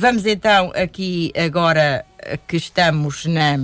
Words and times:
Vamos 0.00 0.24
então 0.26 0.70
aqui 0.76 1.32
agora 1.36 2.06
que 2.46 2.56
estamos 2.56 3.26
na, 3.26 3.56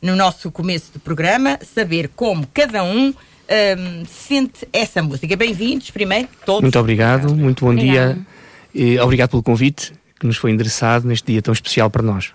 no 0.00 0.16
nosso 0.16 0.50
começo 0.50 0.90
do 0.94 0.98
programa, 0.98 1.58
saber 1.62 2.08
como 2.16 2.46
cada 2.46 2.82
um 2.82 3.08
um, 3.08 4.06
sente 4.06 4.66
essa 4.72 5.02
música. 5.02 5.36
Bem-vindos, 5.36 5.90
primeiro, 5.90 6.28
todos. 6.46 6.62
Muito 6.62 6.78
obrigado, 6.78 7.36
muito 7.36 7.62
bom 7.62 7.72
Obrigada. 7.72 8.14
dia. 8.14 8.26
E 8.74 8.98
obrigado 8.98 9.28
pelo 9.28 9.42
convite 9.42 9.92
que 10.18 10.26
nos 10.26 10.38
foi 10.38 10.50
endereçado 10.50 11.06
neste 11.06 11.30
dia 11.30 11.42
tão 11.42 11.52
especial 11.52 11.90
para 11.90 12.02
nós. 12.02 12.32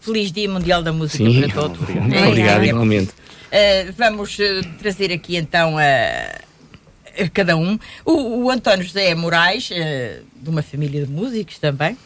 Feliz 0.00 0.32
Dia 0.32 0.48
Mundial 0.48 0.82
da 0.82 0.92
Música 0.92 1.24
Sim, 1.24 1.42
para 1.42 1.54
todos. 1.54 1.80
Obrigado, 1.80 2.12
é, 2.12 2.26
obrigado 2.26 2.64
é, 2.64 2.66
igualmente. 2.66 3.10
Uh, 3.12 3.92
vamos 3.96 4.36
uh, 4.36 4.68
trazer 4.80 5.12
aqui 5.12 5.36
então 5.36 5.78
a, 5.78 7.22
a 7.22 7.28
cada 7.32 7.56
um. 7.56 7.78
O, 8.04 8.46
o, 8.46 8.50
António 8.50 8.84
José 8.84 9.14
Moraes, 9.14 9.70
uh, 9.70 10.24
de 10.42 10.50
uma 10.50 10.62
família 10.62 11.06
de 11.06 11.12
músicos 11.12 11.56
também. 11.60 11.96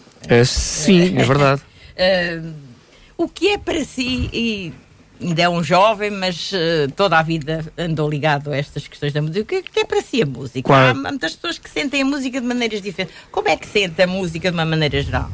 Sim, 0.44 1.18
é 1.18 1.24
verdade. 1.24 1.62
o 3.16 3.28
que 3.28 3.48
é 3.48 3.58
para 3.58 3.84
si, 3.84 4.28
e 4.32 4.72
ainda 5.20 5.42
é 5.42 5.48
um 5.48 5.62
jovem, 5.62 6.10
mas 6.10 6.52
uh, 6.52 6.90
toda 6.96 7.18
a 7.18 7.22
vida 7.22 7.64
andou 7.78 8.08
ligado 8.08 8.52
a 8.52 8.56
estas 8.56 8.86
questões 8.86 9.12
da 9.12 9.22
música. 9.22 9.40
O 9.40 9.44
que, 9.44 9.54
é 9.56 9.62
que 9.62 9.80
é 9.80 9.84
para 9.84 10.02
si 10.02 10.22
a 10.22 10.26
música? 10.26 10.62
Claro. 10.62 10.98
Há 10.98 11.10
muitas 11.10 11.34
pessoas 11.34 11.58
que 11.58 11.70
sentem 11.70 12.02
a 12.02 12.04
música 12.04 12.40
de 12.40 12.46
maneiras 12.46 12.82
diferentes. 12.82 13.16
Como 13.30 13.48
é 13.48 13.56
que 13.56 13.66
sente 13.66 14.00
a 14.02 14.06
música 14.06 14.50
de 14.50 14.56
uma 14.56 14.64
maneira 14.64 15.00
geral? 15.00 15.30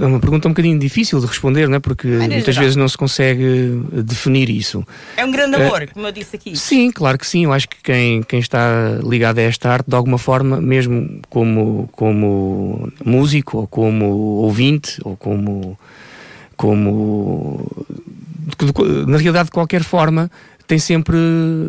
É 0.00 0.06
uma 0.06 0.20
pergunta 0.20 0.46
um 0.48 0.50
bocadinho 0.50 0.78
difícil 0.78 1.18
de 1.20 1.26
responder, 1.26 1.68
não 1.68 1.76
é? 1.76 1.80
porque 1.80 2.06
Maneira 2.06 2.34
muitas 2.34 2.56
vezes 2.56 2.76
não 2.76 2.88
se 2.88 2.98
consegue 2.98 3.82
definir 4.04 4.50
isso. 4.50 4.86
É 5.16 5.24
um 5.24 5.30
grande 5.30 5.56
amor, 5.56 5.82
uh, 5.82 5.94
como 5.94 6.06
eu 6.06 6.12
disse 6.12 6.36
aqui. 6.36 6.54
Sim, 6.56 6.90
claro 6.90 7.18
que 7.18 7.26
sim. 7.26 7.44
Eu 7.44 7.52
acho 7.52 7.68
que 7.68 7.76
quem, 7.82 8.22
quem 8.22 8.40
está 8.40 8.98
ligado 9.02 9.38
a 9.38 9.42
esta 9.42 9.70
arte, 9.70 9.88
de 9.88 9.96
alguma 9.96 10.18
forma, 10.18 10.60
mesmo 10.60 11.20
como, 11.30 11.88
como 11.92 12.92
músico, 13.04 13.58
ou 13.58 13.66
como 13.66 14.04
ouvinte, 14.04 14.98
ou 15.02 15.16
como, 15.16 15.78
como 16.56 17.66
na 19.06 19.16
realidade, 19.16 19.46
de 19.46 19.52
qualquer 19.52 19.82
forma, 19.82 20.30
tem 20.68 20.78
sempre 20.78 21.16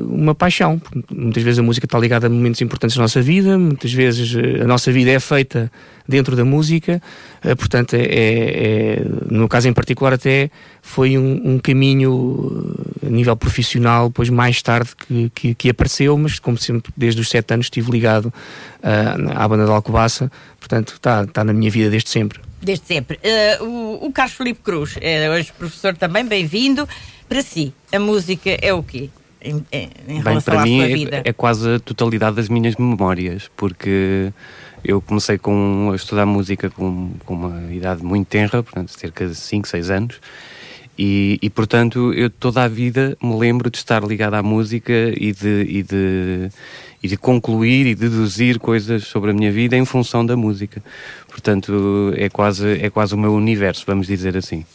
uma 0.09 0.35
paixão. 0.35 0.79
Muitas 1.09 1.41
vezes 1.41 1.57
a 1.57 1.63
música 1.63 1.85
está 1.85 1.97
ligada 1.97 2.27
a 2.27 2.29
momentos 2.29 2.61
importantes 2.61 2.97
da 2.97 3.01
nossa 3.01 3.21
vida, 3.21 3.57
muitas 3.57 3.93
vezes 3.93 4.35
eh, 4.35 4.61
a 4.61 4.67
nossa 4.67 4.91
vida 4.91 5.09
é 5.09 5.19
feita 5.21 5.71
dentro 6.05 6.35
da 6.35 6.43
música, 6.43 7.01
eh, 7.41 7.55
portanto, 7.55 7.93
é, 7.93 8.01
é, 8.01 8.99
é 8.99 9.01
no 9.31 9.47
caso 9.47 9.69
em 9.69 9.73
particular, 9.73 10.13
até 10.13 10.51
foi 10.81 11.17
um, 11.17 11.53
um, 11.53 11.59
caminho 11.59 12.75
eh, 13.01 13.07
a 13.07 13.09
nível 13.09 13.37
profissional, 13.37 14.11
pois 14.11 14.29
mais 14.29 14.61
tarde 14.61 14.89
que, 14.97 15.31
que, 15.33 15.55
que, 15.55 15.69
apareceu, 15.69 16.17
mas 16.17 16.37
como 16.37 16.57
sempre, 16.57 16.91
desde 16.97 17.21
os 17.21 17.29
sete 17.29 17.53
anos 17.53 17.67
estive 17.67 17.89
ligado 17.89 18.25
uh, 18.25 19.31
à 19.33 19.47
banda 19.47 19.63
de 19.63 19.71
Alcobaça, 19.71 20.29
portanto, 20.59 20.95
está, 20.95 21.23
está 21.23 21.45
na 21.45 21.53
minha 21.53 21.71
vida 21.71 21.89
desde 21.89 22.09
sempre. 22.09 22.41
Desde 22.61 22.85
sempre. 22.85 23.17
Uh, 23.61 23.63
o, 23.63 24.07
o 24.07 24.11
Carlos 24.11 24.35
Felipe 24.35 24.59
Cruz 24.61 24.97
é 24.99 25.29
hoje 25.29 25.53
professor 25.57 25.95
também, 25.95 26.25
bem-vindo. 26.25 26.85
Para 27.29 27.43
si, 27.43 27.71
a 27.93 27.99
música 27.99 28.57
é 28.59 28.73
o 28.73 28.81
quê? 28.81 29.09
Em, 29.39 29.63
em 29.71 30.21
Bem, 30.21 30.41
para 30.41 30.63
mim 30.63 30.81
é, 30.81 31.29
é, 31.29 31.31
quase 31.31 31.75
a 31.75 31.79
totalidade 31.79 32.35
das 32.35 32.49
minhas 32.49 32.75
memórias, 32.75 33.49
porque 33.55 34.33
eu 34.83 34.99
comecei 34.99 35.37
com, 35.37 35.91
a 35.93 35.95
estudar 35.95 36.25
música 36.25 36.69
com, 36.71 37.11
com 37.25 37.35
uma 37.35 37.71
idade 37.71 38.03
muito 38.03 38.27
tenra, 38.27 38.63
portanto, 38.63 38.89
cerca 38.89 39.27
de 39.27 39.35
5, 39.35 39.67
6 39.67 39.89
anos, 39.91 40.19
e, 40.97 41.39
e, 41.41 41.49
portanto 41.49 42.11
eu 42.13 42.29
toda 42.29 42.63
a 42.63 42.67
vida 42.67 43.17
me 43.23 43.33
lembro 43.37 43.69
de 43.69 43.77
estar 43.77 44.03
ligado 44.03 44.33
à 44.33 44.43
música 44.43 44.91
e 45.15 45.31
de, 45.31 45.61
e 45.69 45.83
de, 45.83 46.49
e 47.01 47.07
de 47.07 47.15
concluir 47.15 47.85
e 47.85 47.95
deduzir 47.95 48.59
coisas 48.59 49.05
sobre 49.05 49.31
a 49.31 49.33
minha 49.33 49.49
vida 49.49 49.77
em 49.77 49.85
função 49.85 50.25
da 50.25 50.35
música. 50.35 50.83
Portanto, 51.29 52.11
é 52.17 52.27
quase, 52.27 52.81
é 52.81 52.89
quase 52.89 53.13
o 53.15 53.17
meu 53.17 53.33
universo, 53.33 53.85
vamos 53.87 54.07
dizer 54.07 54.35
assim. 54.35 54.65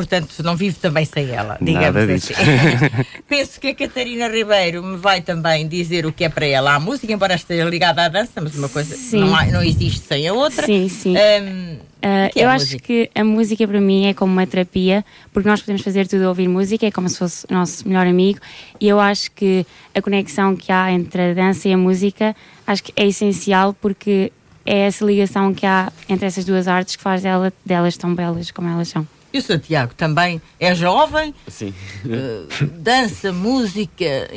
Portanto, 0.00 0.42
não 0.42 0.56
vivo 0.56 0.78
também 0.80 1.04
sem 1.04 1.28
ela, 1.28 1.58
digamos 1.60 1.94
Nada 1.94 2.14
assim. 2.14 2.32
Penso 3.28 3.60
que 3.60 3.68
a 3.68 3.74
Catarina 3.74 4.28
Ribeiro 4.28 4.82
me 4.82 4.96
vai 4.96 5.20
também 5.20 5.68
dizer 5.68 6.06
o 6.06 6.12
que 6.12 6.24
é 6.24 6.30
para 6.30 6.46
ela 6.46 6.74
a 6.74 6.80
música, 6.80 7.12
embora 7.12 7.34
esteja 7.34 7.64
ligada 7.64 8.06
à 8.06 8.08
dança, 8.08 8.40
mas 8.40 8.56
uma 8.56 8.70
coisa 8.70 8.96
não, 9.18 9.36
há, 9.36 9.44
não 9.44 9.62
existe 9.62 10.06
sem 10.06 10.26
a 10.26 10.32
outra. 10.32 10.64
Sim, 10.64 10.88
sim. 10.88 11.14
Um, 11.14 11.90
Uh, 12.00 12.32
é 12.34 12.44
eu 12.44 12.48
acho 12.48 12.78
que 12.78 13.10
a 13.14 13.22
música 13.22 13.68
para 13.68 13.78
mim 13.78 14.06
é 14.06 14.14
como 14.14 14.32
uma 14.32 14.46
terapia, 14.46 15.04
porque 15.34 15.46
nós 15.46 15.60
podemos 15.60 15.82
fazer 15.82 16.08
tudo 16.08 16.24
a 16.24 16.28
ouvir 16.30 16.48
música, 16.48 16.86
é 16.86 16.90
como 16.90 17.06
se 17.10 17.18
fosse 17.18 17.46
o 17.50 17.52
nosso 17.52 17.86
melhor 17.86 18.06
amigo, 18.06 18.40
e 18.80 18.88
eu 18.88 18.98
acho 18.98 19.30
que 19.32 19.66
a 19.94 20.00
conexão 20.00 20.56
que 20.56 20.72
há 20.72 20.90
entre 20.90 21.32
a 21.32 21.34
dança 21.34 21.68
e 21.68 21.74
a 21.74 21.76
música 21.76 22.34
acho 22.66 22.84
que 22.84 22.92
é 22.96 23.06
essencial 23.06 23.74
porque 23.74 24.32
é 24.64 24.86
essa 24.86 25.04
ligação 25.04 25.52
que 25.52 25.66
há 25.66 25.92
entre 26.08 26.26
essas 26.26 26.44
duas 26.44 26.68
artes 26.68 26.96
que 26.96 27.02
faz 27.02 27.22
dela, 27.22 27.52
delas 27.66 27.96
tão 27.96 28.14
belas 28.14 28.50
como 28.50 28.68
elas 28.68 28.88
são. 28.88 29.06
E 29.32 29.38
o 29.38 29.42
Sr. 29.42 29.60
Tiago 29.60 29.94
também 29.94 30.42
é 30.58 30.74
jovem, 30.74 31.34
Sim. 31.48 31.72
Uh, 32.04 32.66
dança, 32.78 33.32
música, 33.32 34.28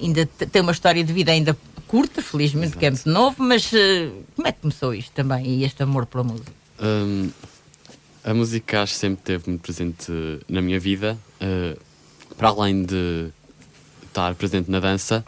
ainda 0.00 0.26
tem 0.26 0.62
uma 0.62 0.72
história 0.72 1.02
de 1.02 1.12
vida 1.12 1.32
ainda 1.32 1.56
curta, 1.86 2.20
felizmente, 2.20 2.66
Exato. 2.66 2.78
que 2.78 2.86
é 2.86 2.90
muito 2.90 3.08
novo, 3.08 3.42
mas 3.42 3.72
uh, 3.72 4.12
como 4.36 4.46
é 4.46 4.52
que 4.52 4.60
começou 4.60 4.94
isto 4.94 5.10
também 5.12 5.46
e 5.46 5.64
este 5.64 5.82
amor 5.82 6.04
pela 6.06 6.22
música? 6.22 6.52
Um, 6.78 7.30
a 8.22 8.34
música 8.34 8.82
acho 8.82 8.92
que 8.92 8.98
sempre 8.98 9.20
esteve 9.20 9.44
muito 9.48 9.62
presente 9.62 10.12
na 10.48 10.60
minha 10.60 10.78
vida, 10.78 11.18
uh, 11.40 11.80
para 12.36 12.48
além 12.48 12.84
de 12.84 13.28
estar 14.06 14.34
presente 14.34 14.70
na 14.70 14.78
dança, 14.78 15.24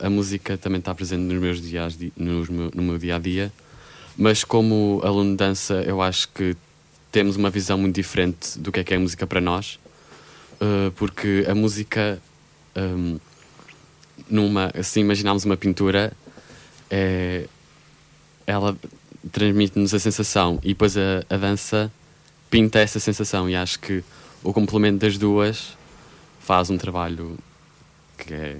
a 0.00 0.10
música 0.10 0.58
também 0.58 0.80
está 0.80 0.92
presente 0.94 1.20
nos 1.20 1.40
meus 1.40 1.62
dias, 1.62 1.96
nos 2.16 2.48
no 2.48 2.82
meu 2.82 2.98
dia 2.98 3.14
a 3.14 3.18
dia. 3.18 3.52
Mas 4.16 4.42
como 4.42 5.00
aluno 5.04 5.30
de 5.30 5.36
dança, 5.36 5.74
eu 5.86 6.02
acho 6.02 6.28
que 6.30 6.56
temos 7.16 7.36
uma 7.36 7.48
visão 7.48 7.78
muito 7.78 7.94
diferente 7.94 8.58
do 8.58 8.70
que 8.70 8.80
é 8.80 8.84
que 8.84 8.92
é 8.92 8.98
a 8.98 9.00
música 9.00 9.26
para 9.26 9.40
nós, 9.40 9.80
uh, 10.60 10.90
porque 10.96 11.46
a 11.48 11.54
música, 11.54 12.20
um, 12.76 13.18
numa, 14.28 14.70
assim 14.78 15.00
imaginarmos 15.00 15.46
uma 15.46 15.56
pintura, 15.56 16.12
é, 16.90 17.46
ela 18.46 18.76
transmite-nos 19.32 19.94
a 19.94 19.98
sensação 19.98 20.58
e 20.62 20.68
depois 20.68 20.94
a, 20.98 21.24
a 21.30 21.38
dança 21.38 21.90
pinta 22.50 22.80
essa 22.80 23.00
sensação 23.00 23.48
e 23.48 23.56
acho 23.56 23.80
que 23.80 24.04
o 24.44 24.52
complemento 24.52 24.98
das 24.98 25.16
duas 25.16 25.74
faz 26.40 26.68
um 26.68 26.76
trabalho 26.76 27.38
que 28.18 28.34
é 28.34 28.58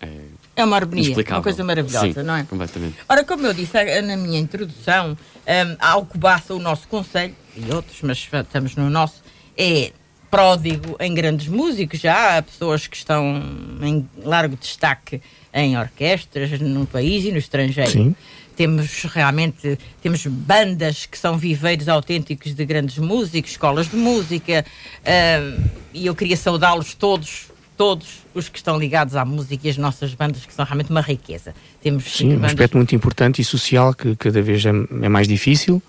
é, 0.00 0.24
é 0.54 0.64
uma 0.64 0.76
harmonia, 0.76 1.14
uma 1.30 1.42
coisa 1.42 1.64
maravilhosa, 1.64 2.12
Sim, 2.12 2.26
não 2.26 2.36
é? 2.36 2.44
completamente. 2.44 2.96
Ora, 3.08 3.24
como 3.24 3.46
eu 3.46 3.54
disse 3.54 3.72
na 4.02 4.16
minha 4.16 4.38
introdução, 4.38 5.12
um, 5.12 5.76
a 5.78 5.90
Alcobaça, 5.92 6.54
o 6.54 6.58
nosso 6.58 6.86
conselho, 6.88 7.34
e 7.56 7.72
outros, 7.72 7.98
mas 8.02 8.18
estamos 8.18 8.76
no 8.76 8.90
nosso, 8.90 9.22
é 9.56 9.92
pródigo 10.30 10.96
em 10.98 11.12
grandes 11.12 11.48
músicos, 11.48 12.00
já 12.00 12.38
há 12.38 12.42
pessoas 12.42 12.86
que 12.86 12.96
estão 12.96 13.42
em 13.82 14.08
largo 14.24 14.56
destaque 14.56 15.20
em 15.52 15.76
orquestras 15.76 16.58
no 16.58 16.86
país 16.86 17.24
e 17.24 17.30
no 17.30 17.38
estrangeiro. 17.38 17.90
Sim. 17.90 18.16
Temos 18.56 19.04
realmente 19.04 19.78
temos 20.02 20.26
bandas 20.26 21.06
que 21.06 21.18
são 21.18 21.36
viveiros 21.36 21.88
autênticos 21.88 22.54
de 22.54 22.64
grandes 22.64 22.98
músicos, 22.98 23.52
escolas 23.52 23.90
de 23.90 23.96
música, 23.96 24.64
um, 25.04 25.64
e 25.92 26.06
eu 26.06 26.14
queria 26.14 26.36
saudá-los 26.36 26.94
todos 26.94 27.51
todos 27.76 28.22
os 28.34 28.48
que 28.48 28.58
estão 28.58 28.78
ligados 28.78 29.16
à 29.16 29.24
música 29.24 29.66
e 29.66 29.70
as 29.70 29.76
nossas 29.76 30.14
bandas, 30.14 30.44
que 30.46 30.52
são 30.52 30.64
realmente 30.64 30.90
uma 30.90 31.00
riqueza. 31.00 31.54
Temos 31.82 32.04
Sim, 32.04 32.36
um 32.36 32.44
aspecto 32.44 32.76
muito 32.76 32.94
importante 32.94 33.40
e 33.40 33.44
social 33.44 33.94
que 33.94 34.14
cada 34.16 34.40
vez 34.40 34.64
é, 34.64 34.70
é 35.02 35.08
mais 35.08 35.26
difícil, 35.26 35.82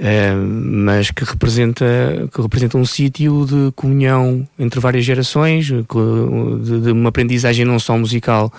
é, 0.00 0.32
mas 0.34 1.10
que 1.10 1.24
representa, 1.24 1.84
que 2.32 2.40
representa 2.40 2.76
um 2.78 2.84
sítio 2.84 3.46
de 3.46 3.72
comunhão 3.72 4.46
entre 4.58 4.80
várias 4.80 5.04
gerações, 5.04 5.66
de, 5.66 6.80
de 6.80 6.90
uma 6.90 7.10
aprendizagem 7.10 7.64
não 7.64 7.78
só 7.78 7.96
musical, 7.96 8.52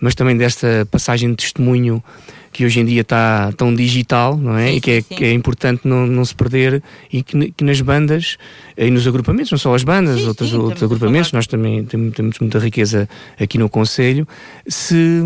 mas 0.00 0.14
também 0.14 0.36
desta 0.36 0.86
passagem 0.90 1.30
de 1.30 1.36
testemunho 1.36 2.02
que 2.58 2.64
hoje 2.64 2.80
em 2.80 2.84
dia 2.84 3.02
está 3.02 3.52
tão 3.56 3.72
digital, 3.72 4.36
não 4.36 4.58
é? 4.58 4.66
Sim, 4.66 4.74
e 4.74 4.80
que 4.80 4.90
é, 4.90 5.02
que 5.02 5.24
é 5.24 5.32
importante 5.32 5.82
não, 5.84 6.08
não 6.08 6.24
se 6.24 6.34
perder 6.34 6.82
e 7.12 7.22
que, 7.22 7.52
que, 7.52 7.62
nas 7.62 7.80
bandas 7.80 8.36
e 8.76 8.90
nos 8.90 9.06
agrupamentos, 9.06 9.52
não 9.52 9.58
só 9.58 9.72
as 9.76 9.84
bandas, 9.84 10.18
sim, 10.18 10.26
outros, 10.26 10.52
outros 10.54 10.82
agrupamentos, 10.82 11.30
nós 11.30 11.46
também 11.46 11.84
temos, 11.84 12.12
temos 12.16 12.36
muita 12.40 12.58
riqueza 12.58 13.08
aqui 13.38 13.58
no 13.58 13.68
Conselho, 13.68 14.26
se 14.66 15.22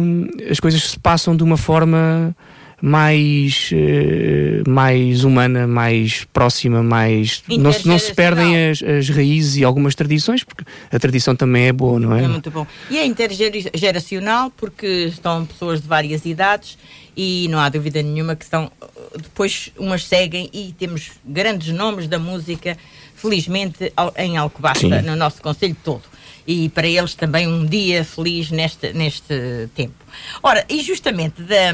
as 0.50 0.60
coisas 0.60 0.90
se 0.90 0.98
passam 0.98 1.34
de 1.34 1.42
uma 1.42 1.56
forma 1.56 2.36
mais, 2.82 3.70
uh, 3.72 4.68
mais 4.68 5.24
humana, 5.24 5.66
mais 5.66 6.26
próxima, 6.34 6.82
mais. 6.82 7.42
Não 7.48 7.72
se, 7.72 7.88
não 7.88 7.98
se 7.98 8.12
perdem 8.12 8.68
as, 8.68 8.82
as 8.82 9.08
raízes 9.08 9.56
e 9.56 9.64
algumas 9.64 9.94
tradições, 9.94 10.44
porque 10.44 10.64
a 10.90 10.98
tradição 10.98 11.34
também 11.34 11.68
é 11.68 11.72
boa, 11.72 11.98
não 11.98 12.14
é? 12.14 12.24
É 12.24 12.28
muito 12.28 12.50
bom. 12.50 12.66
E 12.90 12.98
é 12.98 13.06
intergeracional, 13.06 14.52
porque 14.54 15.06
estão 15.06 15.46
pessoas 15.46 15.80
de 15.80 15.88
várias 15.88 16.26
idades 16.26 16.76
e 17.16 17.46
não 17.48 17.58
há 17.58 17.68
dúvida 17.68 18.02
nenhuma 18.02 18.36
que 18.36 18.44
estão. 18.44 18.70
Depois 19.16 19.70
umas 19.76 20.04
seguem 20.04 20.48
e 20.52 20.74
temos 20.78 21.12
grandes 21.24 21.72
nomes 21.74 22.08
da 22.08 22.18
música, 22.18 22.76
felizmente, 23.14 23.92
em 24.16 24.36
Alcobaça, 24.36 25.02
no 25.02 25.16
nosso 25.16 25.42
Conselho 25.42 25.76
todo 25.82 26.02
e 26.46 26.68
para 26.68 26.86
eles 26.86 27.14
também 27.14 27.46
um 27.46 27.64
dia 27.64 28.04
feliz 28.04 28.50
neste, 28.50 28.92
neste 28.92 29.68
tempo. 29.74 29.94
Ora, 30.42 30.64
e 30.68 30.82
justamente 30.82 31.42
da, 31.42 31.72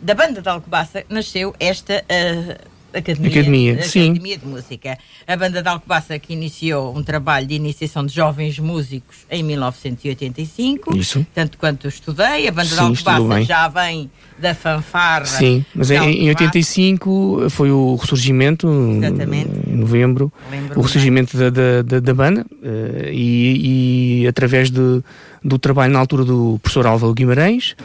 da 0.00 0.14
banda 0.14 0.40
de 0.40 0.48
Alcobaça 0.48 1.04
nasceu 1.08 1.54
esta 1.58 2.04
uh, 2.04 2.73
Academia, 2.94 3.30
Academia, 3.30 3.82
sim. 3.82 4.10
Academia 4.10 4.38
de 4.38 4.46
Música. 4.46 4.98
A 5.26 5.36
banda 5.36 5.60
de 5.60 5.68
Alcobaça 5.68 6.18
que 6.18 6.32
iniciou 6.32 6.96
um 6.96 7.02
trabalho 7.02 7.46
de 7.46 7.54
iniciação 7.54 8.06
de 8.06 8.14
jovens 8.14 8.58
músicos 8.58 9.26
em 9.28 9.42
1985. 9.42 10.96
Isso. 10.96 11.26
Tanto 11.34 11.58
quanto 11.58 11.88
estudei. 11.88 12.46
A 12.46 12.52
banda 12.52 12.68
sim, 12.68 12.92
de 12.92 13.08
Alcobaça 13.08 13.44
já 13.44 13.68
vem 13.68 14.10
da 14.38 14.54
fanfarra. 14.54 15.26
Sim, 15.26 15.64
mas 15.74 15.90
em, 15.90 16.24
em 16.24 16.28
85 16.28 17.48
foi 17.50 17.70
o 17.70 17.96
ressurgimento, 17.96 18.68
Exatamente. 18.98 19.50
em 19.68 19.76
novembro, 19.76 20.32
Lembro 20.50 20.78
o 20.78 20.82
ressurgimento 20.82 21.36
da, 21.36 21.82
da, 21.82 22.00
da, 22.00 22.14
banda 22.14 22.44
uh, 22.50 23.08
e, 23.10 24.22
e, 24.22 24.26
através 24.26 24.70
de, 24.70 25.02
do 25.42 25.58
trabalho 25.58 25.92
na 25.92 25.98
altura 25.98 26.24
do 26.24 26.58
professor 26.62 26.86
Álvaro 26.86 27.14
Guimarães, 27.14 27.76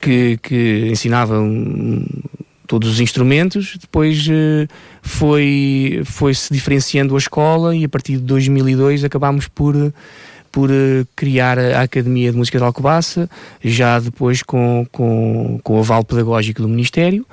que, 0.00 0.38
que 0.42 0.88
ensinava 0.90 1.38
um, 1.38 2.04
todos 2.68 2.88
os 2.90 3.00
instrumentos, 3.00 3.76
depois 3.80 4.28
uh, 4.28 4.68
foi, 5.02 6.02
foi 6.04 6.34
se 6.34 6.52
diferenciando 6.52 7.16
a 7.16 7.18
escola 7.18 7.74
e 7.74 7.84
a 7.84 7.88
partir 7.88 8.12
de 8.12 8.22
2002 8.22 9.02
acabámos 9.02 9.48
por 9.48 9.74
por 10.50 10.70
uh, 10.70 11.06
criar 11.14 11.58
a 11.58 11.82
Academia 11.82 12.30
de 12.30 12.36
Música 12.36 12.58
de 12.58 12.64
Alcobaça, 12.64 13.28
já 13.62 13.98
depois 14.00 14.42
com, 14.42 14.86
com, 14.90 15.60
com 15.62 15.76
o 15.76 15.80
aval 15.80 16.02
pedagógico 16.02 16.62
do 16.62 16.68
Ministério, 16.68 17.26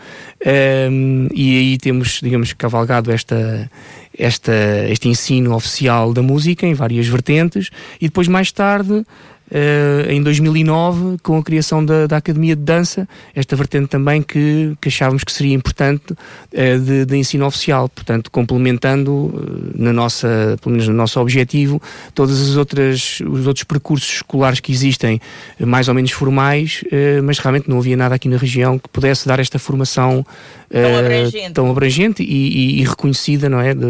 um, 0.91 1.27
e 1.33 1.57
aí 1.57 1.77
temos, 1.77 2.19
digamos, 2.21 2.51
cavalgado 2.53 3.11
esta, 3.11 3.71
esta, 4.17 4.53
este 4.89 5.07
ensino 5.07 5.55
oficial 5.55 6.13
da 6.13 6.21
música 6.21 6.67
em 6.67 6.73
várias 6.73 7.07
vertentes, 7.07 7.69
e 8.01 8.07
depois 8.07 8.27
mais 8.27 8.51
tarde 8.51 9.05
Uh, 9.51 10.09
em 10.09 10.23
2009, 10.23 11.17
com 11.21 11.37
a 11.37 11.43
criação 11.43 11.85
da, 11.85 12.07
da, 12.07 12.17
Academia 12.17 12.55
de 12.55 12.63
Dança, 12.63 13.07
esta 13.35 13.55
vertente 13.55 13.87
também 13.87 14.19
que, 14.19 14.75
que 14.81 14.87
achávamos 14.89 15.23
que 15.23 15.31
seria 15.31 15.53
importante 15.53 16.13
uh, 16.13 16.79
de, 16.79 17.05
de, 17.05 17.15
ensino 17.15 17.45
oficial, 17.45 17.87
portanto, 17.87 18.31
complementando 18.31 19.11
uh, 19.13 19.71
na 19.75 19.93
nossa, 19.93 20.57
pelo 20.63 20.71
menos 20.71 20.87
no 20.87 20.95
nosso 20.95 21.19
objetivo, 21.19 21.79
todas 22.15 22.41
as 22.41 22.57
outras, 22.57 23.19
os 23.21 23.45
outros 23.45 23.63
percursos 23.65 24.15
escolares 24.15 24.59
que 24.59 24.71
existem, 24.71 25.21
mais 25.59 25.87
ou 25.87 25.93
menos 25.93 26.09
formais, 26.09 26.83
mas 27.23 27.37
realmente 27.37 27.69
não 27.69 27.77
havia 27.77 27.95
nada 27.95 28.15
aqui 28.15 28.27
na 28.27 28.37
região 28.37 28.79
que 28.79 28.89
pudesse 28.89 29.27
dar 29.27 29.39
esta 29.39 29.59
formação 29.59 30.25
tão 30.69 30.97
abrangente, 30.97 31.53
tão 31.53 31.69
abrangente 31.69 32.23
e, 32.23 32.25
e, 32.25 32.81
e, 32.81 32.83
reconhecida, 32.83 33.49
não 33.49 33.59
é? 33.59 33.73
De, 33.73 33.85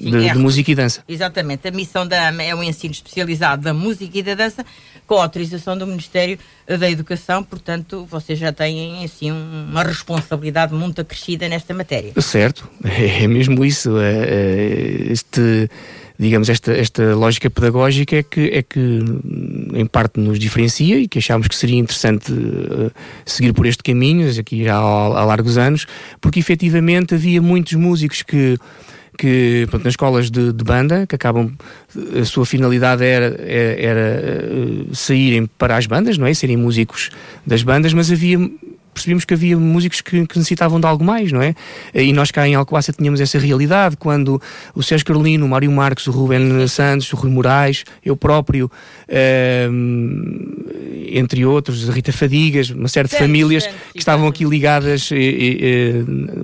De, 0.00 0.30
de, 0.32 0.38
música 0.38 0.70
e 0.70 0.74
dança. 0.74 1.04
Exatamente. 1.06 1.68
A 1.68 1.70
missão 1.70 2.06
da 2.06 2.28
AMA 2.28 2.42
é 2.42 2.54
um 2.54 2.62
ensino 2.62 2.92
especializado 2.92 3.62
da 3.62 3.74
música 3.74 4.18
e 4.18 4.22
da 4.22 4.34
dança 4.34 4.64
com 5.06 5.16
autorização 5.16 5.76
do 5.76 5.86
Ministério 5.86 6.38
da 6.66 6.88
Educação, 6.88 7.42
portanto, 7.42 8.06
vocês 8.08 8.38
já 8.38 8.52
têm 8.52 9.04
assim 9.04 9.32
uma 9.32 9.82
responsabilidade 9.82 10.72
muito 10.72 11.00
acrescida 11.00 11.48
nesta 11.48 11.74
matéria. 11.74 12.12
Certo, 12.20 12.68
é, 12.84 13.24
é 13.24 13.26
mesmo 13.26 13.64
isso. 13.64 13.98
É, 13.98 14.24
é, 14.24 15.12
este 15.12 15.68
digamos, 16.20 16.50
esta, 16.50 16.72
esta 16.72 17.14
lógica 17.14 17.48
pedagógica 17.48 18.16
é 18.16 18.22
que, 18.22 18.50
é 18.52 18.62
que, 18.62 19.00
em 19.72 19.86
parte, 19.86 20.20
nos 20.20 20.38
diferencia 20.38 20.98
e 20.98 21.08
que 21.08 21.18
achámos 21.18 21.48
que 21.48 21.56
seria 21.56 21.78
interessante 21.78 22.30
uh, 22.30 22.92
seguir 23.24 23.54
por 23.54 23.64
este 23.64 23.82
caminho, 23.82 24.28
aqui 24.38 24.64
já 24.64 24.76
há, 24.76 24.80
há 24.80 25.24
largos 25.24 25.56
anos, 25.56 25.86
porque 26.20 26.38
efetivamente 26.38 27.14
havia 27.14 27.40
muitos 27.40 27.72
músicos 27.72 28.22
que 28.22 28.58
que 29.20 29.68
nas 29.74 29.88
escolas 29.88 30.30
de, 30.30 30.50
de, 30.50 30.64
banda 30.64 31.06
que 31.06 31.14
acabam 31.14 31.52
a 32.18 32.24
sua 32.24 32.46
finalidade 32.46 33.04
era, 33.04 33.26
era, 33.38 33.80
era, 33.80 34.94
saírem 34.94 35.44
para 35.58 35.76
as 35.76 35.84
bandas, 35.84 36.16
não 36.16 36.26
é? 36.26 36.32
Serem 36.32 36.56
músicos 36.56 37.10
das 37.46 37.62
bandas, 37.62 37.92
mas 37.92 38.10
havia 38.10 38.38
percebemos 38.94 39.24
que 39.24 39.34
havia 39.34 39.56
músicos 39.56 40.00
que, 40.00 40.26
que, 40.26 40.38
necessitavam 40.38 40.80
de 40.80 40.86
algo 40.86 41.04
mais, 41.04 41.30
não 41.30 41.40
é? 41.40 41.54
E 41.94 42.12
nós 42.12 42.30
cá 42.30 42.48
em 42.48 42.54
Alcobaça 42.54 42.92
tínhamos 42.92 43.20
essa 43.20 43.38
realidade 43.38 43.96
quando 43.96 44.40
o 44.74 44.82
Sérgio 44.82 45.06
Carolino, 45.06 45.46
o 45.46 45.48
Mário 45.48 45.70
Marques, 45.70 46.06
o 46.06 46.10
Ruben 46.10 46.66
Santos, 46.66 47.12
o 47.12 47.16
Rui 47.16 47.30
Moraes, 47.30 47.84
eu 48.04 48.16
próprio, 48.16 48.70
uh, 49.08 49.70
entre 51.12 51.44
outros, 51.44 51.88
Rita 51.88 52.12
Fadigas, 52.12 52.70
uma 52.70 52.88
série 52.88 53.08
de 53.08 53.16
famílias 53.16 53.66
que 53.92 53.98
estavam 53.98 54.28
aqui 54.28 54.44
ligadas 54.44 55.10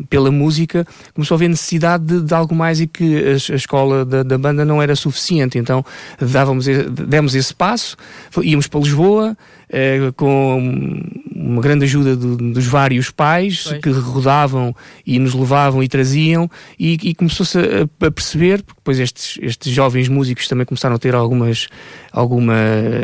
pela 0.08 0.30
música, 0.30 0.86
começou 1.14 1.34
a 1.34 1.36
haver 1.36 1.48
necessidade 1.48 2.04
de, 2.04 2.20
de 2.22 2.34
algo 2.34 2.54
mais 2.54 2.80
e 2.80 2.86
que 2.86 3.16
a, 3.18 3.52
a 3.52 3.56
escola 3.56 4.04
da, 4.04 4.22
da, 4.22 4.38
banda 4.38 4.64
não 4.64 4.82
era 4.82 4.96
suficiente, 4.96 5.58
então 5.58 5.84
dávamos, 6.20 6.66
demos 6.66 7.34
esse 7.34 7.54
passo, 7.54 7.96
íamos 8.42 8.66
para 8.66 8.80
Lisboa, 8.80 9.36
eh, 9.68 10.12
com 10.16 11.02
uma 11.34 11.60
grande 11.60 11.84
ajuda 11.84 12.14
do, 12.14 12.36
dos 12.36 12.66
vários 12.66 13.10
pais 13.10 13.64
pois. 13.64 13.80
que 13.80 13.90
rodavam 13.90 14.74
e 15.04 15.18
nos 15.18 15.34
levavam 15.34 15.82
e 15.82 15.88
traziam. 15.88 16.48
E, 16.78 16.92
e 17.02 17.14
começou-se 17.14 17.58
a, 17.58 18.06
a, 18.06 18.10
perceber, 18.10 18.62
porque 18.62 18.78
depois 18.80 19.00
estes, 19.00 19.38
estes 19.42 19.72
jovens 19.72 20.08
músicos 20.08 20.46
também 20.46 20.64
começaram 20.64 20.94
a 20.94 20.98
ter 20.98 21.16
algumas, 21.16 21.66
alguma, 22.16 22.54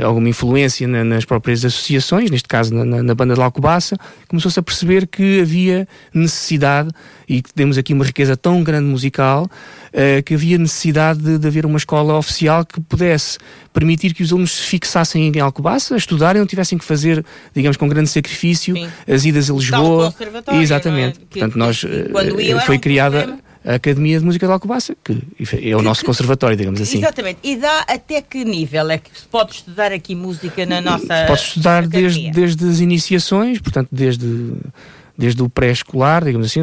alguma 0.02 0.30
influência 0.30 0.88
na, 0.88 1.04
nas 1.04 1.26
próprias 1.26 1.62
associações, 1.64 2.30
neste 2.30 2.48
caso 2.48 2.74
na, 2.74 3.02
na, 3.02 3.14
banda 3.14 3.34
de 3.34 3.42
Alcobaça, 3.42 3.94
começou-se 4.26 4.58
a 4.58 4.62
perceber 4.62 5.06
que 5.06 5.42
havia 5.42 5.86
necessidade 6.14 6.88
e 7.28 7.42
que 7.42 7.52
temos 7.52 7.76
aqui 7.76 7.92
uma 7.92 8.06
riqueza 8.06 8.34
tão 8.34 8.62
grande 8.62 8.86
musical 8.86 9.44
uh, 9.44 10.22
que 10.24 10.32
havia 10.32 10.56
necessidade 10.56 11.20
de, 11.20 11.38
de, 11.38 11.46
haver 11.46 11.66
uma 11.66 11.76
escola 11.76 12.16
oficial 12.16 12.64
que 12.64 12.80
pudesse 12.80 13.38
permitir 13.70 14.14
que 14.14 14.22
os 14.22 14.32
alunos 14.32 14.52
se 14.52 14.62
fixassem 14.62 15.28
em 15.28 15.40
Alcobaça, 15.40 15.94
estudarem, 15.94 16.40
não 16.40 16.46
tivessem 16.46 16.78
que 16.78 16.84
fazer, 16.84 17.22
digamos, 17.54 17.76
com 17.76 17.86
grande 17.88 18.08
sacrifício, 18.08 18.74
Sim. 18.74 18.88
as 19.06 19.26
idas 19.26 19.50
a 19.50 19.52
Lisboa. 19.52 20.14
Exatamente. 20.54 21.18
É? 21.18 21.24
Portanto, 21.30 21.58
nós, 21.58 21.82
uh, 21.84 22.60
foi 22.64 22.78
criada 22.78 23.38
a 23.64 23.74
Academia 23.74 24.18
de 24.18 24.24
Música 24.24 24.46
de 24.46 24.52
Alcobaça, 24.52 24.96
que 25.04 25.12
é 25.12 25.74
o 25.74 25.78
que, 25.78 25.84
nosso 25.84 26.04
conservatório, 26.04 26.56
digamos 26.56 26.80
assim. 26.80 26.98
Exatamente. 26.98 27.38
E 27.42 27.56
dá 27.56 27.84
até 27.88 28.20
que 28.20 28.44
nível 28.44 28.90
é 28.90 28.98
que 28.98 29.10
se 29.18 29.26
pode 29.26 29.52
estudar 29.52 29.92
aqui 29.92 30.14
música 30.14 30.66
na 30.66 30.80
nossa. 30.80 31.26
Pode 31.26 31.40
estudar 31.40 31.86
desde, 31.86 32.30
desde 32.30 32.68
as 32.68 32.80
iniciações, 32.80 33.60
portanto, 33.60 33.88
desde 33.92 34.54
desde 35.16 35.42
o 35.42 35.48
pré-escolar, 35.48 36.24
digamos 36.24 36.46
assim, 36.46 36.62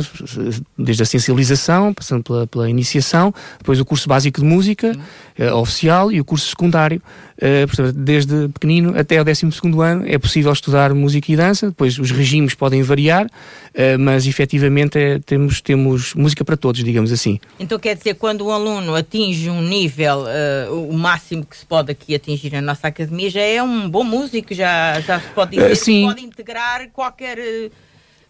desde 0.77 1.03
a 1.03 1.05
sensibilização, 1.05 1.93
passando 1.93 2.23
pela, 2.23 2.47
pela 2.47 2.69
iniciação, 2.69 3.33
depois 3.57 3.79
o 3.79 3.85
curso 3.85 4.09
básico 4.09 4.41
de 4.41 4.45
música 4.45 4.91
uh, 5.37 5.55
oficial 5.55 6.11
e 6.11 6.19
o 6.19 6.25
curso 6.25 6.49
secundário, 6.49 7.01
uh, 7.37 7.67
portanto, 7.67 7.93
desde 7.93 8.47
pequenino 8.49 8.97
até 8.97 9.21
o 9.21 9.23
12 9.23 9.47
ano 9.81 10.03
é 10.07 10.17
possível 10.17 10.51
estudar 10.51 10.93
música 10.93 11.31
e 11.31 11.35
dança, 11.35 11.67
depois 11.67 11.99
os 11.99 12.11
regimes 12.11 12.55
podem 12.55 12.81
variar, 12.81 13.27
uh, 13.27 13.99
mas 13.99 14.25
efetivamente 14.25 14.97
é, 14.97 15.19
temos, 15.19 15.61
temos 15.61 16.13
música 16.15 16.43
para 16.43 16.57
todos, 16.57 16.83
digamos 16.83 17.11
assim. 17.11 17.39
Então 17.59 17.77
quer 17.77 17.95
dizer, 17.95 18.15
quando 18.15 18.45
um 18.45 18.51
aluno 18.51 18.95
atinge 18.95 19.49
um 19.49 19.61
nível, 19.61 20.25
o 20.71 20.93
máximo 20.93 21.45
que 21.45 21.55
se 21.55 21.65
pode 21.65 21.91
aqui 21.91 22.15
atingir 22.15 22.51
na 22.51 22.61
nossa 22.61 22.87
academia, 22.87 23.29
já 23.29 23.41
é 23.41 23.61
um 23.61 23.89
bom 23.89 24.03
músico, 24.03 24.53
já, 24.53 24.99
já 25.01 25.19
se 25.19 25.27
pode 25.29 25.51
dizer, 25.51 25.75
sim. 25.75 26.05
pode 26.05 26.23
integrar 26.23 26.89
qualquer 26.91 27.37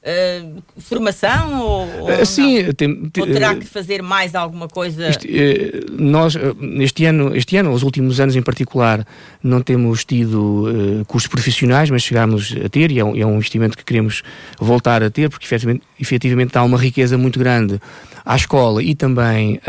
Uh, 0.02 0.64
formação 0.78 1.60
ou, 1.60 2.04
ou 2.04 2.10
uh, 2.10 2.26
sim, 2.26 2.72
tem, 2.72 3.12
ou 3.20 3.28
terá 3.28 3.54
que 3.54 3.66
fazer 3.66 4.02
mais 4.02 4.34
alguma 4.34 4.70
coisa? 4.70 5.10
Uh, 5.10 6.02
nós, 6.02 6.36
este 6.80 7.04
ano, 7.04 7.36
este 7.36 7.58
ano, 7.58 7.74
os 7.74 7.84
últimos 7.84 8.18
anos 8.18 8.34
em 8.38 8.42
particular, 8.42 9.06
não 9.44 9.62
temos 9.62 10.06
tido 10.06 11.04
cursos 11.06 11.28
profissionais, 11.28 11.90
mas 11.90 12.02
chegámos 12.02 12.56
a 12.64 12.70
ter, 12.70 12.92
e 12.92 13.00
é 13.00 13.04
um, 13.04 13.14
é 13.14 13.26
um, 13.26 13.36
investimento 13.36 13.78
que 13.78 13.84
queremos 13.84 14.24
voltar 14.58 15.04
a 15.04 15.10
ter, 15.10 15.30
porque 15.30 15.46
efetivamente, 15.46 15.84
efetivamente 16.00 16.58
há 16.58 16.64
uma 16.64 16.78
riqueza 16.78 17.18
muito 17.18 17.38
grande 17.38 17.78
à 18.24 18.38
escola 18.38 18.82
e 18.82 18.96
também 18.96 19.60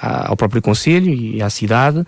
ao 0.00 0.36
próprio 0.36 0.60
Conselho 0.60 1.12
e 1.14 1.40
à 1.40 1.48
cidade. 1.48 2.04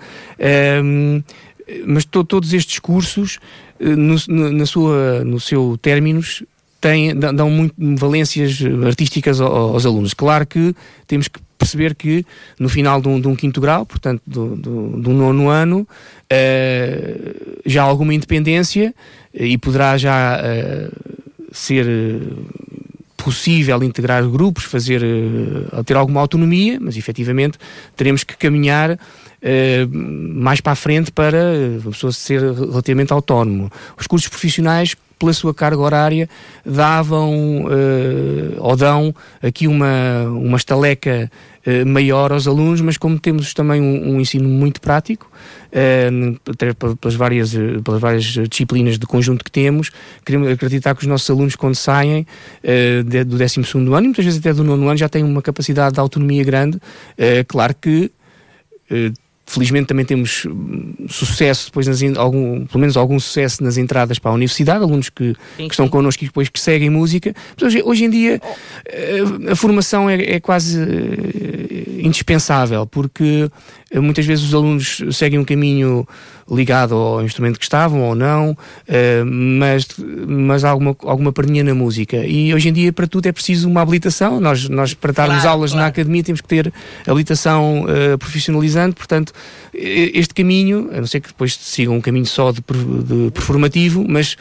mas 1.87 2.05
to, 2.05 2.25
todos 2.25 2.53
estes 2.53 2.81
cursos, 2.81 3.39
no, 3.79 4.17
no, 4.29 4.53
na 4.53 4.67
sua, 4.67 5.25
no 5.25 5.39
seu 5.39 5.79
términos, 5.81 6.43
têm, 6.83 7.15
dão 7.15 7.49
muito 7.49 7.75
valências 7.97 8.59
artísticas 8.85 9.41
aos, 9.41 9.87
alunos. 9.87 10.13
Claro 10.13 10.45
que 10.45 10.75
temos 11.07 11.29
que 11.29 11.41
perceber 11.57 11.95
que 11.95 12.27
no 12.59 12.69
final 12.69 13.01
de 13.01 13.09
um, 13.09 13.21
de 13.21 13.29
um 13.29 13.37
quinto 13.37 13.61
grau, 13.61 13.87
portanto 13.87 14.21
do, 14.27 14.57
do, 14.57 15.01
do 15.01 15.11
nono 15.13 15.49
ano, 15.49 15.87
uh, 15.87 17.61
já 17.65 17.85
há 17.85 17.87
alguma 17.87 18.13
independência 18.13 18.93
e 19.33 19.57
poderá 19.57 19.97
já 19.97 20.41
uh, 20.41 20.93
ser 21.53 21.87
possível 23.25 23.83
integrar 23.83 24.27
grupos, 24.29 24.65
fazer, 24.65 25.03
uh, 25.03 25.85
ter 25.85 25.97
alguma 25.97 26.21
autonomia, 26.21 26.79
mas 26.81 26.97
efetivamente 26.97 27.59
teremos 27.97 28.25
que 28.25 28.37
caminhar 28.37 28.99
mais 29.91 30.61
para 30.61 30.71
a 30.71 30.77
frente 30.77 31.11
para 31.11 31.37
a 31.85 31.91
pessoa 31.91 32.13
ser 32.13 32.41
relativamente 32.41 33.13
autónomo. 33.13 33.73
Os 33.99 34.07
cursos 34.07 34.29
profissionais 34.29 34.95
pela 35.23 35.33
sua 35.33 35.55
carga 35.55 35.81
horária, 35.81 36.29
davam 36.67 37.65
uh, 37.65 38.57
ou 38.59 38.75
dão 38.75 39.15
aqui 39.41 39.69
uma, 39.69 40.25
uma 40.27 40.57
estaleca 40.57 41.31
uh, 41.65 41.87
maior 41.87 42.33
aos 42.33 42.49
alunos, 42.49 42.81
mas 42.81 42.99
como 42.99 43.21
temos 43.21 43.55
também 43.55 43.81
um, 43.81 44.17
um 44.17 44.21
ensino 44.21 44.49
muito 44.49 44.81
prático, 44.81 45.31
uh, 45.73 46.97
pelas, 47.01 47.15
várias, 47.15 47.55
pelas 47.85 48.01
várias 48.01 48.25
disciplinas 48.25 48.99
de 48.99 49.07
conjunto 49.07 49.45
que 49.45 49.51
temos, 49.51 49.91
queremos 50.25 50.49
acreditar 50.49 50.95
que 50.95 51.03
os 51.03 51.07
nossos 51.07 51.29
alunos, 51.29 51.57
quando 51.57 51.75
saem 51.75 52.27
de, 53.07 53.25
do 53.25 53.37
12 53.37 53.61
ano, 53.61 54.05
e 54.05 54.09
muitas 54.09 54.25
vezes 54.25 54.41
até 54.41 54.53
do 54.53 54.63
nono 54.63 54.89
ano, 54.89 54.97
já 54.97 55.09
têm 55.09 55.25
uma 55.25 55.43
capacidade 55.43 55.95
de 55.95 56.01
autonomia 56.01 56.45
grande. 56.45 56.79
claro 57.49 57.75
que 57.75 58.11
Felizmente 59.45 59.87
também 59.87 60.05
temos 60.05 60.47
hum, 60.47 60.95
sucesso 61.09 61.67
depois, 61.67 61.87
nas, 61.87 62.01
algum, 62.17 62.65
pelo 62.65 62.81
menos 62.81 62.97
algum 62.97 63.19
sucesso 63.19 63.63
nas 63.63 63.77
entradas 63.77 64.19
para 64.19 64.31
a 64.31 64.35
universidade, 64.35 64.83
alunos 64.83 65.11
que, 65.11 65.35
sim, 65.57 65.69
que 65.69 65.75
estão 65.75 65.87
sim. 65.87 65.91
connosco 65.91 66.25
e 66.25 66.27
depois 66.27 66.49
que 66.49 66.61
seguem 66.61 66.89
música. 66.89 67.35
Hoje, 67.61 67.83
hoje, 67.83 68.05
em 68.05 68.11
dia 68.11 68.41
a, 69.49 69.53
a 69.53 69.57
formação 69.57 70.09
é, 70.09 70.35
é 70.35 70.41
quase 70.41 70.79
uh, 70.81 72.01
indispensável, 72.01 72.87
porque 72.87 73.51
uh, 73.95 74.03
muitas 74.03 74.25
vezes 74.25 74.45
os 74.45 74.55
alunos 74.55 75.03
seguem 75.11 75.39
um 75.39 75.45
caminho 75.45 76.07
ligado 76.53 76.95
ao 76.95 77.23
instrumento 77.25 77.59
que 77.59 77.65
estavam 77.65 78.03
ou 78.03 78.15
não, 78.15 78.51
uh, 78.51 79.25
mas, 79.25 79.87
mas 80.27 80.65
há 80.65 80.71
alguma, 80.71 80.95
alguma 81.05 81.33
perninha 81.33 81.65
na 81.65 81.75
música. 81.75 82.19
E 82.27 82.53
hoje 82.53 82.69
em 82.69 82.73
dia, 82.73 82.93
para 82.93 83.07
tudo, 83.07 83.27
é 83.27 83.33
preciso 83.33 83.69
uma 83.69 83.81
habilitação. 83.81 84.41
Nós, 84.41 84.69
nós 84.69 84.93
para 84.93 85.13
darmos 85.13 85.43
claro, 85.43 85.51
aulas 85.51 85.71
claro. 85.71 85.83
na 85.83 85.89
academia, 85.89 86.23
temos 86.23 86.41
que 86.41 86.49
ter 86.49 86.73
habilitação 87.07 87.85
uh, 87.85 88.19
profissionalizante. 88.19 88.95
Portanto, 88.95 89.33
este 89.73 90.35
caminho, 90.35 90.91
a 90.93 90.99
não 90.99 91.07
ser 91.07 91.21
que 91.21 91.29
depois 91.29 91.55
sigam 91.55 91.95
um 91.95 92.01
caminho 92.01 92.27
só 92.27 92.53
de, 92.53 92.61
de 92.61 93.31
performativo, 93.31 94.05
mas. 94.07 94.37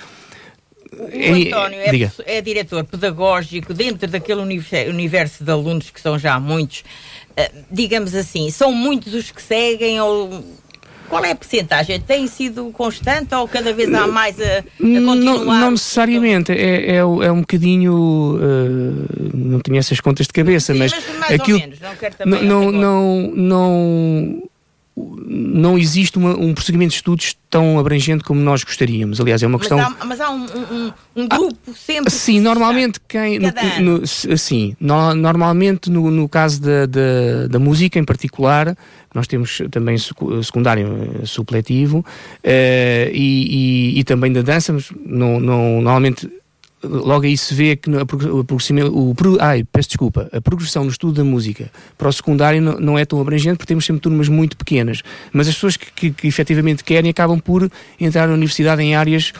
O 0.91 1.33
António 1.33 1.79
é, 1.79 2.11
é, 2.25 2.41
diretor 2.41 2.83
pedagógico 2.83 3.73
dentro 3.73 4.09
daquele 4.09 4.41
universo 4.41 5.43
de 5.43 5.49
alunos 5.49 5.89
que 5.89 6.01
são 6.01 6.19
já 6.19 6.37
muitos. 6.37 6.83
Uh, 7.31 7.63
digamos 7.71 8.13
assim, 8.13 8.51
são 8.51 8.73
muitos 8.73 9.13
os 9.13 9.31
que 9.31 9.41
seguem 9.41 10.01
ou 10.01 10.43
qual 11.11 11.25
é 11.25 11.31
a 11.31 11.35
porcentagem? 11.35 11.99
Tem 11.99 12.25
sido 12.25 12.71
constante 12.71 13.35
ou 13.35 13.45
cada 13.45 13.73
vez 13.73 13.93
há 13.93 14.07
mais 14.07 14.39
a, 14.39 14.59
a 14.59 14.61
continuar? 14.79 15.15
Não, 15.15 15.45
não 15.45 15.71
necessariamente, 15.71 16.53
é, 16.53 16.91
é, 16.91 16.95
é, 16.95 17.03
um 17.03 17.41
bocadinho. 17.41 17.93
Uh, 18.37 19.31
não 19.33 19.59
tinha 19.59 19.79
essas 19.79 19.99
contas 19.99 20.25
de 20.25 20.31
cabeça, 20.31 20.71
Sim, 20.71 20.79
mas, 20.79 20.93
mas 20.93 21.17
mais 21.19 21.33
aquilo, 21.33 21.57
ou 21.57 21.63
menos, 21.65 21.79
não 21.81 21.95
quero 21.97 22.15
também. 22.15 22.45
Não, 22.45 22.71
não, 22.71 23.31
não, 23.35 24.43
não 24.95 25.77
existe 25.77 26.17
uma, 26.17 26.37
um 26.37 26.53
prosseguimento 26.53 26.89
de 26.89 26.95
estudos 26.95 27.37
tão 27.49 27.79
abrangente 27.79 28.23
como 28.23 28.41
nós 28.41 28.63
gostaríamos. 28.63 29.21
Aliás, 29.21 29.41
é 29.41 29.47
uma 29.47 29.57
questão. 29.57 29.77
Mas 29.77 30.01
há, 30.01 30.05
mas 30.05 30.21
há 30.21 30.29
um, 30.29 30.45
um, 30.45 30.93
um, 31.15 31.27
grupo 31.27 31.57
ah, 31.69 31.73
sempre. 31.73 32.11
Sim, 32.11 32.41
normalmente 32.41 32.99
quem. 33.07 33.39
No, 33.39 33.99
no, 33.99 34.07
sim, 34.07 34.75
no, 34.79 35.13
normalmente 35.15 35.89
no, 35.89 36.11
no 36.11 36.27
caso 36.27 36.61
da, 36.61 36.85
da, 36.85 37.47
da, 37.49 37.59
música 37.59 37.97
em 37.97 38.03
particular, 38.03 38.75
nós 39.13 39.27
temos 39.27 39.61
também 39.71 39.97
secundário 40.43 41.19
eh, 41.21 41.25
supletivo 41.25 41.99
uh, 41.99 42.05
e, 42.43 43.93
e, 43.93 43.99
e, 43.99 44.03
também 44.03 44.31
da 44.31 44.41
dança, 44.41 44.73
mas 44.73 44.89
não, 45.05 45.39
não, 45.39 45.81
normalmente 45.81 46.29
logo 46.83 47.25
aí 47.25 47.37
se 47.37 47.53
vê 47.53 47.75
que 47.75 47.89
a, 47.89 48.03
o, 48.29 49.11
o, 49.11 49.15
ai, 49.39 49.63
peço 49.63 49.89
desculpa, 49.89 50.29
a 50.31 50.41
progressão 50.41 50.83
no 50.83 50.89
estudo 50.89 51.13
da 51.13 51.23
música 51.23 51.71
para 51.97 52.09
o 52.09 52.13
secundário 52.13 52.61
não, 52.61 52.79
não, 52.79 52.97
é 52.97 53.05
tão 53.05 53.19
abrangente 53.21 53.57
porque 53.57 53.67
temos 53.67 53.85
sempre 53.85 54.01
turmas 54.01 54.27
muito 54.27 54.57
pequenas, 54.57 55.01
mas 55.31 55.47
as 55.47 55.53
pessoas 55.53 55.77
que, 55.77 55.91
que, 55.91 56.11
que 56.11 56.27
efetivamente 56.27 56.83
querem 56.83 57.11
acabam 57.11 57.39
por 57.39 57.69
entrar 57.99 58.27
na 58.27 58.33
universidade 58.33 58.81
em 58.81 58.95
áreas 58.95 59.33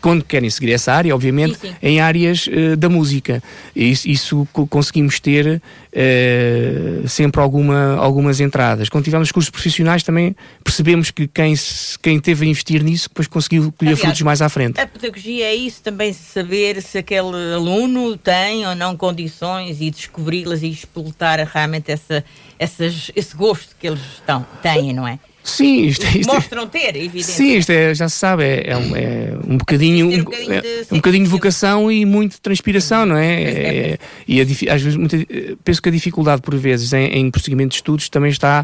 quando 0.00 0.24
querem 0.24 0.48
seguir 0.50 0.72
essa 0.72 0.92
área, 0.92 1.14
obviamente, 1.14 1.58
sim, 1.58 1.68
sim. 1.68 1.74
em 1.82 2.00
áreas 2.00 2.46
uh, 2.46 2.76
da 2.76 2.88
música. 2.88 3.42
Isso, 3.74 4.08
isso 4.08 4.48
conseguimos 4.70 5.20
ter 5.20 5.60
uh, 5.60 7.08
sempre 7.08 7.40
alguma, 7.40 7.96
algumas 7.96 8.40
entradas. 8.40 8.88
Quando 8.88 9.04
tivemos 9.04 9.32
cursos 9.32 9.50
profissionais 9.50 10.02
também 10.02 10.34
percebemos 10.62 11.10
que 11.10 11.26
quem, 11.26 11.54
quem 12.02 12.20
teve 12.20 12.46
a 12.46 12.48
investir 12.48 12.82
nisso 12.82 13.08
depois 13.08 13.26
conseguiu 13.26 13.72
colher 13.76 13.90
Aliás, 13.90 14.00
frutos 14.00 14.22
mais 14.22 14.42
à 14.42 14.48
frente. 14.48 14.80
A 14.80 14.86
pedagogia 14.86 15.46
é 15.46 15.54
isso 15.54 15.82
também, 15.82 16.12
saber 16.12 16.82
se 16.82 16.98
aquele 16.98 17.54
aluno 17.54 18.16
tem 18.16 18.66
ou 18.66 18.74
não 18.74 18.96
condições 18.96 19.80
e 19.80 19.90
descobri-las 19.90 20.62
e 20.62 20.70
explotar 20.70 21.38
realmente 21.52 21.90
essa, 21.90 22.24
essas, 22.58 23.10
esse 23.14 23.36
gosto 23.36 23.74
que 23.78 23.86
eles 23.86 24.00
estão, 24.14 24.46
têm, 24.62 24.92
não 24.92 25.06
é? 25.06 25.18
Sim, 25.48 25.86
isto, 25.86 26.06
é- 26.06 26.18
isto 26.18 26.32
Mostram 26.32 26.66
ter, 26.66 26.94
evidente. 26.96 27.24
Sim, 27.24 27.56
isto 27.56 27.70
é, 27.70 27.94
já 27.94 28.08
se 28.08 28.16
sabe, 28.16 28.44
é, 28.44 28.70
é, 28.70 28.76
um, 28.76 28.96
é 28.96 29.32
um 29.48 29.56
bocadinho, 29.56 30.06
um, 30.06 30.24
bocadinho 30.24 30.52
é, 30.52 30.60
de, 30.60 30.86
um 30.92 30.96
bocadinho 30.96 31.24
de 31.24 31.30
vocação 31.30 31.90
e 31.90 32.04
muito 32.04 32.40
transpiração, 32.40 33.06
não 33.06 33.16
é? 33.16 33.42
é 33.42 33.98
e 34.26 34.40
a, 34.40 34.44
às 34.44 34.82
vezes, 34.82 34.96
muita, 34.96 35.16
penso 35.64 35.80
que 35.80 35.88
a 35.88 35.92
dificuldade, 35.92 36.42
por 36.42 36.54
vezes, 36.56 36.92
em, 36.92 37.06
em 37.06 37.30
prosseguimento 37.30 37.70
de 37.70 37.76
estudos 37.76 38.08
também 38.08 38.30
está 38.30 38.62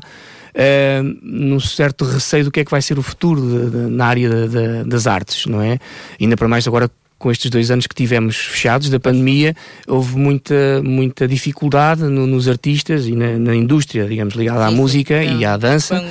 uh, 0.54 1.18
num 1.22 1.58
certo 1.58 2.04
receio 2.04 2.44
do 2.44 2.50
que 2.50 2.60
é 2.60 2.64
que 2.64 2.70
vai 2.70 2.82
ser 2.82 2.98
o 2.98 3.02
futuro 3.02 3.40
de, 3.40 3.70
de, 3.70 3.76
na 3.90 4.06
área 4.06 4.48
de, 4.48 4.84
das 4.84 5.06
artes, 5.06 5.46
não 5.46 5.62
é? 5.62 5.78
Ainda 6.20 6.36
para 6.36 6.48
mais 6.48 6.66
agora 6.66 6.90
com 7.18 7.30
estes 7.30 7.50
dois 7.50 7.70
anos 7.70 7.86
que 7.86 7.94
tivemos 7.94 8.36
fechados 8.36 8.90
da 8.90 9.00
pandemia, 9.00 9.54
houve 9.86 10.16
muita, 10.16 10.82
muita 10.82 11.26
dificuldade 11.26 12.02
no, 12.02 12.26
nos 12.26 12.48
artistas 12.48 13.06
e 13.06 13.12
na, 13.12 13.38
na, 13.38 13.54
indústria, 13.54 14.06
digamos, 14.06 14.34
ligada 14.34 14.66
à 14.66 14.70
música 14.70 15.22
e 15.22 15.44
à 15.44 15.56
dança. 15.56 16.02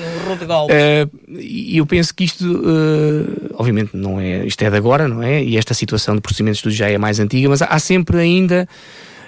Uh, 0.65 1.38
e 1.39 1.77
eu 1.77 1.86
penso 1.86 2.13
que 2.15 2.24
isto, 2.24 2.45
uh, 2.45 3.55
obviamente, 3.55 3.95
não 3.95 4.19
é, 4.19 4.45
isto 4.45 4.62
é 4.63 4.69
de 4.69 4.77
agora, 4.77 5.07
não 5.07 5.22
é? 5.22 5.43
E 5.43 5.57
esta 5.57 5.74
situação 5.74 6.15
de 6.15 6.22
procedimentos 6.22 6.57
de 6.57 6.69
estudo 6.69 6.74
já 6.74 6.89
é 6.89 6.98
mais 6.98 7.19
antiga, 7.19 7.50
mas 7.50 7.62
há 7.62 7.79
sempre 7.79 8.17
ainda 8.17 8.67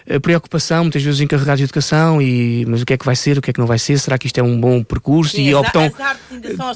a 0.08 0.20
preocupação, 0.20 0.84
muitas 0.84 1.02
vezes 1.02 1.20
encarregados 1.20 1.60
de 1.60 1.64
educação, 1.64 2.22
e 2.22 2.66
mas 2.68 2.82
o 2.82 2.86
que 2.86 2.94
é 2.94 2.98
que 2.98 3.06
vai 3.06 3.16
ser, 3.16 3.38
o 3.38 3.42
que 3.42 3.50
é 3.50 3.54
que 3.54 3.60
não 3.60 3.66
vai 3.66 3.80
ser, 3.80 3.98
será 3.98 4.18
que 4.18 4.28
isto 4.28 4.38
é 4.38 4.44
um 4.44 4.60
bom 4.60 4.84
percurso? 4.84 5.36
Sim, 5.36 5.44
e 5.44 5.56
optam. 5.56 5.92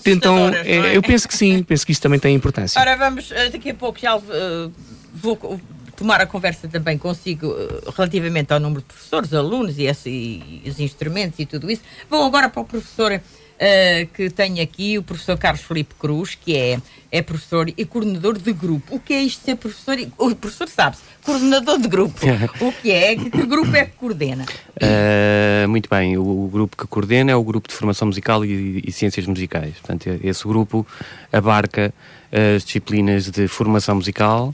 tentam, 0.03 0.49
é, 0.49 0.71
é? 0.71 0.97
Eu 0.97 1.01
penso 1.01 1.27
que 1.27 1.35
sim, 1.35 1.61
penso 1.63 1.85
que 1.85 1.91
isso 1.91 2.01
também 2.01 2.19
tem 2.19 2.35
importância. 2.35 2.79
Ora, 2.81 2.95
vamos, 2.95 3.29
daqui 3.51 3.69
a 3.69 3.75
pouco 3.75 3.99
já 3.99 4.17
uh, 4.17 4.71
vou 5.13 5.59
tomar 5.95 6.21
a 6.21 6.25
conversa 6.25 6.67
também 6.67 6.97
consigo 6.97 7.47
uh, 7.47 7.91
relativamente 7.95 8.51
ao 8.53 8.59
número 8.59 8.81
de 8.81 8.87
professores, 8.87 9.33
alunos 9.33 9.77
e, 9.77 9.83
esse, 9.83 10.09
e, 10.09 10.63
os 10.65 10.79
instrumentos 10.79 11.37
e 11.39 11.45
tudo 11.45 11.69
isso. 11.69 11.81
Vou 12.09 12.25
agora 12.25 12.49
para 12.49 12.61
o 12.61 12.65
professor 12.65 13.21
uh, 13.59 14.07
que 14.13 14.29
tenho 14.29 14.61
aqui, 14.61 14.97
o 14.97 15.03
professor 15.03 15.37
Carlos 15.37 15.61
Felipe 15.61 15.93
Cruz, 15.99 16.35
que 16.35 16.55
é, 16.55 16.79
é 17.11 17.21
professor 17.21 17.71
e 17.75 17.85
coordenador 17.85 18.37
de 18.37 18.53
grupo. 18.53 18.95
O 18.95 18.99
que 18.99 19.13
é 19.13 19.21
isto 19.21 19.39
de 19.39 19.45
ser 19.45 19.55
professor? 19.55 19.97
O 20.17 20.35
professor 20.35 20.69
sabe-se, 20.69 21.03
coordenador 21.23 21.79
de 21.79 21.87
grupo. 21.87 22.19
o 22.61 22.71
que 22.71 22.91
é? 22.91 23.15
Que, 23.15 23.29
que 23.29 23.45
grupo 23.45 23.75
é 23.75 23.85
que 23.85 23.91
coordena? 23.97 24.45
Uh, 24.75 25.67
muito 25.67 25.89
bem, 25.89 26.17
o, 26.17 26.45
o, 26.45 26.47
grupo 26.47 26.77
que 26.77 26.87
coordena 26.87 27.31
é 27.31 27.35
o 27.35 27.43
grupo 27.43 27.67
de 27.67 27.75
formação 27.75 28.07
musical 28.07 28.45
e, 28.45 28.81
e 28.85 28.91
ciências 28.91 29.25
musicais. 29.25 29.73
Portanto, 29.79 30.19
esse 30.23 30.47
grupo 30.47 30.85
abarca 31.31 31.93
as 32.31 32.63
disciplinas 32.63 33.29
de 33.29 33.47
formação 33.47 33.95
musical, 33.95 34.53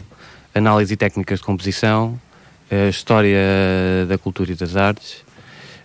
análise 0.53 0.93
e 0.93 0.97
técnicas 0.97 1.39
de 1.39 1.45
composição, 1.45 2.19
uh, 2.71 2.89
história 2.89 3.37
da 4.07 4.17
cultura 4.17 4.51
e 4.51 4.55
das 4.55 4.75
artes 4.75 5.25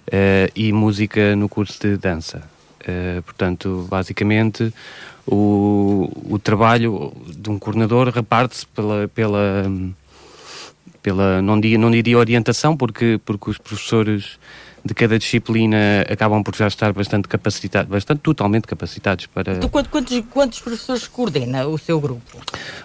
uh, 0.08 0.50
e 0.54 0.72
música 0.72 1.34
no 1.36 1.48
curso 1.48 1.78
de 1.80 1.96
dança. 1.96 2.49
Uh, 2.80 3.22
portanto, 3.22 3.86
basicamente, 3.90 4.72
o, 5.26 6.10
o 6.28 6.38
trabalho 6.38 7.12
de 7.26 7.50
um 7.50 7.58
coordenador 7.58 8.08
reparte-se 8.08 8.66
pela, 8.66 9.06
pela, 9.08 9.70
pela 11.02 11.42
não, 11.42 11.60
diria, 11.60 11.78
não 11.78 11.90
diria 11.90 12.18
orientação, 12.18 12.76
porque, 12.76 13.20
porque 13.24 13.50
os 13.50 13.58
professores 13.58 14.38
de 14.84 14.94
cada 14.94 15.18
disciplina 15.18 15.76
acabam 16.10 16.42
por 16.42 16.54
já 16.56 16.66
estar 16.66 16.92
bastante 16.92 17.28
capacitados, 17.28 17.90
bastante 17.90 18.20
totalmente 18.20 18.66
capacitados 18.66 19.26
para. 19.26 19.54
Então, 19.54 19.68
quantos, 19.68 20.20
quantos 20.30 20.60
professores 20.60 21.06
coordena 21.06 21.66
o 21.66 21.76
seu 21.76 22.00
grupo? 22.00 22.38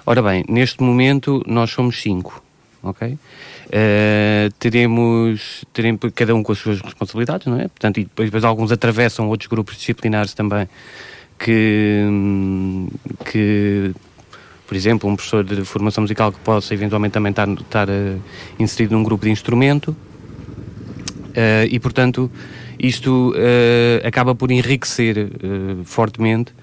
Ora 0.06 0.22
bem, 0.22 0.44
neste 0.50 0.84
momento 0.84 1.42
nós 1.48 1.72
somos 1.72 2.02
cinco, 2.02 2.44
ok? 2.84 3.18
Uh, 3.68 4.52
teremos, 4.60 5.66
teremos 5.74 6.00
cada 6.14 6.36
um 6.36 6.44
com 6.44 6.52
as 6.52 6.60
suas 6.60 6.80
responsabilidades, 6.82 7.48
não 7.48 7.60
é? 7.60 7.68
Portanto, 7.68 8.00
e 8.00 8.04
depois, 8.04 8.28
depois 8.28 8.44
alguns 8.44 8.72
atravessam 8.72 9.28
outros 9.28 9.48
grupos 9.48 9.76
disciplinares 9.76 10.34
também 10.34 10.70
que, 11.40 12.04
que 13.26 13.92
por 14.68 14.76
exemplo, 14.76 15.10
um 15.10 15.16
professor 15.16 15.44
de 15.44 15.66
formação 15.66 16.04
musical 16.04 16.32
que 16.32 16.40
possa 16.40 16.74
eventualmente 16.74 17.14
também 17.14 17.32
estar, 17.32 17.50
estar 17.50 17.90
uh, 17.90 18.22
inserido 18.60 18.96
num 18.96 19.04
grupo 19.04 19.26
de 19.26 19.32
instrumento 19.32 19.90
uh, 19.90 21.66
e, 21.68 21.80
portanto, 21.80 22.30
isto 22.78 23.34
acaba 24.06 24.36
por 24.36 24.52
enriquecer 24.52 25.30
fortemente 25.86 26.54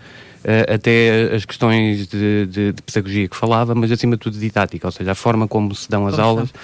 até 0.73 1.35
as 1.35 1.45
questões 1.45 2.07
de, 2.09 2.47
de, 2.47 2.73
de, 2.73 2.83
pedagogia 2.83 3.29
que 3.29 3.37
falava, 3.37 3.75
mas 3.75 3.91
acima 3.93 4.17
de 4.17 4.21
tudo 4.21 4.39
didática, 4.39 4.87
ou 4.87 4.93
seja, 4.93 5.13
a 5.13 5.15
forma 5.15 5.47
como 5.47 5.75
se 5.75 5.89
dão 5.89 6.07
as 6.07 6.15
como 6.15 6.27
aulas, 6.27 6.55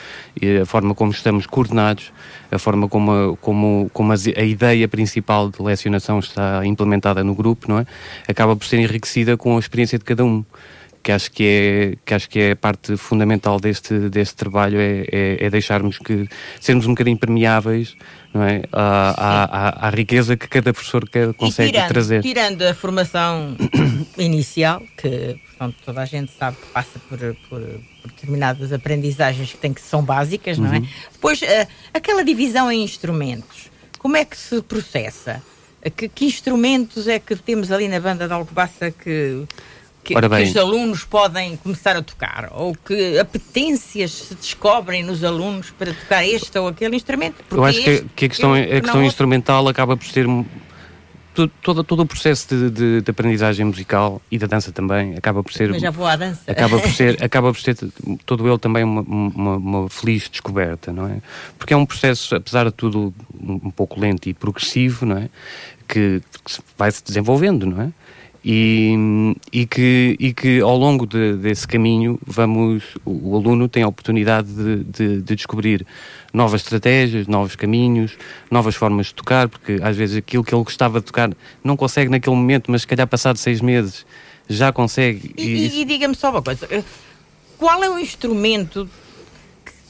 e 0.41 0.59
a 0.59 0.67
forma 0.67 0.95
como 0.95 1.13
estamos 1.13 1.47
coordenados, 1.47 2.13
a 2.51 2.59
forma 2.59 2.89
como, 2.89 3.13
a, 3.13 3.37
como, 3.37 3.91
como 3.93 4.13
a, 4.13 4.17
a, 4.17 4.43
ideia 4.43 4.89
principal 4.89 5.51
de 5.51 5.63
lecionação 5.63 6.19
está 6.19 6.65
implementada 6.67 7.23
no 7.23 7.35
grupo, 7.35 7.69
não 7.69 7.79
é? 7.79 7.87
Acaba 8.27 8.57
por 8.57 8.67
ser 8.67 8.79
enriquecida 8.79 9.37
com 9.37 9.57
a 9.57 9.61
experiência 9.61 9.99
de 9.99 10.05
cada 10.05 10.25
um 10.25 10.45
que 11.03 11.13
acho 11.13 11.31
que 11.31 11.45
é 11.45 11.97
que 12.05 12.15
acho 12.15 12.29
que 12.29 12.41
é 12.41 12.51
a 12.53 12.57
parte 12.57 12.97
fundamental 12.97 13.61
deste 13.61 14.11
deste 14.11 14.35
trabalho 14.35 14.79
é, 14.81 15.07
é, 15.11 15.47
é 15.47 15.51
deixarmos 15.51 15.97
que 15.99 16.29
sermos 16.61 16.87
um 16.87 16.91
bocadinho 16.91 17.17
permeáveis 17.17 17.97
não 18.33 18.45
é 18.45 18.63
à, 18.73 19.15
à, 19.17 19.87
à, 19.87 19.91
riqueza 19.91 20.37
que 20.37 20.47
cada 20.49 20.73
professor 20.73 21.09
consegue 21.37 21.73
tirando, 21.73 21.89
trazer 21.89 22.23
tirando 22.23 22.63
a 22.63 22.75
formação 22.75 23.57
inicial 24.19 24.83
que 24.97 25.41
portanto, 25.59 25.77
toda 25.85 26.03
a 26.03 26.05
gente 26.05 26.31
sabe 26.39 26.57
que 26.57 26.67
passa 26.69 26.99
por, 27.09 27.19
por, 27.19 27.61
por 28.03 28.11
determinadas 28.11 28.73
aprendizagens 28.73 29.51
que, 29.51 29.59
tem, 29.59 29.75
que 29.75 29.81
são 29.81 30.03
básicas, 30.03 30.57
não 30.57 30.73
é? 30.73 30.79
Uhum. 30.79 30.89
Depois, 31.13 31.43
uh, 31.43 31.69
aquela 31.93 32.25
divisão 32.25 32.71
em 32.71 32.83
instrumentos, 32.83 33.69
como 33.99 34.17
é 34.17 34.25
que 34.25 34.37
se 34.37 34.63
processa? 34.63 35.43
Que, 35.97 36.09
que, 36.09 36.27
instrumentos 36.27 37.07
é 37.09 37.19
que 37.19 37.35
temos 37.37 37.73
ali 37.73 37.89
na 37.89 38.01
banda 38.01 38.27
de 38.27 38.33
Alcobaça 38.33 38.91
que, 38.91 39.45
que, 40.05 40.14
que, 40.14 40.43
os 40.43 40.57
alunos 40.57 41.05
podem 41.05 41.57
começar 41.57 41.97
a 41.97 42.02
tocar? 42.02 42.50
Ou 42.52 42.75
que 42.75 43.19
apetências 43.19 44.11
se 44.12 44.35
descobrem 44.35 45.02
nos 45.02 45.23
alunos 45.23 45.71
para 45.71 45.93
tocar 45.93 46.26
este 46.26 46.59
ou 46.59 46.69
aquele 46.69 46.97
instrumento? 46.97 47.37
Porque 47.49 47.55
Eu 47.55 47.64
acho 47.64 47.83
que, 47.83 48.05
que 48.17 48.25
a 48.25 48.28
questão, 48.28 48.55
a 48.55 48.81
questão 48.81 49.05
instrumental 49.05 49.69
acaba 49.69 49.97
por 49.97 50.07
ser 50.07 50.26
todo, 51.62 51.85
todo 51.85 52.00
o 52.00 52.07
processo 52.07 52.49
de, 52.49 52.71
de, 52.71 53.00
de, 53.02 53.11
aprendizagem 53.11 53.64
musical 53.64 54.21
e 54.31 54.38
da 54.38 54.47
dança 54.47 54.73
também 54.73 55.17
acaba 55.17 55.43
por 55.43 55.52
ser. 55.52 55.71
Mas 55.71 55.83
já 55.83 55.90
vou 55.90 56.07
à 56.07 56.17
dança. 56.17 56.40
Acaba 56.50 56.81
por 56.81 56.90
ser, 56.90 57.19
acaba 57.23 57.52
por 57.52 57.61
ser 57.61 57.76
todo 58.25 58.49
ele 58.49 58.59
também 58.59 58.83
uma, 58.83 59.02
uma, 59.02 59.57
uma, 59.57 59.88
feliz 59.88 60.28
descoberta, 60.28 60.93
não 60.93 61.07
é? 61.07 61.19
Porque 61.59 61.73
é 61.73 61.76
um 61.76 61.87
processo, 61.87 62.35
apesar 62.35 62.64
de 62.64 62.73
tudo, 62.73 63.14
um 63.40 63.71
pouco 63.71 64.00
lento 64.00 64.28
e 64.28 64.35
progressivo, 64.35 65.07
não 65.07 65.19
é? 65.19 65.28
Que, 65.87 66.21
que 66.45 66.61
vai 66.76 66.90
se 66.90 67.02
desenvolvendo, 67.05 67.67
não 67.67 67.83
é? 67.83 67.93
E, 68.50 68.97
e, 69.52 69.67
que, 69.67 70.17
e 70.19 70.33
que 70.33 70.61
ao 70.61 70.75
longo 70.75 71.07
de, 71.07 71.35
desse 71.35 71.69
caminho 71.69 72.19
vamos 72.26 72.83
o, 73.05 73.33
o, 73.33 73.37
aluno 73.37 73.69
tem 73.69 73.83
a 73.83 73.88
oportunidade 73.88 74.49
de, 74.50 74.85
de, 74.85 75.21
de, 75.21 75.37
descobrir 75.37 75.87
novas 76.33 76.62
estratégias, 76.62 77.26
novos 77.26 77.55
caminhos, 77.55 78.17
novas 78.50 78.75
formas 78.75 79.09
de 79.09 79.14
tocar, 79.17 79.50
porque 79.50 79.78
às 79.83 79.95
vezes 79.95 80.17
aquilo 80.17 80.43
que 80.43 80.55
ele 80.55 80.64
gostava 80.64 80.99
de 80.99 81.05
tocar 81.05 81.31
não 81.62 81.76
consegue 81.76 82.11
naquele 82.11 82.35
momento, 82.35 82.71
mas 82.71 82.81
se 82.81 82.87
calhar 82.87 83.07
passado 83.07 83.37
seis 83.37 83.61
meses 83.61 84.07
já 84.49 84.73
consegue. 84.73 85.35
E, 85.37 85.43
e, 85.43 85.81
e 85.83 85.85
diga-me 85.85 86.14
só 86.14 86.31
uma 86.31 86.40
coisa, 86.40 86.67
eh, 86.71 86.83
qual 87.59 87.85
é 87.85 87.90
o 87.90 87.99
instrumento 87.99 88.88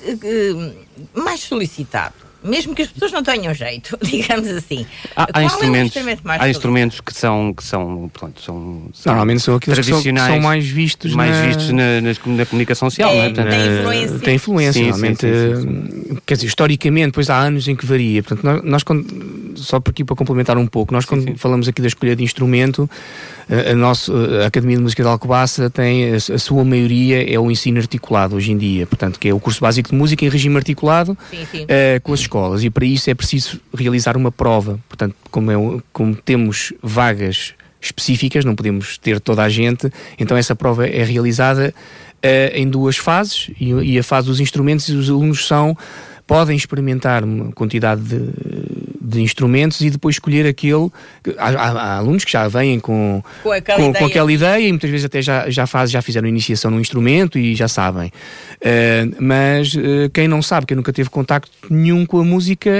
que, 0.02 0.16
que, 0.16 0.74
mais 1.14 1.38
solicitado? 1.38 2.27
Mesmo 2.42 2.74
que 2.74 2.82
as 2.82 2.88
pessoas 2.88 3.12
não 3.12 3.22
tenham 3.22 3.52
jeito, 3.52 3.98
digamos 4.02 4.48
assim. 4.48 4.86
Há, 5.16 5.28
há 5.32 5.42
instrumentos, 5.42 5.96
é 5.96 6.16
há 6.24 6.48
instrumentos 6.48 7.00
que 7.00 7.12
são, 7.12 7.52
que 7.52 7.64
são, 7.64 8.10
pronto, 8.12 8.40
são, 8.40 8.82
são 8.92 9.12
normalmente 9.12 9.40
são 9.40 9.56
aqueles 9.56 9.74
tradicionais, 9.76 10.26
que 10.26 10.32
são, 10.32 10.36
que 10.36 10.42
são 10.42 10.50
mais 10.50 10.66
vistos 10.66 11.14
mais 11.14 11.30
na... 11.30 11.46
vistos 11.46 11.70
na, 11.70 12.00
na, 12.00 12.36
na 12.36 12.46
comunicação 12.46 12.90
social, 12.90 13.10
é, 13.10 13.30
não 13.30 13.42
é? 13.42 13.46
tem 13.48 13.78
influência. 13.78 14.18
Tem 14.20 14.34
influência, 14.36 14.72
sim, 14.72 14.88
normalmente, 14.88 15.20
sim, 15.20 16.06
sim, 16.08 16.18
quer 16.24 16.34
dizer, 16.34 16.46
historicamente, 16.46 17.06
depois 17.06 17.28
há 17.28 17.38
anos 17.38 17.66
em 17.66 17.74
que 17.74 17.84
varia. 17.84 18.22
Portanto, 18.22 18.44
nós, 18.44 18.62
nós 18.62 18.82
quando, 18.82 19.56
só 19.56 19.80
por 19.80 19.90
aqui 19.90 20.04
para 20.04 20.14
complementar 20.14 20.56
um 20.56 20.66
pouco, 20.66 20.92
nós 20.92 21.04
quando 21.04 21.36
falamos 21.36 21.68
aqui 21.68 21.82
da 21.82 21.88
escolha 21.88 22.14
de 22.14 22.22
instrumento, 22.22 22.88
a, 23.48 23.72
a, 23.72 23.74
nosso, 23.74 24.12
a 24.42 24.46
Academia 24.46 24.76
de 24.76 24.82
Música 24.82 25.02
de 25.02 25.08
Alcobaça 25.08 25.70
tem, 25.70 26.14
a, 26.14 26.38
sua 26.38 26.64
maioria 26.64 27.32
é 27.32 27.38
o 27.38 27.50
ensino 27.50 27.78
articulado 27.78 28.36
hoje 28.36 28.52
em 28.52 28.58
dia, 28.58 28.86
portanto, 28.86 29.18
que 29.18 29.28
é 29.28 29.34
o 29.34 29.40
curso 29.40 29.60
básico 29.60 29.90
de 29.90 29.96
música 29.96 30.24
em 30.24 30.28
regime 30.28 30.56
articulado 30.56 31.12
uh, 31.12 32.00
com 32.02 32.12
as 32.12 32.20
escolas, 32.20 32.62
e 32.62 32.70
para 32.70 32.84
isso 32.84 33.08
é 33.10 33.14
preciso 33.14 33.60
realizar 33.74 34.16
uma 34.16 34.30
prova, 34.30 34.78
portanto, 34.88 35.14
como, 35.30 35.50
é, 35.50 35.82
como 35.92 36.14
temos 36.14 36.72
vagas 36.82 37.54
específicas, 37.80 38.44
não 38.44 38.54
podemos 38.54 38.98
ter 38.98 39.20
toda 39.20 39.42
a 39.42 39.48
gente, 39.48 39.90
então 40.18 40.36
essa 40.36 40.54
prova 40.54 40.86
é 40.86 41.02
realizada 41.02 41.72
uh, 41.74 42.56
em 42.56 42.68
duas 42.68 42.96
fases, 42.96 43.50
e, 43.58 43.72
e 43.72 43.98
a 43.98 44.02
fase 44.02 44.26
dos 44.26 44.40
instrumentos 44.40 44.88
e 44.88 44.94
os 44.94 45.08
alunos 45.08 45.46
são 45.46 45.76
podem 46.26 46.54
experimentar 46.54 47.24
uma 47.24 47.50
quantidade 47.52 48.02
de, 48.02 48.18
de 49.08 49.20
instrumentos 49.22 49.80
e 49.80 49.90
depois 49.90 50.16
escolher 50.16 50.46
aquele. 50.46 50.90
Há, 51.38 51.48
há, 51.48 51.70
há 51.70 51.96
alunos 51.96 52.24
que 52.24 52.32
já 52.32 52.46
vêm 52.48 52.78
com, 52.78 53.22
com, 53.42 53.52
aquela, 53.52 53.78
com, 53.78 53.90
ideia. 53.90 53.98
com 53.98 54.06
aquela 54.06 54.32
ideia 54.32 54.68
e 54.68 54.70
muitas 54.70 54.90
vezes 54.90 55.06
até 55.06 55.22
já, 55.22 55.48
já, 55.48 55.66
faz, 55.66 55.90
já 55.90 56.02
fizeram 56.02 56.28
iniciação 56.28 56.70
no 56.70 56.80
instrumento 56.80 57.38
e 57.38 57.54
já 57.54 57.68
sabem. 57.68 58.12
Uh, 58.56 59.16
mas 59.18 59.74
uh, 59.74 60.10
quem 60.12 60.28
não 60.28 60.42
sabe, 60.42 60.66
quem 60.66 60.76
nunca 60.76 60.92
teve 60.92 61.08
contacto 61.08 61.50
nenhum 61.70 62.04
com 62.04 62.20
a 62.20 62.24
música, 62.24 62.70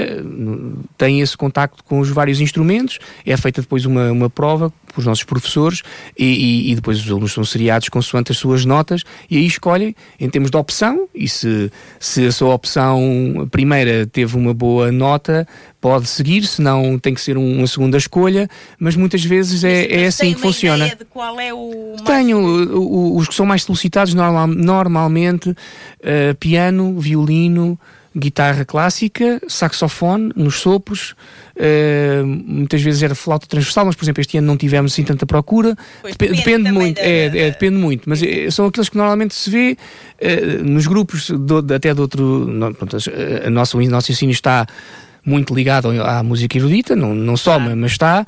tem 0.97 1.21
esse 1.21 1.35
contacto 1.35 1.83
com 1.83 1.99
os 1.99 2.09
vários 2.09 2.41
instrumentos, 2.41 2.99
é 3.25 3.35
feita 3.37 3.61
depois 3.61 3.85
uma, 3.85 4.11
uma 4.11 4.29
prova 4.29 4.71
pelos 4.89 5.05
nossos 5.05 5.23
professores 5.23 5.81
e, 6.17 6.25
e, 6.25 6.71
e, 6.71 6.75
depois 6.75 6.99
os 6.99 7.09
alunos 7.09 7.33
são 7.33 7.43
seriados 7.43 7.89
consoante 7.89 8.31
as 8.31 8.37
suas 8.37 8.65
notas 8.65 9.03
e 9.29 9.37
aí 9.37 9.45
escolhem 9.45 9.95
em 10.19 10.29
termos 10.29 10.51
de 10.51 10.57
opção 10.57 11.07
e 11.15 11.27
se, 11.27 11.71
se 11.99 12.27
a 12.27 12.31
sua 12.31 12.53
opção 12.53 13.47
primeira 13.51 14.05
teve 14.05 14.35
uma 14.35 14.53
boa 14.53 14.91
nota 14.91 15.47
pode 15.79 16.07
seguir, 16.07 16.45
se 16.45 16.61
não 16.61 16.99
tem 16.99 17.13
que 17.13 17.21
ser 17.21 17.37
uma 17.37 17.65
segunda 17.65 17.97
escolha, 17.97 18.49
mas 18.77 18.95
muitas 18.95 19.23
vezes 19.23 19.63
é, 19.63 20.03
é 20.03 20.07
assim 20.07 20.33
que 20.33 20.41
funciona. 20.41 20.85
Ideia 20.85 20.97
de 20.97 21.05
qual 21.05 21.39
é 21.39 21.53
o 21.53 21.95
mais... 21.95 22.01
Tenho 22.01 23.15
os 23.15 23.27
que 23.27 23.35
são 23.35 23.45
mais 23.45 23.63
solicitados 23.63 24.13
normal, 24.13 24.47
normalmente 24.47 25.49
uh, 25.49 26.35
piano, 26.37 26.99
violino, 26.99 27.79
guitarra 28.15 28.65
clássica, 28.65 29.39
saxofone 29.47 30.31
nos 30.35 30.59
sopros, 30.59 31.15
uh, 31.55 32.25
muitas 32.25 32.81
vezes 32.81 33.03
era 33.03 33.13
flauta 33.13 33.47
transversal, 33.47 33.85
mas 33.85 33.95
por 33.95 34.03
exemplo 34.03 34.21
este 34.21 34.37
ano 34.37 34.47
não 34.47 34.57
tivemos 34.57 34.93
assim 34.93 35.03
tanta 35.03 35.25
procura. 35.25 35.75
Pois, 36.01 36.15
depende, 36.15 36.37
depende 36.37 36.71
muito, 36.71 36.97
da... 36.97 37.03
é, 37.03 37.25
é, 37.25 37.51
depende 37.51 37.77
muito, 37.77 38.09
mas 38.09 38.21
é, 38.23 38.49
são 38.49 38.65
aqueles 38.65 38.89
que 38.89 38.97
normalmente 38.97 39.35
se 39.35 39.49
vê 39.49 39.77
uh, 40.21 40.63
nos 40.63 40.87
grupos 40.87 41.29
do, 41.29 41.57
até 41.73 41.93
de 41.93 42.01
outro. 42.01 42.47
Não, 42.47 42.73
pronto, 42.73 42.97
a 43.45 43.49
nossa, 43.49 43.77
o 43.77 43.81
nosso 43.89 44.11
ensino 44.11 44.31
está 44.31 44.65
muito 45.25 45.53
ligado 45.53 45.89
à 46.01 46.23
música 46.23 46.57
erudita, 46.57 46.95
não, 46.95 47.13
não 47.13 47.37
só, 47.37 47.53
ah. 47.55 47.59
mas 47.59 47.91
está, 47.91 48.25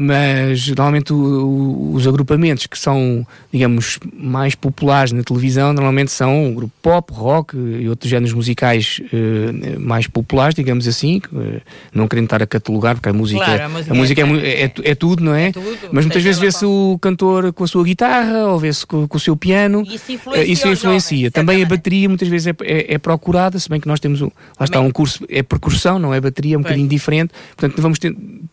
mas 0.00 0.68
normalmente 0.68 1.12
o, 1.12 1.92
os 1.94 2.06
agrupamentos 2.06 2.66
que 2.66 2.78
são, 2.78 3.26
digamos, 3.52 3.98
mais 4.12 4.54
populares 4.54 5.12
na 5.12 5.22
televisão, 5.22 5.72
normalmente 5.72 6.10
são 6.10 6.50
o 6.50 6.54
grupo 6.54 6.72
pop, 6.82 7.12
rock 7.12 7.56
e 7.56 7.88
outros 7.88 8.10
géneros 8.10 8.34
musicais 8.34 9.00
uh, 9.12 9.80
mais 9.80 10.06
populares, 10.06 10.54
digamos 10.54 10.86
assim, 10.86 11.20
uh, 11.32 11.60
não 11.94 12.06
querendo 12.06 12.24
estar 12.24 12.42
a 12.42 12.46
catalogar, 12.46 12.94
porque 12.94 13.08
a 13.08 13.12
música, 13.12 13.44
claro, 13.44 13.64
a 13.64 13.68
música, 13.68 13.92
a 13.92 13.96
música 13.96 14.20
é, 14.20 14.24
é, 14.24 14.64
é, 14.64 14.72
é, 14.90 14.94
tudo, 14.94 15.24
não 15.24 15.34
é? 15.34 15.48
é 15.48 15.52
tudo, 15.52 15.78
mas 15.92 16.04
muitas 16.04 16.22
vezes 16.22 16.40
vê-se 16.40 16.64
o 16.64 16.98
cantor 17.00 17.52
com 17.52 17.64
a 17.64 17.66
sua 17.66 17.84
guitarra 17.84 18.46
ou 18.48 18.58
vê-se 18.58 18.86
com, 18.86 19.08
com, 19.08 19.16
o 19.16 19.20
seu 19.20 19.36
piano, 19.36 19.82
isso 19.82 20.12
influencia. 20.12 20.44
Uh, 20.44 20.52
isso 20.52 20.68
influencia. 20.68 21.18
Jovem, 21.18 21.30
Também 21.30 21.62
a 21.62 21.66
bateria 21.66 22.08
muitas 22.08 22.28
vezes 22.28 22.48
é, 22.48 22.54
é, 22.62 22.94
é, 22.94 22.98
procurada, 22.98 23.58
se 23.58 23.68
bem 23.68 23.80
que 23.80 23.88
nós 23.88 24.00
temos, 24.00 24.20
um, 24.20 24.30
lá 24.58 24.64
está 24.64 24.80
um 24.80 24.90
curso, 24.90 25.24
é 25.28 25.42
percussão, 25.42 25.98
não 25.98 26.12
é 26.12 26.20
bateria, 26.20 26.54
é 26.54 26.58
um 26.58 26.62
pois. 26.62 26.70
bocadinho 26.72 26.88
diferente, 26.88 27.32
portanto 27.56 27.80
vamos 27.80 27.98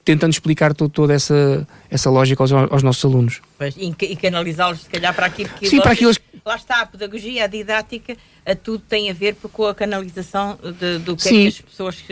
tentando 0.05 0.31
explicar 0.31 0.73
todo, 0.73 0.89
toda 0.89 1.16
essa, 1.17 1.67
essa 1.89 2.09
lógica 2.09 2.41
aos, 2.41 2.51
aos 2.51 2.83
nossos 2.83 3.03
alunos. 3.03 3.41
Pois, 3.57 3.75
e, 3.77 3.93
e 4.01 4.15
canalizá-los, 4.15 4.81
se 4.81 4.89
calhar, 4.89 5.13
para 5.13 5.25
aquilo 5.27 5.49
que. 5.49 5.67
Sim, 5.67 5.81
para 5.81 5.91
aquilo 5.91 6.11
lá 6.47 6.55
está 6.55 6.81
a 6.81 6.85
pedagogia, 6.85 7.43
a 7.43 7.47
didática, 7.47 8.15
a 8.45 8.55
tudo 8.55 8.81
tem 8.87 9.09
a 9.09 9.13
ver 9.13 9.35
com 9.35 9.65
a 9.65 9.75
canalização 9.75 10.57
de, 10.79 10.99
do 10.99 11.15
que 11.15 11.23
Sim. 11.23 11.39
é 11.39 11.41
que 11.41 11.47
as 11.47 11.61
pessoas 11.61 12.03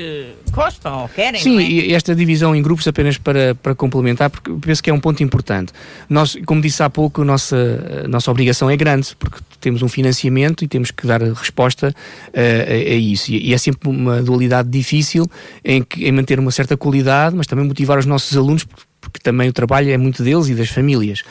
gostam 0.51 1.03
ou 1.03 1.09
querem. 1.09 1.41
Sim, 1.41 1.59
é? 1.59 1.63
e 1.63 1.93
esta 1.93 2.13
divisão 2.13 2.53
em 2.53 2.61
grupos 2.61 2.85
apenas 2.87 3.17
para, 3.17 3.55
para 3.55 3.73
complementar, 3.73 4.29
porque 4.29 4.51
penso 4.59 4.83
que 4.83 4.89
é 4.89 4.93
um 4.93 4.99
ponto 4.99 5.23
importante. 5.23 5.71
Nós, 6.09 6.37
como 6.45 6.61
disse 6.61 6.83
há 6.83 6.89
pouco, 6.89 7.21
a 7.21 7.25
nossa, 7.25 8.03
a 8.03 8.07
nossa 8.07 8.29
obrigação 8.29 8.69
é 8.69 8.75
grande, 8.75 9.15
porque 9.17 9.39
temos 9.61 9.81
um 9.81 9.87
financiamento 9.87 10.63
e 10.63 10.67
temos 10.67 10.91
que 10.91 11.07
dar 11.07 11.21
resposta 11.21 11.89
uh, 11.89 12.31
a, 12.33 12.73
a, 12.73 12.95
isso. 12.95 13.31
E, 13.31 13.49
e, 13.49 13.53
é 13.53 13.57
sempre 13.57 13.89
uma 13.89 14.21
dualidade 14.21 14.69
difícil 14.69 15.29
em, 15.63 15.81
que, 15.81 16.05
em 16.05 16.11
manter 16.11 16.39
uma 16.39 16.51
certa 16.51 16.75
qualidade, 16.75 17.35
mas 17.35 17.47
também 17.47 17.65
motivar 17.65 17.97
os 17.97 18.05
nossos 18.05 18.35
alunos, 18.35 18.65
porque 18.65 18.83
também 19.19 19.49
o 19.49 19.53
trabalho 19.53 19.89
é 19.91 19.97
muito 19.97 20.23
deles 20.23 20.47
e 20.47 20.55
das 20.55 20.69
famílias. 20.69 21.21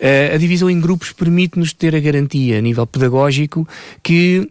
Uh, 0.00 0.34
a 0.34 0.38
divisão 0.38 0.68
em 0.70 0.80
grupos 0.80 1.12
permite-nos 1.12 1.72
ter 1.72 1.94
a 1.94 2.00
garantia 2.00 2.58
a 2.58 2.60
nível 2.60 2.86
pedagógico 2.86 3.66
que 4.02 4.48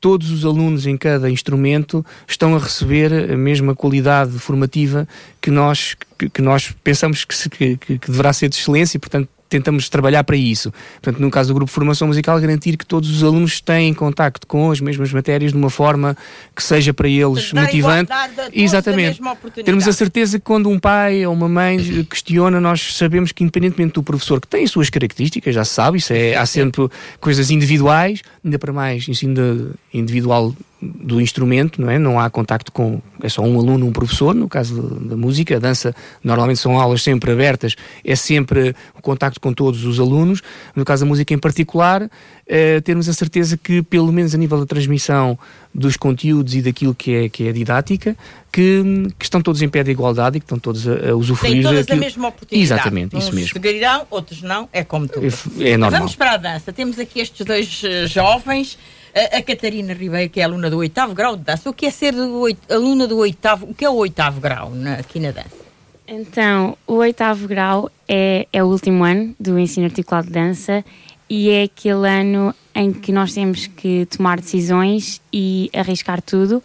todos 0.00 0.30
os 0.30 0.44
alunos 0.44 0.86
em 0.86 0.96
cada 0.96 1.28
instrumento 1.30 2.04
estão 2.26 2.54
a 2.54 2.58
receber 2.58 3.12
a 3.32 3.36
mesma 3.36 3.74
qualidade 3.74 4.38
formativa 4.38 5.08
que 5.40 5.50
nós, 5.50 5.96
que, 6.16 6.28
que 6.28 6.42
nós 6.42 6.72
pensamos 6.84 7.24
que, 7.24 7.34
se, 7.34 7.50
que, 7.50 7.76
que, 7.76 7.98
deverá 7.98 8.32
ser 8.32 8.48
de 8.48 8.56
excelência 8.56 8.96
e, 8.96 9.00
portanto, 9.00 9.28
tentamos 9.48 9.88
trabalhar 9.88 10.24
para 10.24 10.36
isso. 10.36 10.72
Portanto, 11.00 11.20
no 11.20 11.30
caso 11.30 11.48
do 11.48 11.54
grupo 11.54 11.70
de 11.70 11.74
formação 11.74 12.08
musical, 12.08 12.38
garantir 12.40 12.76
que 12.76 12.86
todos 12.86 13.10
os 13.10 13.24
alunos 13.24 13.60
têm 13.60 13.94
contacto 13.94 14.46
com 14.46 14.70
as 14.70 14.80
mesmas 14.80 15.12
matérias 15.12 15.52
de 15.52 15.58
uma 15.58 15.70
forma 15.70 16.16
que 16.54 16.62
seja 16.62 16.92
para 16.92 17.08
eles 17.08 17.52
Dar 17.52 17.62
motivante. 17.62 18.12
Exatamente. 18.52 19.20
Termos 19.64 19.88
a 19.88 19.92
certeza 19.92 20.38
que 20.38 20.44
quando 20.44 20.68
um 20.68 20.78
pai 20.78 21.26
ou 21.26 21.32
uma 21.32 21.48
mãe 21.48 21.78
questiona, 22.08 22.60
nós 22.60 22.96
sabemos 22.96 23.32
que 23.32 23.42
independentemente 23.42 23.94
do 23.94 24.02
professor, 24.02 24.40
que 24.40 24.46
tem 24.46 24.64
as 24.64 24.70
suas 24.70 24.90
características, 24.90 25.54
já 25.54 25.64
se 25.64 25.74
sabe, 25.74 25.98
isso 25.98 26.12
é, 26.12 26.34
há 26.34 26.46
sempre 26.46 26.88
coisas 27.20 27.50
individuais, 27.50 28.22
ainda 28.44 28.58
para 28.58 28.72
mais 28.72 29.08
ensino 29.08 29.74
individual 29.92 30.54
do 30.80 31.20
instrumento, 31.20 31.80
não 31.80 31.90
é? 31.90 31.98
Não 31.98 32.20
há 32.20 32.30
contacto 32.30 32.70
com, 32.70 33.00
é 33.20 33.28
só 33.28 33.42
um 33.42 33.58
aluno, 33.58 33.86
um 33.86 33.92
professor, 33.92 34.34
no 34.34 34.48
caso 34.48 34.80
da 35.00 35.16
música, 35.16 35.56
a 35.56 35.58
dança 35.58 35.94
normalmente 36.22 36.60
são 36.60 36.78
aulas 36.78 37.02
sempre 37.02 37.32
abertas, 37.32 37.74
é 38.04 38.14
sempre 38.14 38.74
o 38.96 39.02
contacto 39.02 39.40
com 39.40 39.52
todos 39.52 39.84
os 39.84 39.98
alunos, 39.98 40.40
no 40.76 40.84
caso 40.84 41.04
da 41.04 41.08
música 41.08 41.34
em 41.34 41.38
particular, 41.38 42.08
é, 42.46 42.80
termos 42.80 43.08
a 43.08 43.12
certeza 43.12 43.56
que, 43.56 43.82
pelo 43.82 44.12
menos 44.12 44.34
a 44.34 44.38
nível 44.38 44.58
da 44.58 44.66
transmissão 44.66 45.36
dos 45.74 45.96
conteúdos 45.96 46.54
e 46.54 46.62
daquilo 46.62 46.94
que 46.94 47.12
é, 47.12 47.28
que 47.28 47.48
é 47.48 47.52
didática, 47.52 48.16
que, 48.52 48.82
que 49.18 49.24
estão 49.24 49.42
todos 49.42 49.60
em 49.60 49.68
pé 49.68 49.82
de 49.82 49.90
igualdade 49.90 50.36
e 50.38 50.40
que 50.40 50.44
estão 50.44 50.58
todos 50.58 50.86
a, 50.86 51.10
a 51.10 51.16
usufruir 51.16 51.54
Tem 51.54 51.62
todas 51.62 51.78
daquilo. 51.80 51.98
a 51.98 52.04
mesma 52.04 52.28
oportunidade. 52.28 52.72
Exatamente, 52.72 53.16
Uns 53.16 53.24
isso 53.24 53.34
mesmo. 53.34 53.52
seguirão, 53.52 54.06
outros 54.10 54.42
não, 54.42 54.68
é 54.72 54.84
como 54.84 55.08
tu. 55.08 55.20
É, 55.58 55.70
é 55.70 55.76
normal. 55.76 56.00
Vamos 56.00 56.14
para 56.14 56.32
a 56.32 56.36
dança. 56.36 56.72
Temos 56.72 56.98
aqui 56.98 57.20
estes 57.20 57.44
dois 57.44 57.82
uh, 57.82 58.06
jovens 58.06 58.78
a, 59.14 59.42
Catarina 59.42 59.92
Ribeiro, 59.92 60.30
que 60.30 60.40
é 60.40 60.44
aluna 60.44 60.70
do 60.70 60.78
oitavo 60.78 61.14
grau 61.14 61.36
de 61.36 61.44
dança. 61.44 61.68
O 61.68 61.72
que 61.72 61.86
é 61.86 61.90
ser 61.90 62.14
do 62.14 62.44
aluna 62.68 63.06
do 63.06 63.18
oitavo? 63.18 63.66
O 63.70 63.74
que 63.74 63.84
é 63.84 63.90
o 63.90 63.94
oitavo 63.94 64.40
grau 64.40 64.70
na, 64.70 64.94
aqui 64.94 65.18
na 65.20 65.30
dança? 65.30 65.68
Então, 66.06 66.76
o 66.86 66.94
oitavo 66.94 67.46
grau 67.46 67.90
é, 68.08 68.46
é 68.52 68.64
o 68.64 68.66
último 68.66 69.04
ano 69.04 69.34
do 69.38 69.58
ensino 69.58 69.86
articulado 69.86 70.28
de 70.28 70.32
dança 70.32 70.84
e 71.28 71.50
é 71.50 71.64
aquele 71.64 72.08
ano 72.08 72.54
em 72.74 72.92
que 72.92 73.12
nós 73.12 73.34
temos 73.34 73.66
que 73.66 74.06
tomar 74.06 74.40
decisões 74.40 75.20
e 75.30 75.70
arriscar 75.74 76.22
tudo, 76.22 76.62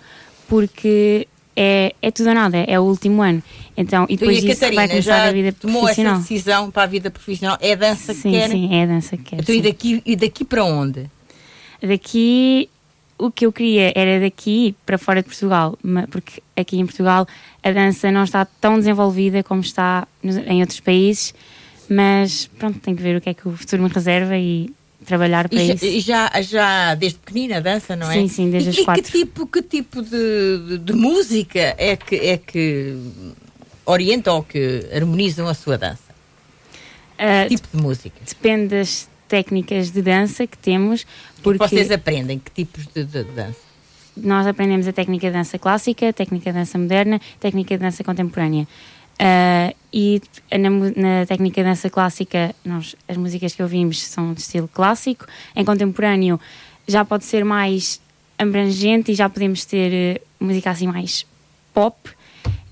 porque 0.48 1.28
é, 1.56 1.94
é 2.02 2.12
tudo 2.12 2.30
ou 2.30 2.36
nada, 2.36 2.58
é 2.58 2.80
o 2.80 2.84
último 2.84 3.22
ano. 3.22 3.44
Então, 3.76 4.06
e 4.10 4.16
depois 4.16 4.44
e 4.44 4.52
a 4.52 4.54
Catarina 4.54 4.82
vai 4.82 4.88
começar 4.88 5.28
a 5.28 5.32
vida 5.32 5.52
tomou 5.52 5.82
profissional. 5.82 6.14
essa 6.14 6.22
decisão 6.22 6.72
para 6.72 6.84
a 6.84 6.88
vida 6.88 7.12
profissional? 7.12 7.58
É 7.60 7.74
a 7.74 7.76
dança 7.76 8.14
sim, 8.14 8.32
que 8.32 8.38
quer? 8.38 8.50
Sim, 8.50 8.74
é 8.74 8.84
a 8.84 8.86
dança 8.86 9.18
que 9.18 9.24
quer. 9.24 9.42
Então, 9.42 9.56
e 9.56 9.62
daqui, 9.62 10.02
e 10.06 10.16
daqui 10.16 10.46
para 10.46 10.64
onde? 10.64 11.10
Daqui, 11.86 12.70
o 13.18 13.30
que 13.30 13.46
eu 13.46 13.52
queria 13.52 13.92
era 13.94 14.22
daqui 14.22 14.74
para 14.86 14.98
fora 14.98 15.22
de 15.22 15.28
Portugal, 15.28 15.78
porque 16.10 16.42
aqui 16.56 16.80
em 16.80 16.86
Portugal 16.86 17.28
a 17.62 17.72
dança 17.72 18.10
não 18.10 18.24
está 18.24 18.46
tão 18.46 18.78
desenvolvida 18.78 19.44
como 19.44 19.62
está 19.62 20.08
em 20.24 20.62
outros 20.62 20.80
países, 20.80 21.34
mas 21.90 22.50
pronto, 22.58 22.80
tenho 22.80 22.96
que 22.96 23.04
ver 23.04 23.18
o 23.18 23.22
que 23.22 23.30
é 23.30 23.34
que 23.34 23.48
o 23.48 23.58
futuro 23.58 23.84
me 23.84 23.90
reserva 23.90 24.38
e 24.38 24.74
trabalhar 25.04 25.50
para 25.50 25.62
e 25.62 25.72
isso. 25.74 25.86
E 25.86 26.00
já, 26.00 26.32
já 26.42 26.96
desde 26.96 27.20
pequenina 27.20 27.62
dança, 27.62 27.96
não 27.96 28.10
é? 28.10 28.14
Sim, 28.14 28.28
sim, 28.28 28.50
desde 28.50 28.70
e, 28.70 28.80
as 28.80 28.86
quatro. 28.86 29.02
E 29.02 29.04
que 29.04 29.12
tipo, 29.12 29.48
que 29.48 29.62
tipo 29.62 30.02
de, 30.02 30.58
de, 30.68 30.78
de, 30.78 30.94
música 30.94 31.76
é 31.78 31.96
que, 31.96 32.16
é 32.16 32.38
que 32.38 32.98
orienta 33.86 34.32
ou 34.32 34.44
que 34.44 34.88
harmonizam 34.94 35.48
a 35.48 35.54
sua 35.54 35.78
dança? 35.78 36.14
Uh, 37.14 37.48
que 37.50 37.56
tipo 37.58 37.78
de 37.78 37.84
música? 37.84 38.16
Depende 38.26 38.68
das 38.70 39.10
técnicas 39.34 39.90
de 39.90 40.00
dança 40.04 40.46
que 40.46 40.56
temos. 40.56 41.08
Porque 41.42 41.58
que 41.58 41.68
vocês 41.68 41.90
aprendem? 41.90 42.38
Que 42.38 42.52
tipos 42.52 42.86
de, 42.86 43.04
de, 43.04 43.24
dança? 43.24 43.58
Nós 44.16 44.46
aprendemos 44.46 44.88
a 44.88 44.94
técnica 44.94 45.26
de 45.26 45.34
dança 45.34 45.58
clássica, 45.58 46.10
a 46.10 46.14
técnica 46.14 46.52
de 46.52 46.60
dança 46.60 46.78
moderna, 46.78 47.16
a 47.16 47.40
técnica 47.40 47.76
de 47.76 47.82
dança 47.82 48.04
contemporânea. 48.04 48.68
Uh, 49.14 49.76
e 49.92 50.22
na, 50.52 50.70
na, 50.70 51.26
técnica 51.26 51.64
de 51.64 51.68
dança 51.68 51.90
clássica, 51.90 52.54
nós, 52.64 52.96
as 53.08 53.18
músicas 53.18 53.56
que 53.56 53.64
ouvimos 53.64 54.04
são 54.04 54.36
de 54.36 54.42
estilo 54.42 54.70
clássico. 54.72 55.26
Em 55.56 55.66
contemporâneo, 55.66 56.40
já 56.88 57.04
pode 57.04 57.26
ser 57.26 57.44
mais 57.44 58.00
abrangente 58.38 59.14
e 59.14 59.16
já 59.16 59.28
podemos 59.28 59.66
ter 59.66 60.22
uh, 60.22 60.46
música 60.46 60.70
assim 60.70 60.86
mais 60.86 61.26
pop. 61.74 61.98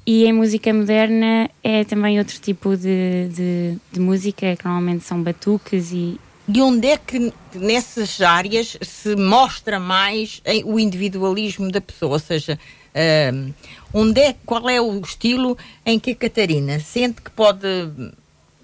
E 0.05 0.25
em 0.25 0.33
música 0.33 0.71
moderna 0.71 1.49
é 1.63 1.83
também 1.85 2.19
outro 2.19 2.39
tipo 2.39 2.77
de, 2.77 3.29
de, 3.29 3.77
de 3.91 3.99
música, 3.99 4.55
que 4.55 4.63
normalmente 4.63 5.03
são 5.03 5.23
batuques 5.23 5.91
e, 5.91 6.19
de 6.51 6.61
onde 6.61 6.89
é 6.89 6.97
que 6.97 7.33
nessas 7.53 8.19
áreas 8.21 8.77
se 8.81 9.15
mostra 9.15 9.79
mais 9.79 10.41
o 10.65 10.77
individualismo 10.77 11.71
da 11.71 11.79
pessoa? 11.79 12.13
Ou 12.13 12.19
seja, 12.19 12.59
uh, 12.93 13.53
onde 13.93 14.19
é, 14.19 14.35
qual 14.45 14.69
é 14.69 14.81
o 14.81 14.99
estilo 14.99 15.57
em 15.85 15.97
que 15.97 16.11
a 16.11 16.15
Catarina 16.15 16.77
sente 16.81 17.21
que 17.21 17.31
pode 17.31 17.67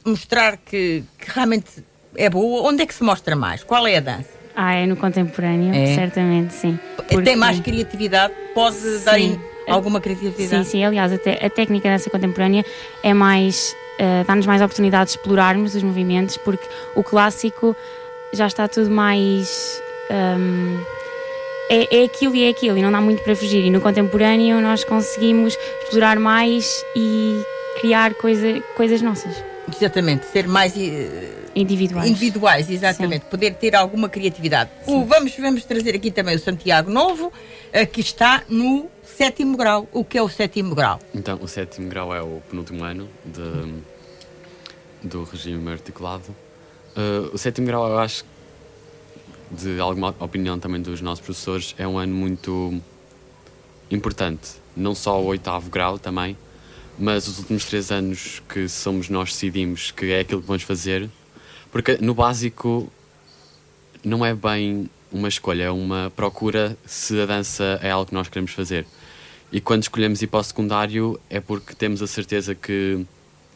mostrar 0.06 0.58
que, 0.58 1.02
que 1.18 1.32
realmente 1.32 1.84
é 2.18 2.30
boa? 2.30 2.68
Onde 2.68 2.84
é 2.84 2.86
que 2.86 2.94
se 2.94 3.04
mostra 3.04 3.38
mais? 3.38 3.64
Qual 3.64 3.88
é 3.88 3.96
a 3.96 4.02
dança? 4.02 4.38
Ah, 4.54 4.74
é 4.74 4.86
no 4.86 4.98
contemporâneo, 4.98 5.74
é. 5.74 5.96
certamente, 5.96 6.54
sim. 6.54 6.78
Porque... 6.98 7.22
Tem 7.22 7.38
mais 7.38 7.60
criatividade? 7.62 8.34
Pode 8.54 8.76
sim. 8.76 9.04
dar 9.06 9.74
alguma 9.74 10.02
criatividade? 10.02 10.66
Sim, 10.66 10.72
sim. 10.72 10.84
Aliás, 10.84 11.14
até 11.14 11.46
a 11.46 11.50
técnica 11.50 11.88
da 11.88 11.96
dança 11.96 12.10
contemporânea 12.10 12.66
é 13.02 13.14
mais 13.14 13.76
uh, 14.00 14.26
dá-nos 14.26 14.46
mais 14.46 14.62
oportunidade 14.62 15.12
de 15.12 15.18
explorarmos 15.18 15.76
os 15.76 15.84
movimentos, 15.84 16.38
porque 16.38 16.66
o 16.96 17.04
clássico 17.04 17.76
já 18.34 18.48
está 18.48 18.68
tudo 18.68 18.90
mais. 18.90 19.82
Um, 20.10 20.80
é, 21.70 22.02
é 22.02 22.04
aquilo 22.06 22.34
e 22.36 22.46
é 22.46 22.50
aquilo, 22.50 22.78
e 22.78 22.82
não 22.82 22.92
dá 22.92 23.02
muito 23.02 23.22
para 23.24 23.36
fugir. 23.36 23.66
E 23.66 23.70
no 23.70 23.82
contemporâneo 23.82 24.62
nós 24.62 24.84
conseguimos 24.84 25.58
explorar 25.84 26.18
mais 26.18 26.86
e 26.96 27.44
criar 27.80 28.14
coisa, 28.16 28.62
coisas 28.76 29.02
nossas. 29.02 29.44
Exatamente, 29.76 30.26
ser 30.28 30.48
mais 30.48 30.74
uh, 30.76 30.80
individuais. 31.62 32.10
Individuais, 32.10 32.70
exatamente. 32.70 33.24
Sim. 33.24 33.30
Poder 33.30 33.56
ter 33.56 33.76
alguma 33.76 34.08
criatividade. 34.08 34.70
O, 34.86 35.04
vamos, 35.06 35.36
vamos 35.36 35.66
trazer 35.66 35.96
aqui 35.96 36.12
também 36.12 36.36
o 36.36 36.40
Santiago 36.40 36.92
Novo, 36.92 37.28
uh, 37.28 37.88
que 37.92 38.02
está 38.02 38.44
no 38.48 38.90
sétimo 39.04 39.58
grau. 39.58 39.88
O 39.92 40.06
que 40.06 40.18
é 40.18 40.22
o 40.22 40.30
sétimo 40.30 40.76
grau? 40.76 41.00
Então, 41.14 41.40
o 41.42 41.48
sétimo 41.48 41.90
grau 41.90 42.14
é 42.14 42.22
o 42.22 42.42
penúltimo 42.50 42.84
ano 42.84 43.10
de, 43.26 43.74
do 45.08 45.24
regime 45.24 45.72
articulado. 45.72 46.36
Uh, 46.96 47.34
o 47.34 47.38
sétimo 47.38 47.68
grau, 47.68 47.88
eu 47.88 48.00
acho, 48.00 48.24
de 49.52 49.80
alguma 49.80 50.16
opinião 50.20 50.60
também 50.60 50.82
dos 50.82 51.02
nossos 51.02 51.24
professores, 51.24 51.76
é 51.78 51.88
um 51.88 51.98
ano 51.98 52.14
muito 52.14 52.82
importante. 53.90 54.52
Não 54.76 54.94
só 54.94 55.20
o 55.20 55.26
oitavo 55.26 55.70
grau 55.70 55.98
também, 55.98 56.38
mas 57.00 57.28
os 57.28 57.40
últimos 57.40 57.66
três 57.66 57.92
anos 57.92 58.42
que 58.50 58.68
somos 58.68 59.10
nós 59.10 59.32
decidimos 59.32 59.92
que 59.92 60.12
é 60.12 60.22
aquilo 60.22 60.42
que 60.42 60.48
vamos 60.48 60.64
fazer. 60.64 61.10
Porque 61.78 62.00
no 62.02 62.16
básico 62.16 62.92
não 64.04 64.26
é 64.26 64.34
bem 64.34 64.90
uma 65.12 65.28
escolha, 65.28 65.66
é 65.66 65.70
uma 65.70 66.12
procura 66.16 66.76
se 66.88 67.22
a 67.22 67.28
dança 67.28 67.80
é 67.84 67.92
algo 67.92 68.08
que 68.08 68.16
nós 68.16 68.28
queremos 68.28 68.52
fazer. 68.52 68.84
E 69.52 69.62
quando 69.62 69.84
escolhemos 69.84 70.20
ir 70.24 70.26
para 70.26 70.40
o 70.40 70.44
secundário 70.44 71.20
é 71.30 71.40
porque 71.40 71.76
temos 71.76 72.02
a 72.02 72.08
certeza 72.08 72.56
que 72.56 73.06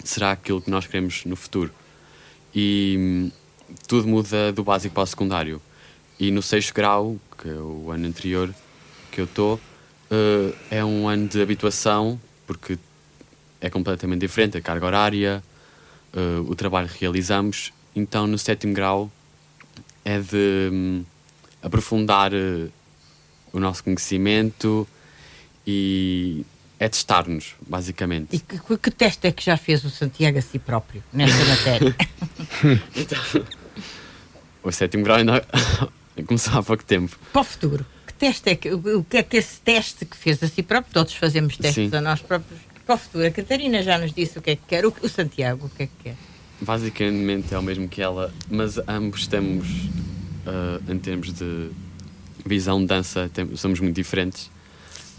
será 0.03 0.33
aquilo 0.33 0.61
que 0.61 0.69
nós 0.69 0.85
queremos 0.85 1.25
no 1.25 1.35
futuro. 1.35 1.71
E 2.53 2.95
hum, 2.99 3.31
tudo 3.87 4.07
muda 4.07 4.53
do 4.53 4.63
básico 4.63 4.93
para 4.93 5.01
o 5.01 5.07
secundário. 5.07 5.59
E 6.19 6.29
no 6.29 6.43
sexto 6.43 6.75
grau, 6.75 7.17
que 7.41 7.49
é 7.49 7.53
o 7.53 7.89
ano 7.89 8.05
anterior 8.07 8.53
que 9.11 9.19
eu 9.19 9.25
estou, 9.25 9.55
uh, 9.55 10.55
é 10.69 10.85
um 10.85 11.07
ano 11.07 11.27
de 11.27 11.41
habituação, 11.41 12.21
porque 12.45 12.77
é 13.59 13.67
completamente 13.67 14.21
diferente 14.21 14.59
a 14.59 14.61
carga 14.61 14.85
horária, 14.85 15.43
uh, 16.13 16.47
o 16.47 16.53
trabalho 16.53 16.87
que 16.87 16.99
realizamos. 16.99 17.73
Então, 17.95 18.27
no 18.27 18.37
sétimo 18.37 18.73
grau, 18.73 19.11
é 20.03 20.19
de 20.19 20.69
um, 20.71 21.03
aprofundar 21.61 22.33
uh, 22.33 22.71
o 23.53 23.59
nosso 23.59 23.83
conhecimento, 23.83 24.87
e 25.65 26.45
é 26.79 26.89
testar-nos, 26.89 27.53
basicamente. 27.67 28.35
E 28.35 28.39
que, 28.39 28.77
que, 28.77 28.91
teste 28.91 29.27
é 29.27 29.31
que 29.31 29.43
já 29.43 29.57
fez 29.57 29.83
o 29.83 29.89
Santiago 29.89 30.37
a 30.39 30.41
si 30.41 30.57
próprio 30.57 31.03
nesta 31.13 31.45
matéria? 31.45 31.95
então, 32.95 33.45
o 34.63 34.71
sétimo 34.71 35.03
grau 35.03 35.17
ainda 35.17 35.45
começou 36.25 36.57
há 36.57 36.63
pouco 36.63 36.83
tempo. 36.83 37.17
Para 37.31 37.41
o 37.41 37.43
futuro, 37.43 37.85
que 38.07 38.13
teste 38.13 38.49
é 38.49 38.55
que, 38.55 38.71
o 38.71 39.03
que 39.03 39.17
é 39.17 39.23
que 39.23 39.37
esse 39.37 39.59
teste 39.61 40.05
que 40.05 40.17
fez 40.17 40.41
a 40.41 40.47
si 40.47 40.63
próprio, 40.63 40.93
todos 40.93 41.13
fazemos 41.13 41.55
testes 41.57 41.91
Sim. 41.91 41.95
a 41.95 42.01
nós 42.01 42.21
próprios, 42.21 42.59
para 42.85 42.95
o 42.95 42.97
futuro, 42.97 43.27
a 43.27 43.31
Catarina 43.31 43.83
já 43.83 43.97
nos 43.97 44.11
disse 44.11 44.39
o 44.39 44.41
que 44.41 44.51
é 44.51 44.55
que 44.55 44.63
quer, 44.67 44.85
o, 44.85 44.93
o 45.03 45.09
Santiago 45.09 45.67
o 45.67 45.69
que 45.69 45.83
é 45.83 45.85
que 45.85 46.03
quer? 46.03 46.15
Basicamente 46.61 47.53
é 47.53 47.57
o 47.57 47.63
mesmo 47.63 47.87
que 47.87 48.01
ela, 48.01 48.33
mas 48.49 48.77
ambos 48.87 49.27
temos, 49.27 49.67
uh, 49.67 50.91
em 50.91 50.99
termos 50.99 51.33
de 51.33 51.69
visão 52.45 52.79
de 52.79 52.85
dança, 52.87 53.29
temos, 53.33 53.59
somos 53.59 53.79
muito 53.79 53.95
diferentes 53.95 54.49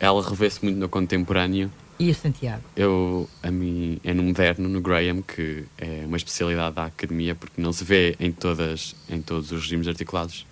ela 0.03 0.21
revê-se 0.29 0.65
muito 0.65 0.79
no 0.79 0.89
contemporâneo. 0.89 1.71
E 1.97 2.11
o 2.11 2.15
Santiago? 2.15 2.65
Eu, 2.75 3.31
a 3.41 3.53
mim, 3.53 4.01
é 4.03 4.13
no 4.13 4.25
moderno, 4.25 4.69
no 4.69 4.81
Graham, 4.81 5.23
que 5.23 5.65
é 5.79 6.03
uma 6.05 6.17
especialidade 6.17 6.75
da 6.75 6.87
academia, 6.87 7.37
porque 7.37 7.63
não 7.63 7.73
se 7.73 7.85
vê 7.85 8.17
em, 8.19 8.33
todas, 8.33 8.97
em 9.09 9.23
todos 9.23 9.53
os 9.53 9.63
regimes 9.63 9.87
articulados 9.87 10.45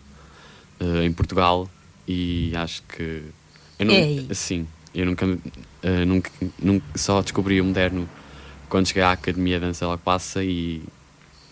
uh, 0.81 1.03
em 1.03 1.13
Portugal. 1.13 1.69
E 2.07 2.53
acho 2.55 2.85
que. 2.85 3.25
Eu 3.77 3.87
não, 3.87 3.95
Ei. 3.95 4.25
Assim, 4.31 4.69
eu 4.95 5.05
nunca, 5.05 5.27
uh, 5.27 6.07
nunca, 6.07 6.31
nunca. 6.57 6.87
Só 6.95 7.21
descobri 7.21 7.61
o 7.61 7.65
moderno 7.65 8.09
quando 8.71 8.87
cheguei 8.87 9.03
à 9.03 9.13
academia 9.13 9.59
de 9.61 9.67
dança 9.67 9.85
ela 9.85 9.99
passa 9.99 10.43
e. 10.43 10.83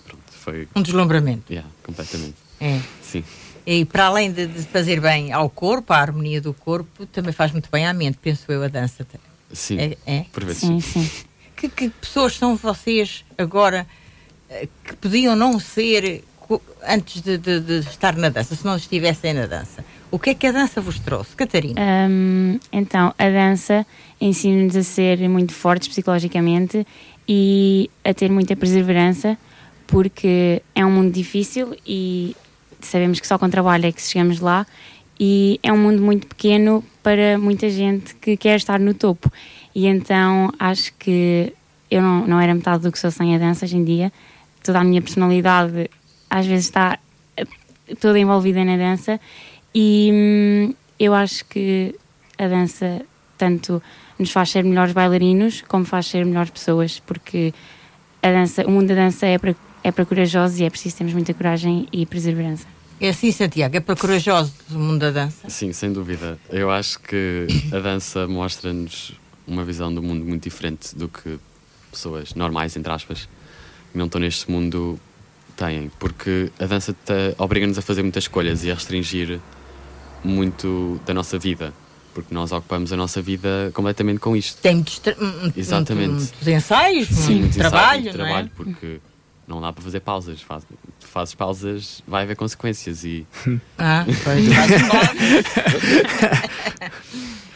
Pronto, 0.07 0.23
foi. 0.31 0.69
Um 0.75 0.81
deslumbramento. 0.81 1.53
Yeah, 1.53 1.69
completamente. 1.83 2.37
É. 2.61 2.81
Sim. 3.03 3.23
E 3.67 3.85
para 3.85 4.07
além 4.07 4.33
de, 4.33 4.47
de, 4.47 4.63
fazer 4.63 4.99
bem 4.99 5.31
ao 5.31 5.51
corpo, 5.51 5.93
à 5.93 5.99
harmonia 5.99 6.41
do 6.41 6.55
corpo, 6.55 7.05
também 7.07 7.33
faz 7.33 7.53
muito 7.53 7.69
bem 7.71 7.87
à 7.87 7.93
mente, 7.93 8.17
penso 8.17 8.51
eu, 8.51 8.63
a 8.63 8.69
dança. 8.69 9.07
Sim. 9.53 9.79
É? 9.79 9.97
é? 10.07 10.25
Por 10.33 10.45
vezes 10.45 10.63
sim, 10.63 10.81
sim. 10.81 11.11
Que, 11.55 11.69
que, 11.69 11.91
pessoas 11.91 12.37
são 12.37 12.57
vocês 12.57 13.25
agora 13.37 13.87
eh, 14.49 14.69
que 14.85 14.97
podiam 14.97 15.37
não 15.37 15.61
ser 15.61 16.25
antes 16.87 17.21
de, 17.21 17.37
de, 17.37 17.61
de, 17.61 17.79
estar 17.81 18.17
na 18.17 18.31
dança, 18.31 18.55
se 18.55 18.65
não 18.65 18.77
estivessem 18.77 19.35
na 19.35 19.47
dança? 19.47 19.85
O 20.11 20.18
que 20.18 20.31
é 20.31 20.35
que 20.35 20.47
a 20.47 20.53
dança 20.53 20.81
vos 20.81 20.99
trouxe, 20.99 21.37
Catarina? 21.37 21.81
Um, 22.09 22.59
então, 22.73 23.14
a 23.18 23.29
dança 23.29 23.87
ensina-nos 24.21 24.75
a 24.75 24.83
ser 24.83 25.29
muito 25.29 25.53
fortes 25.53 25.88
psicologicamente 25.88 26.87
e 27.29 27.90
a 28.03 28.14
ter 28.14 28.31
muita 28.31 28.57
perseverança, 28.57 29.37
porque 29.87 30.62
é 30.75 30.85
um 30.85 30.90
mundo 30.90 31.12
difícil 31.12 31.77
e 31.87 32.35
sabemos 32.81 33.21
que 33.21 33.27
só 33.27 33.38
com 33.38 33.51
trabalho 33.51 33.87
é 33.87 33.92
que 33.92 34.01
chegamos 34.01 34.40
lá. 34.40 34.66
E 35.21 35.59
é 35.62 35.73
um 35.73 35.79
mundo 35.79 36.01
muito 36.01 36.27
pequeno 36.29 36.85
para 37.03 37.37
muita 37.37 37.68
gente 37.68 38.14
que 38.14 38.37
quer 38.37 38.57
estar 38.57 38.79
no 38.79 38.94
topo. 38.94 39.31
E 39.75 39.87
então 39.87 40.53
acho 40.59 40.92
que 40.94 41.53
eu 41.90 42.01
não, 42.01 42.27
não 42.27 42.40
era 42.40 42.55
metade 42.55 42.85
do 42.85 42.92
que 42.92 42.99
sou 42.99 43.11
sem 43.11 43.35
a 43.35 43.38
dança 43.38 43.64
hoje 43.64 43.77
em 43.77 43.85
dia. 43.85 44.12
Toda 44.62 44.79
a 44.79 44.85
minha 44.85 45.03
personalidade 45.03 45.90
às 46.31 46.47
vezes 46.47 46.66
está 46.66 46.99
eh, 47.37 47.44
toda 48.01 48.18
envolvida 48.18 48.64
na 48.64 48.77
dança 48.77 49.21
e 49.75 50.11
hum, 50.13 50.75
eu 50.99 51.15
acho 51.15 51.45
que 51.45 51.95
a 52.39 52.49
dança 52.49 53.03
tanto 53.37 53.83
nos 54.19 54.31
faz 54.31 54.51
ser 54.51 54.65
melhores 54.65 54.93
bailarinos 54.93 55.63
como 55.67 55.85
faz 55.85 56.07
ser 56.07 56.25
melhores 56.25 56.51
pessoas, 56.51 57.01
porque 57.01 57.55
a 58.23 58.31
dança, 58.31 58.67
o 58.67 58.71
mundo 58.71 58.89
da 58.89 58.95
dança 58.95 59.27
é 59.27 59.39
para, 59.39 59.55
é 59.83 59.93
para 59.93 60.05
corajosos 60.05 60.59
e 60.59 60.65
é 60.65 60.71
preciso 60.71 60.97
termos 60.97 61.15
muita 61.15 61.33
coragem 61.33 61.87
e 61.93 62.05
perseverança. 62.05 62.67
É 63.01 63.11
assim, 63.11 63.31
Santiago, 63.31 63.77
é 63.77 63.81
para 63.81 63.95
corajosos 63.95 64.53
o 64.73 64.79
mundo 64.79 64.99
da 64.99 65.13
dança? 65.13 65.49
Sim, 65.49 65.73
sem 65.73 65.93
dúvida. 65.93 66.37
Eu 66.51 66.69
acho 66.69 66.99
que 66.99 67.47
a 67.73 67.79
dança 67.79 68.27
mostra-nos 68.27 69.13
uma 69.47 69.65
visão 69.65 69.95
do 69.95 70.03
mundo 70.03 70.25
muito 70.25 70.43
diferente 70.43 70.97
do 70.97 71.09
que 71.09 71.39
pessoas 71.93 72.35
normais, 72.35 72.77
entre 72.77 72.93
aspas, 72.93 73.29
que 73.93 73.97
não 73.97 74.07
estão 74.07 74.21
neste 74.21 74.51
mundo 74.51 74.99
têm, 75.57 75.91
porque 75.99 76.51
a 76.59 76.67
dança 76.67 76.95
obriga-nos 77.39 77.79
a 77.79 77.83
fazer 77.83 78.03
muitas 78.03 78.25
escolhas 78.25 78.65
e 78.65 78.71
a 78.71 78.75
restringir 78.75 79.41
muito 80.25 81.01
da 81.07 81.15
nossa 81.15 81.39
vida 81.39 81.73
porque 82.15 82.35
nós 82.35 82.51
ocupamos 82.51 82.93
a 82.93 82.97
nossa 82.97 83.23
vida 83.23 83.71
completamente 83.73 84.19
com 84.19 84.35
isto. 84.35 84.61
Tem 84.61 84.75
muitos, 84.75 85.01
Exatamente. 85.57 86.09
muitos 86.09 86.49
ensaios, 86.49 87.07
Sim, 87.07 87.43
muito 87.43 87.57
trabalho, 87.57 88.03
muito 88.03 88.17
trabalho, 88.17 88.47
é? 88.49 88.51
porque 88.57 88.99
não 89.47 89.61
dá 89.61 89.73
para 89.73 89.85
fazer 89.85 90.01
pausas. 90.01 90.43
Faz, 90.43 90.65
fazes 90.99 91.35
pausas, 91.35 92.03
vai 92.09 92.25
haver 92.25 92.35
consequências 92.35 93.05
e. 93.05 93.25
Ah, 93.79 94.05
pois, 94.25 94.49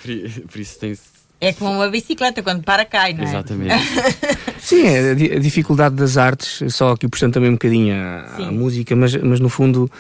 por, 0.01 0.11
por 0.48 0.61
isso 0.61 0.79
tem 0.79 0.96
é 1.40 1.53
como 1.53 1.72
uma 1.72 1.88
bicicleta, 1.88 2.40
quando 2.40 2.62
para 2.62 2.85
cai, 2.85 3.14
não 3.14 3.25
é? 3.25 3.29
Exatamente. 3.29 3.75
Sim, 4.62 4.87
é 4.87 5.11
a 5.11 5.40
dificuldade 5.40 5.96
das 5.96 6.16
artes, 6.16 6.72
só 6.72 6.92
aqui 6.92 7.09
puxando 7.09 7.35
também 7.35 7.51
um 7.51 7.55
bocadinho 7.55 7.96
a, 7.96 8.46
a 8.46 8.53
música, 8.53 8.94
mas, 8.94 9.12
mas 9.16 9.40
no 9.40 9.48
fundo, 9.48 9.90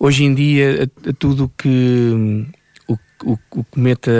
hoje 0.00 0.24
em 0.24 0.34
dia, 0.34 0.90
a, 1.06 1.10
a 1.10 1.12
tudo 1.12 1.52
que 1.56 2.46
o, 3.24 3.38
o 3.52 3.64
que 3.64 3.78
meta. 3.78 4.10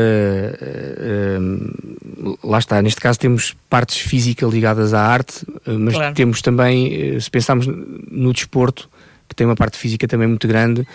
Uh, 1.41 2.39
lá 2.45 2.59
está, 2.59 2.81
neste 2.83 3.01
caso 3.01 3.19
temos 3.19 3.57
partes 3.69 3.97
físicas 3.99 4.53
ligadas 4.53 4.95
à 4.95 5.01
arte, 5.01 5.45
mas 5.67 5.95
claro. 5.95 6.15
temos 6.15 6.43
também, 6.43 7.19
se 7.19 7.31
pensarmos 7.31 7.67
no 7.67 8.33
desporto, 8.33 8.89
que 9.29 9.35
tem 9.35 9.47
uma 9.47 9.57
parte 9.57 9.79
física 9.79 10.07
também 10.07 10.29
muito 10.29 10.47
grande, 10.47 10.87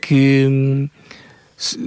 que 0.00 0.88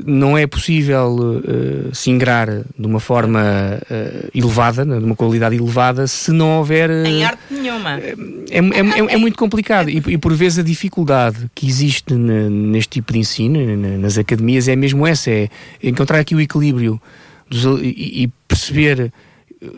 não 0.05 0.37
é 0.37 0.45
possível 0.45 1.15
uh, 1.15 1.95
se 1.95 2.11
ingrar 2.11 2.47
de 2.77 2.85
uma 2.85 2.99
forma 2.99 3.41
uh, 3.41 4.29
elevada, 4.35 4.83
né, 4.83 4.99
de 4.99 5.05
uma 5.05 5.15
qualidade 5.15 5.55
elevada, 5.55 6.07
se 6.07 6.31
não 6.31 6.57
houver. 6.57 6.89
Uh, 6.89 7.05
em 7.05 7.23
arte 7.23 7.41
nenhuma. 7.49 7.97
É, 7.97 8.15
é, 8.49 8.59
é, 8.59 9.13
é 9.13 9.17
muito 9.17 9.37
complicado 9.37 9.89
e, 9.89 10.03
e, 10.05 10.17
por 10.17 10.33
vezes 10.33 10.59
a 10.59 10.63
dificuldade 10.63 11.49
que 11.55 11.67
existe 11.67 12.13
neste 12.13 12.99
tipo 12.99 13.13
de 13.13 13.19
ensino, 13.19 13.77
nas 13.97 14.17
academias, 14.17 14.67
é 14.67 14.75
mesmo 14.75 15.07
essa: 15.07 15.31
é 15.31 15.49
encontrar 15.81 16.19
aqui 16.19 16.35
o 16.35 16.41
equilíbrio 16.41 17.01
dos, 17.49 17.63
e, 17.81 18.23
e, 18.23 18.31
perceber 18.47 19.11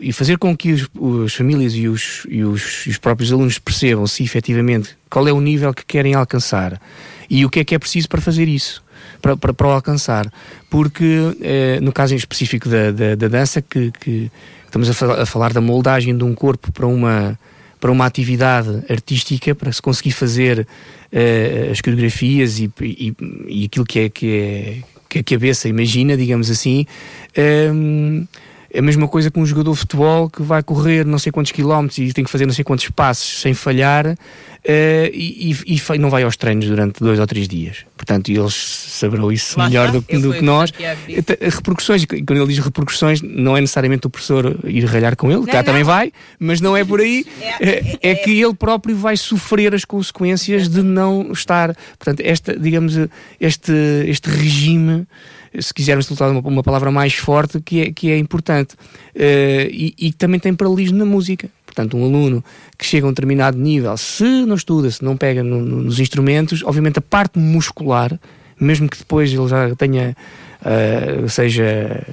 e 0.00 0.12
fazer 0.12 0.38
com 0.38 0.56
que 0.56 0.72
os, 0.72 0.88
as 1.24 1.34
famílias 1.34 1.74
e 1.74 1.86
os, 1.86 2.26
e, 2.28 2.42
os, 2.42 2.86
os 2.86 2.98
próprios 2.98 3.32
alunos 3.32 3.60
percebam 3.60 4.06
se 4.08 4.24
efetivamente 4.24 4.96
qual 5.08 5.28
é 5.28 5.32
o 5.32 5.40
nível 5.40 5.72
que 5.72 5.84
querem 5.84 6.14
alcançar 6.14 6.80
e 7.30 7.44
o 7.44 7.50
que 7.50 7.60
é 7.60 7.64
que 7.64 7.74
é 7.74 7.78
preciso 7.78 8.08
para 8.08 8.20
fazer 8.20 8.48
isso 8.48 8.83
para, 9.36 9.66
o 9.66 9.70
alcançar. 9.70 10.30
Porque, 10.68 11.36
eh, 11.40 11.78
no 11.80 11.92
caso 11.92 12.14
em 12.14 12.16
específico 12.16 12.68
da, 12.68 12.90
da, 12.90 13.14
da 13.14 13.28
dança, 13.28 13.62
que, 13.62 13.90
que 13.92 14.30
estamos 14.64 14.90
a, 14.90 15.22
a, 15.22 15.26
falar 15.26 15.52
da 15.52 15.60
moldagem 15.60 16.16
de 16.16 16.24
um 16.24 16.34
corpo 16.34 16.70
para 16.70 16.86
uma, 16.86 17.38
para 17.80 17.90
uma 17.90 18.04
atividade 18.04 18.84
artística, 18.90 19.54
para 19.54 19.72
se 19.72 19.80
conseguir 19.80 20.12
fazer 20.12 20.66
eh, 21.10 21.68
as 21.72 21.80
coreografias 21.80 22.58
e, 22.58 22.70
e, 22.80 23.14
e, 23.48 23.64
aquilo 23.64 23.84
que 23.84 23.98
é, 24.00 24.08
que 24.08 24.26
é 24.26 24.94
que 25.08 25.18
a 25.20 25.22
cabeça 25.22 25.68
imagina, 25.68 26.16
digamos 26.16 26.50
assim. 26.50 26.86
Eh, 27.36 27.70
a 28.76 28.82
mesma 28.82 29.06
coisa 29.06 29.30
que 29.30 29.38
um 29.38 29.46
jogador 29.46 29.72
de 29.72 29.78
futebol 29.78 30.28
que 30.28 30.42
vai 30.42 30.62
correr 30.62 31.04
não 31.04 31.18
sei 31.18 31.30
quantos 31.30 31.52
quilómetros 31.52 31.98
e 31.98 32.12
tem 32.12 32.24
que 32.24 32.30
fazer 32.30 32.44
não 32.46 32.52
sei 32.52 32.64
quantos 32.64 32.88
passos 32.90 33.40
sem 33.40 33.54
falhar 33.54 34.06
uh, 34.06 34.16
e, 35.12 35.52
e, 35.66 35.80
e, 35.94 35.98
não 35.98 36.10
vai 36.10 36.24
aos 36.24 36.36
treinos 36.36 36.66
durante 36.66 37.00
dois 37.00 37.20
ou 37.20 37.26
três 37.26 37.46
dias. 37.46 37.84
Portanto, 37.96 38.30
eles 38.30 38.54
saberão 38.54 39.30
isso 39.30 39.58
Lá 39.58 39.66
melhor 39.66 39.92
do, 39.92 40.00
do 40.00 40.34
que 40.34 40.42
nós. 40.42 40.72
Repercussões, 41.40 42.04
quando 42.04 42.36
ele 42.36 42.46
diz 42.46 42.58
repercussões, 42.58 43.22
não 43.22 43.56
é 43.56 43.60
necessariamente 43.60 44.06
o 44.06 44.10
professor 44.10 44.58
ir 44.64 44.84
ralhar 44.84 45.16
com 45.16 45.30
ele, 45.30 45.40
não, 45.40 45.46
cá 45.46 45.58
não. 45.58 45.64
também 45.64 45.84
vai, 45.84 46.12
mas 46.38 46.60
não 46.60 46.76
é 46.76 46.84
por 46.84 47.00
aí. 47.00 47.24
É, 47.40 47.68
é, 47.68 47.98
é, 48.02 48.10
é, 48.10 48.14
que 48.16 48.30
ele 48.42 48.54
próprio 48.54 48.96
vai 48.96 49.16
sofrer 49.16 49.74
as 49.74 49.84
consequências 49.84 50.68
de 50.68 50.82
não 50.82 51.30
estar. 51.32 51.74
Portanto, 51.98 52.20
esta, 52.20 52.58
digamos, 52.58 52.94
este, 53.40 53.72
este 54.06 54.28
regime 54.28 55.06
se 55.58 55.72
quisermos 55.72 56.06
utilizar 56.06 56.30
uma, 56.30 56.40
uma, 56.40 56.62
palavra 56.62 56.90
mais 56.90 57.14
forte, 57.14 57.60
que 57.60 57.80
é, 57.80 57.92
que 57.92 58.10
é 58.10 58.18
importante. 58.18 58.74
Uh, 59.14 59.68
e, 59.70 59.94
e 59.98 60.12
também 60.12 60.40
tem 60.40 60.54
paralelismo 60.54 60.98
na 60.98 61.04
música. 61.04 61.48
Portanto, 61.64 61.96
um 61.96 62.04
aluno 62.04 62.44
que 62.78 62.86
chega 62.86 63.06
a 63.06 63.08
um 63.08 63.12
determinado 63.12 63.58
nível, 63.58 63.96
se 63.96 64.44
não 64.46 64.54
estuda, 64.54 64.90
se 64.90 65.04
não 65.04 65.16
pega 65.16 65.42
no, 65.42 65.60
no, 65.60 65.82
nos 65.82 65.98
instrumentos, 65.98 66.62
obviamente 66.64 66.98
a 66.98 67.02
parte 67.02 67.38
muscular, 67.38 68.18
mesmo 68.60 68.88
que 68.88 68.98
depois 68.98 69.32
ele 69.32 69.48
já 69.48 69.74
tenha, 69.74 70.16
uh, 70.60 71.28
seja 71.28 72.06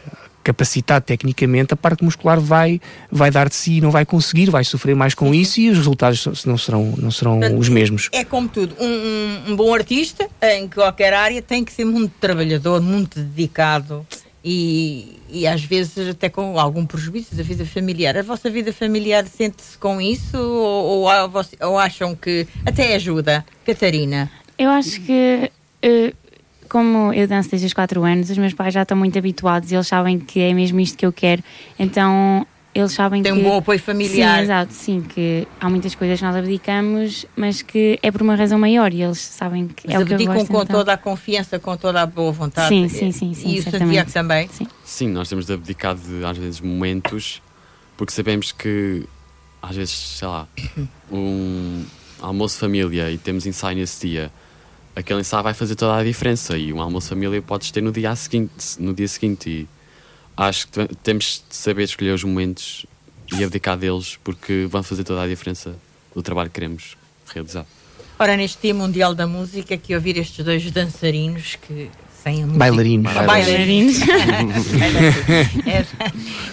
capacitado 0.43 1.05
tecnicamente, 1.05 1.73
a 1.73 1.77
parte 1.77 2.03
muscular 2.03 2.39
vai, 2.39 2.79
vai 3.11 3.31
dar 3.31 3.49
de 3.49 3.55
si, 3.55 3.81
não 3.81 3.91
vai 3.91 4.05
conseguir, 4.05 4.49
vai 4.49 4.63
sofrer 4.63 4.95
mais 4.95 5.13
com 5.13 5.33
isso 5.33 5.59
e 5.59 5.69
os 5.69 5.77
resultados 5.77 6.45
não 6.45 6.57
serão, 6.57 6.93
não 6.97 7.11
serão 7.11 7.39
Portanto, 7.39 7.59
os 7.59 7.69
mesmos. 7.69 8.09
É 8.11 8.23
como 8.23 8.47
tudo, 8.47 8.75
um, 8.79 8.85
um, 8.85 9.51
um, 9.51 9.55
bom 9.55 9.73
artista 9.73 10.27
em 10.41 10.67
qualquer 10.67 11.13
área 11.13 11.41
tem 11.41 11.63
que 11.63 11.71
ser 11.71 11.85
muito 11.85 12.13
trabalhador, 12.19 12.81
muito 12.81 13.19
dedicado 13.19 14.05
e, 14.43 15.19
e 15.29 15.45
às 15.45 15.63
vezes 15.63 16.09
até 16.09 16.29
com 16.29 16.59
algum 16.59 16.85
prejuízo 16.85 17.35
da 17.35 17.43
vida 17.43 17.65
familiar. 17.65 18.17
A 18.17 18.23
vossa 18.23 18.49
vida 18.49 18.73
familiar 18.73 19.25
sente-se 19.27 19.77
com 19.77 20.01
isso 20.01 20.37
ou, 20.37 21.07
ou, 21.07 21.45
ou, 21.61 21.77
acham 21.77 22.15
que 22.15 22.47
até 22.65 22.95
ajuda? 22.95 23.45
Catarina? 23.65 24.31
Eu 24.57 24.69
acho 24.69 25.01
que. 25.01 25.51
Uh 25.83 26.20
como 26.71 27.11
eu 27.11 27.27
danço 27.27 27.49
desde 27.49 27.67
os 27.67 27.73
4 27.73 28.01
anos, 28.01 28.29
os 28.29 28.37
meus 28.37 28.53
pais 28.53 28.73
já 28.73 28.83
estão 28.83 28.95
muito 28.95 29.19
habituados 29.19 29.69
e 29.73 29.75
eles 29.75 29.87
sabem 29.87 30.17
que 30.17 30.39
é 30.39 30.53
mesmo 30.53 30.79
isto 30.79 30.97
que 30.97 31.05
eu 31.05 31.11
quero, 31.11 31.43
então 31.77 32.47
eles 32.73 32.93
sabem 32.93 33.21
Tem 33.21 33.33
que. 33.33 33.39
Tem 33.39 33.45
um 33.45 33.51
bom 33.51 33.57
apoio 33.57 33.77
familiar. 33.77 34.37
Sim, 34.37 34.43
exato, 34.43 34.73
sim, 34.73 35.01
que 35.01 35.45
há 35.59 35.69
muitas 35.69 35.93
coisas 35.95 36.17
que 36.17 36.25
nós 36.25 36.33
abdicamos, 36.33 37.25
mas 37.35 37.61
que 37.61 37.99
é 38.01 38.09
por 38.09 38.21
uma 38.21 38.35
razão 38.35 38.57
maior 38.57 38.93
e 38.93 39.01
eles 39.01 39.17
sabem 39.17 39.67
que 39.67 39.85
mas 39.85 39.97
é 39.97 39.99
o 39.99 40.05
que 40.05 40.13
eu 40.13 40.25
gosto. 40.25 40.47
com 40.47 40.61
então. 40.61 40.77
toda 40.77 40.93
a 40.93 40.97
confiança, 40.97 41.59
com 41.59 41.75
toda 41.75 42.03
a 42.03 42.05
boa 42.05 42.31
vontade. 42.31 42.69
Sim, 42.69 42.87
sim, 42.87 43.11
sim. 43.11 43.33
sim 43.33 43.49
e 43.49 43.59
o 43.59 43.63
Santiago 43.63 44.09
também? 44.09 44.47
Sim. 44.47 44.65
sim, 44.85 45.09
nós 45.09 45.27
temos 45.27 45.45
de 45.47 45.53
abdicar 45.53 45.93
de, 45.93 46.23
às 46.23 46.37
vezes, 46.37 46.61
momentos, 46.61 47.41
porque 47.97 48.13
sabemos 48.13 48.53
que, 48.53 49.05
às 49.61 49.75
vezes, 49.75 49.93
sei 49.93 50.27
lá, 50.29 50.47
um 51.11 51.83
almoço 52.21 52.57
família 52.57 53.11
e 53.11 53.17
temos 53.17 53.45
ensaio 53.45 53.75
nesse 53.75 54.07
dia 54.07 54.31
aquele 54.95 55.21
ensaio 55.21 55.43
vai 55.43 55.53
fazer 55.53 55.75
toda 55.75 55.95
a 55.95 56.03
diferença 56.03 56.57
e 56.57 56.71
um 56.73 56.81
almoço 56.81 57.09
família 57.09 57.41
podes 57.41 57.71
ter 57.71 57.81
no 57.81 57.91
dia 57.91 58.15
seguinte, 58.15 58.51
no 58.79 58.93
dia 58.93 59.07
seguinte 59.07 59.49
e 59.49 59.67
acho 60.35 60.67
que 60.67 60.87
temos 61.03 61.43
de 61.49 61.55
saber 61.55 61.83
escolher 61.83 62.13
os 62.13 62.23
momentos 62.23 62.85
e 63.31 63.43
abdicar 63.43 63.77
deles 63.77 64.17
porque 64.23 64.67
vão 64.69 64.83
fazer 64.83 65.03
toda 65.03 65.23
a 65.23 65.27
diferença 65.27 65.75
do 66.13 66.21
trabalho 66.21 66.49
que 66.49 66.55
queremos 66.55 66.97
realizar. 67.33 67.65
Ora, 68.19 68.37
neste 68.37 68.61
Dia 68.61 68.73
Mundial 68.73 69.15
da 69.15 69.25
Música, 69.25 69.73
aqui 69.73 69.95
ouvir 69.95 70.17
estes 70.17 70.43
dois 70.45 70.69
dançarinos 70.69 71.55
que 71.55 71.89
sem 72.23 72.45
bailarinos. 72.45 73.11
Bailarinos. 73.11 73.97
bailarinos. 74.77 75.87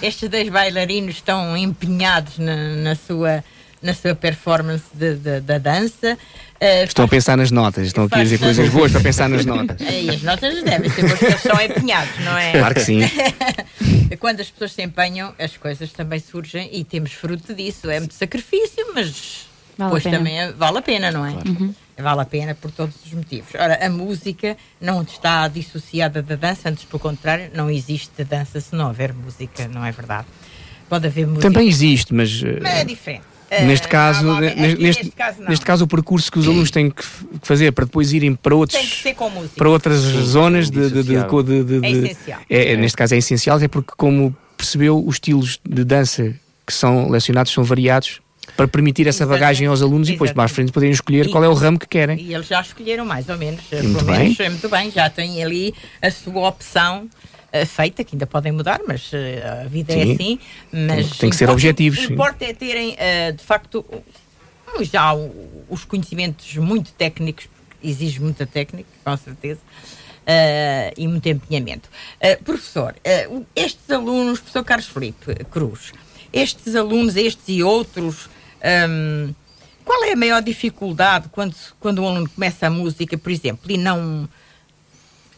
estes 0.00 0.30
dois 0.30 0.48
bailarinos 0.48 1.16
estão 1.16 1.56
empenhados 1.56 2.38
na, 2.38 2.74
na 2.76 2.94
sua 2.94 3.44
na 3.80 3.94
sua 3.94 4.14
performance 4.14 4.84
de, 4.92 5.14
de, 5.14 5.40
da 5.40 5.58
dança. 5.58 6.18
Uh, 6.60 6.84
estão 6.84 7.04
a 7.04 7.08
pensar 7.08 7.36
nas 7.36 7.52
notas, 7.52 7.86
estão 7.86 8.04
aqui 8.04 8.16
a 8.16 8.22
dizer 8.24 8.38
coisas 8.38 8.68
boas 8.70 8.90
para 8.90 9.00
pensar 9.00 9.28
nas 9.28 9.46
notas. 9.46 9.76
E 9.88 10.10
as 10.10 10.22
notas 10.22 10.62
devem 10.64 10.90
ser 10.90 11.06
boas, 11.06 11.18
porque 11.18 11.38
são 11.38 11.60
empenhados, 11.60 12.18
não 12.24 12.36
é? 12.36 12.52
Claro 12.52 12.74
que 12.74 12.80
sim. 12.80 13.00
Quando 14.18 14.40
as 14.40 14.50
pessoas 14.50 14.72
se 14.72 14.82
empenham, 14.82 15.32
as 15.38 15.56
coisas 15.56 15.92
também 15.92 16.18
surgem 16.18 16.68
e 16.72 16.82
temos 16.82 17.12
fruto 17.12 17.54
disso. 17.54 17.88
É 17.88 18.00
muito 18.00 18.14
sacrifício, 18.14 18.86
mas 18.92 19.46
vale 19.76 19.94
depois 19.94 20.02
também 20.02 20.40
é, 20.40 20.52
vale 20.52 20.78
a 20.78 20.82
pena, 20.82 21.12
não 21.12 21.24
é? 21.24 21.32
Claro. 21.32 21.48
Uhum. 21.48 21.74
Vale 21.96 22.20
a 22.20 22.24
pena 22.24 22.54
por 22.54 22.72
todos 22.72 22.94
os 23.06 23.12
motivos. 23.12 23.54
Ora, 23.54 23.84
a 23.84 23.88
música 23.88 24.56
não 24.80 25.02
está 25.02 25.46
dissociada 25.46 26.22
da 26.22 26.34
dança, 26.34 26.68
antes 26.68 26.84
pelo 26.84 26.98
contrário, 26.98 27.50
não 27.54 27.70
existe 27.70 28.24
dança 28.24 28.60
se 28.60 28.74
não 28.74 28.88
houver 28.88 29.12
música, 29.12 29.68
não 29.68 29.84
é 29.84 29.92
verdade? 29.92 30.26
Pode 30.88 31.06
haver 31.06 31.26
música. 31.26 31.42
Também 31.42 31.68
existe, 31.68 32.12
mas. 32.12 32.42
Mas 32.42 32.78
é 32.78 32.84
diferente. 32.84 33.37
Neste 33.64 33.86
uh, 33.86 33.90
caso, 33.90 34.40
neste, 34.40 34.82
neste, 34.82 35.10
caso 35.10 35.42
neste, 35.48 35.64
caso, 35.64 35.84
o 35.84 35.88
percurso 35.88 36.30
que 36.30 36.38
os 36.38 36.46
alunos 36.46 36.70
têm 36.70 36.90
que 36.90 37.02
fazer 37.42 37.72
para 37.72 37.86
depois 37.86 38.12
irem 38.12 38.34
para 38.34 38.54
outros 38.54 38.78
para 39.56 39.70
outras 39.70 40.00
Sim, 40.00 40.22
zonas 40.22 40.70
de, 40.70 40.90
de, 40.90 41.02
de, 41.02 41.02
de, 41.02 41.86
é 41.86 41.90
essencial. 41.90 42.40
É, 42.50 42.72
é, 42.72 42.76
neste 42.76 42.96
caso 42.96 43.14
é 43.14 43.18
essencial, 43.18 43.58
é 43.60 43.68
porque 43.68 43.92
como 43.96 44.36
percebeu 44.56 45.02
os 45.04 45.16
estilos 45.16 45.58
de 45.66 45.82
dança 45.84 46.34
que 46.66 46.72
são 46.74 47.08
lecionados 47.08 47.50
são 47.50 47.64
variados 47.64 48.20
para 48.56 48.68
permitir 48.68 49.06
essa 49.06 49.22
Exatamente. 49.22 49.40
bagagem 49.40 49.66
aos 49.66 49.80
alunos 49.80 50.08
Exatamente. 50.08 50.10
e 50.10 50.12
depois 50.14 50.32
mais 50.34 50.50
à 50.50 50.54
frente 50.54 50.72
poderem 50.72 50.92
escolher 50.92 51.26
e, 51.26 51.30
qual 51.30 51.42
é 51.42 51.48
o 51.48 51.54
ramo 51.54 51.78
que 51.78 51.86
querem. 51.86 52.20
E 52.20 52.34
eles 52.34 52.46
já 52.46 52.60
escolheram 52.60 53.06
mais 53.06 53.28
ou 53.28 53.38
menos, 53.38 53.62
muito 53.70 53.98
pelo 53.98 54.04
bem. 54.04 54.18
menos 54.18 54.38
muito 54.38 54.68
bem, 54.68 54.90
já 54.90 55.08
têm 55.08 55.42
ali 55.42 55.74
a 56.02 56.10
sua 56.10 56.48
opção 56.48 57.08
feita, 57.66 58.04
que 58.04 58.14
ainda 58.14 58.26
podem 58.26 58.52
mudar, 58.52 58.80
mas 58.86 59.12
uh, 59.12 59.16
a 59.64 59.68
vida 59.68 59.92
é 59.92 60.02
Sim. 60.02 60.10
é 60.10 60.14
assim. 60.14 60.38
Mas 60.72 61.16
tem, 61.16 61.30
que 61.30 61.36
ser 61.36 61.48
objetivos. 61.48 62.04
O 62.04 62.06
que 62.08 62.12
importa 62.12 62.44
é 62.44 62.52
terem, 62.52 62.92
uh, 62.92 63.32
de 63.32 63.42
facto, 63.42 63.84
já 64.82 65.12
os 65.68 65.84
conhecimentos 65.84 66.56
muito 66.56 66.92
técnicos, 66.92 67.48
exige 67.82 68.20
muita 68.20 68.46
técnica, 68.46 68.88
com 69.04 69.16
certeza. 69.16 69.60
Uh, 70.28 70.92
e 70.94 71.08
muito 71.08 71.26
empenhamento. 71.26 71.88
Uh, 72.20 72.44
professor, 72.44 72.94
uh, 73.30 73.46
estes 73.56 73.90
alunos, 73.90 74.40
professor 74.40 74.62
Carlos 74.62 74.86
Felipe 74.86 75.34
Cruz, 75.50 75.92
estes 76.30 76.74
alunos, 76.74 77.16
estes 77.16 77.48
e 77.48 77.62
outros, 77.62 78.28
um, 78.90 79.34
qual 79.86 80.04
é 80.04 80.12
a 80.12 80.16
maior 80.16 80.42
dificuldade 80.42 81.30
quando, 81.32 81.54
quando 81.80 82.02
um 82.02 82.08
aluno 82.08 82.28
começa 82.28 82.66
a 82.66 82.70
música, 82.70 83.16
por 83.16 83.32
exemplo, 83.32 83.70
e 83.70 83.78
não. 83.78 84.28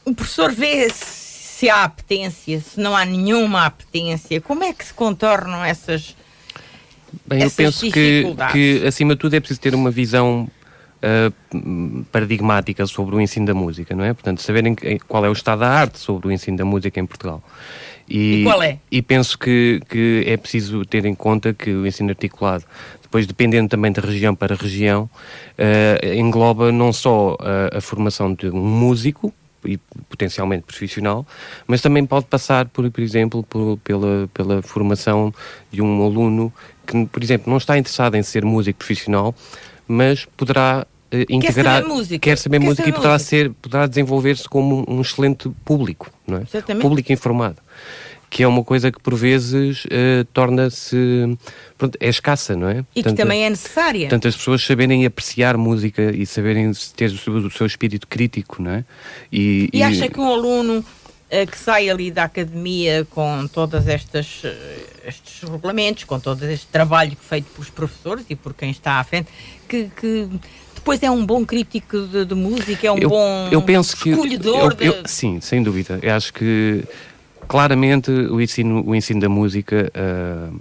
O 0.05 0.13
professor 0.13 0.51
vê 0.51 0.89
se 1.61 1.69
há 1.69 1.85
apetência, 1.85 2.59
se 2.59 2.81
não 2.81 2.97
há 2.97 3.05
nenhuma 3.05 3.67
apetência, 3.67 4.41
como 4.41 4.65
é 4.65 4.73
que 4.73 4.83
se 4.83 4.95
contornam 4.95 5.63
essas. 5.63 6.17
Bem, 7.27 7.43
eu 7.43 7.51
penso 7.51 7.91
que, 7.91 8.35
que, 8.51 8.87
acima 8.87 9.15
de 9.15 9.21
tudo, 9.21 9.35
é 9.35 9.41
preciso 9.41 9.61
ter 9.61 9.75
uma 9.75 9.91
visão 9.91 10.49
uh, 11.03 12.05
paradigmática 12.11 12.87
sobre 12.87 13.15
o 13.15 13.21
ensino 13.21 13.45
da 13.45 13.53
música, 13.53 13.95
não 13.95 14.03
é? 14.05 14.15
Portanto, 14.15 14.41
saberem 14.41 14.75
qual 15.07 15.23
é 15.23 15.29
o 15.29 15.33
estado 15.35 15.59
da 15.59 15.69
arte 15.69 15.99
sobre 15.99 16.29
o 16.29 16.33
ensino 16.33 16.57
da 16.57 16.65
música 16.65 16.99
em 16.99 17.05
Portugal. 17.05 17.43
E, 18.09 18.41
e 18.41 18.45
qual 18.45 18.63
é? 18.63 18.79
E 18.91 19.03
penso 19.03 19.39
que, 19.39 19.83
que 19.87 20.25
é 20.27 20.39
preciso 20.39 20.87
ter 20.87 21.05
em 21.05 21.15
conta 21.15 21.53
que 21.53 21.71
o 21.71 21.87
ensino 21.87 22.09
articulado 22.09 22.65
depois 23.03 23.27
dependendo 23.27 23.69
também 23.69 23.91
de 23.91 24.01
região 24.01 24.37
para 24.37 24.55
região, 24.55 25.11
uh, 25.59 26.15
engloba 26.15 26.71
não 26.71 26.93
só 26.93 27.35
uh, 27.35 27.77
a 27.77 27.81
formação 27.81 28.33
de 28.33 28.49
um 28.49 28.65
músico, 28.65 29.35
e 29.65 29.79
potencialmente 30.09 30.65
profissional, 30.65 31.27
mas 31.67 31.81
também 31.81 32.05
pode 32.05 32.27
passar, 32.27 32.67
por, 32.67 32.91
por 32.91 33.01
exemplo, 33.01 33.43
por, 33.43 33.79
pela, 33.79 34.29
pela 34.33 34.63
formação 34.63 35.33
de 35.71 35.83
um 35.83 36.05
aluno 36.05 36.53
que, 36.87 37.07
por 37.07 37.23
exemplo, 37.23 37.51
não 37.51 37.59
está 37.59 37.79
interessado 37.79 38.15
em 38.17 38.23
ser 38.23 38.45
músico 38.45 38.79
profissional, 38.79 39.35
mas 39.87 40.25
poderá 40.37 40.87
integrar, 41.29 41.81
quer 41.81 41.83
saber 41.83 41.89
música, 41.89 42.19
quer 42.19 42.39
saber 42.39 42.59
quer 42.59 42.65
música 42.65 42.83
saber 42.85 42.91
e 42.91 42.97
poderá, 42.97 43.19
ser, 43.19 43.51
poderá 43.61 43.87
desenvolver-se 43.87 44.49
como 44.49 44.85
um 44.89 45.01
excelente 45.01 45.51
público, 45.65 46.11
não 46.27 46.39
é? 46.39 46.43
Exatamente. 46.43 46.83
Público 46.83 47.13
informado 47.13 47.57
que 48.31 48.45
é 48.45 48.49
uma 48.49 48.63
coisa 48.63 48.93
que 48.93 49.01
por 49.01 49.17
vezes 49.17 49.85
uh, 49.87 50.25
torna-se 50.33 50.97
é 51.99 52.09
escassa, 52.09 52.55
não 52.55 52.69
é? 52.69 52.79
E 52.95 53.03
portanto, 53.03 53.17
que 53.17 53.23
também 53.23 53.45
é 53.45 53.51
necessária. 53.51 54.03
Portanto, 54.03 54.29
as 54.29 54.37
pessoas 54.37 54.65
saberem 54.65 55.05
apreciar 55.05 55.57
música 55.57 56.15
e 56.15 56.25
saberem 56.25 56.71
ter 56.95 57.11
o 57.11 57.51
seu 57.51 57.67
espírito 57.67 58.07
crítico, 58.07 58.63
não 58.63 58.71
é? 58.71 58.85
E, 59.33 59.69
e, 59.73 59.79
e... 59.79 59.83
acha 59.83 60.09
que 60.09 60.21
um 60.21 60.29
aluno 60.29 60.79
uh, 60.79 61.51
que 61.51 61.59
sai 61.59 61.91
ali 61.91 62.13
da 62.13 62.25
academia 62.25 63.05
com 63.11 63.49
todas 63.49 63.89
estas 63.89 64.45
uh, 64.45 64.49
estes 65.05 65.43
regulamentos, 65.49 66.05
com 66.05 66.21
todo 66.21 66.45
este 66.45 66.67
trabalho 66.69 67.17
feito 67.21 67.47
pelos 67.53 67.69
professores 67.69 68.25
e 68.31 68.37
por 68.37 68.55
quem 68.55 68.71
está 68.71 69.01
à 69.01 69.05
frente, 69.05 69.29
que, 69.69 69.91
que 69.97 70.29
depois 70.75 71.03
é 71.03 71.11
um 71.11 71.27
bom 71.27 71.45
crítico 71.45 72.01
de, 72.03 72.25
de 72.25 72.35
música, 72.35 72.87
é 72.87 72.93
um 72.93 72.99
eu, 72.99 73.09
bom 73.09 73.49
eu 73.51 73.61
penso 73.63 73.97
escolhedor 73.97 74.77
que, 74.77 74.87
eu, 74.87 74.93
eu, 74.93 75.03
Sim, 75.07 75.41
sem 75.41 75.63
dúvida. 75.63 75.99
Eu 76.03 76.15
acho 76.15 76.33
que 76.33 76.85
claramente 77.51 78.13
o 78.13 78.41
ensino, 78.41 78.81
o 78.87 78.95
ensino 78.95 79.21
da 79.21 79.29
música 79.29 79.91
uh, 79.91 80.57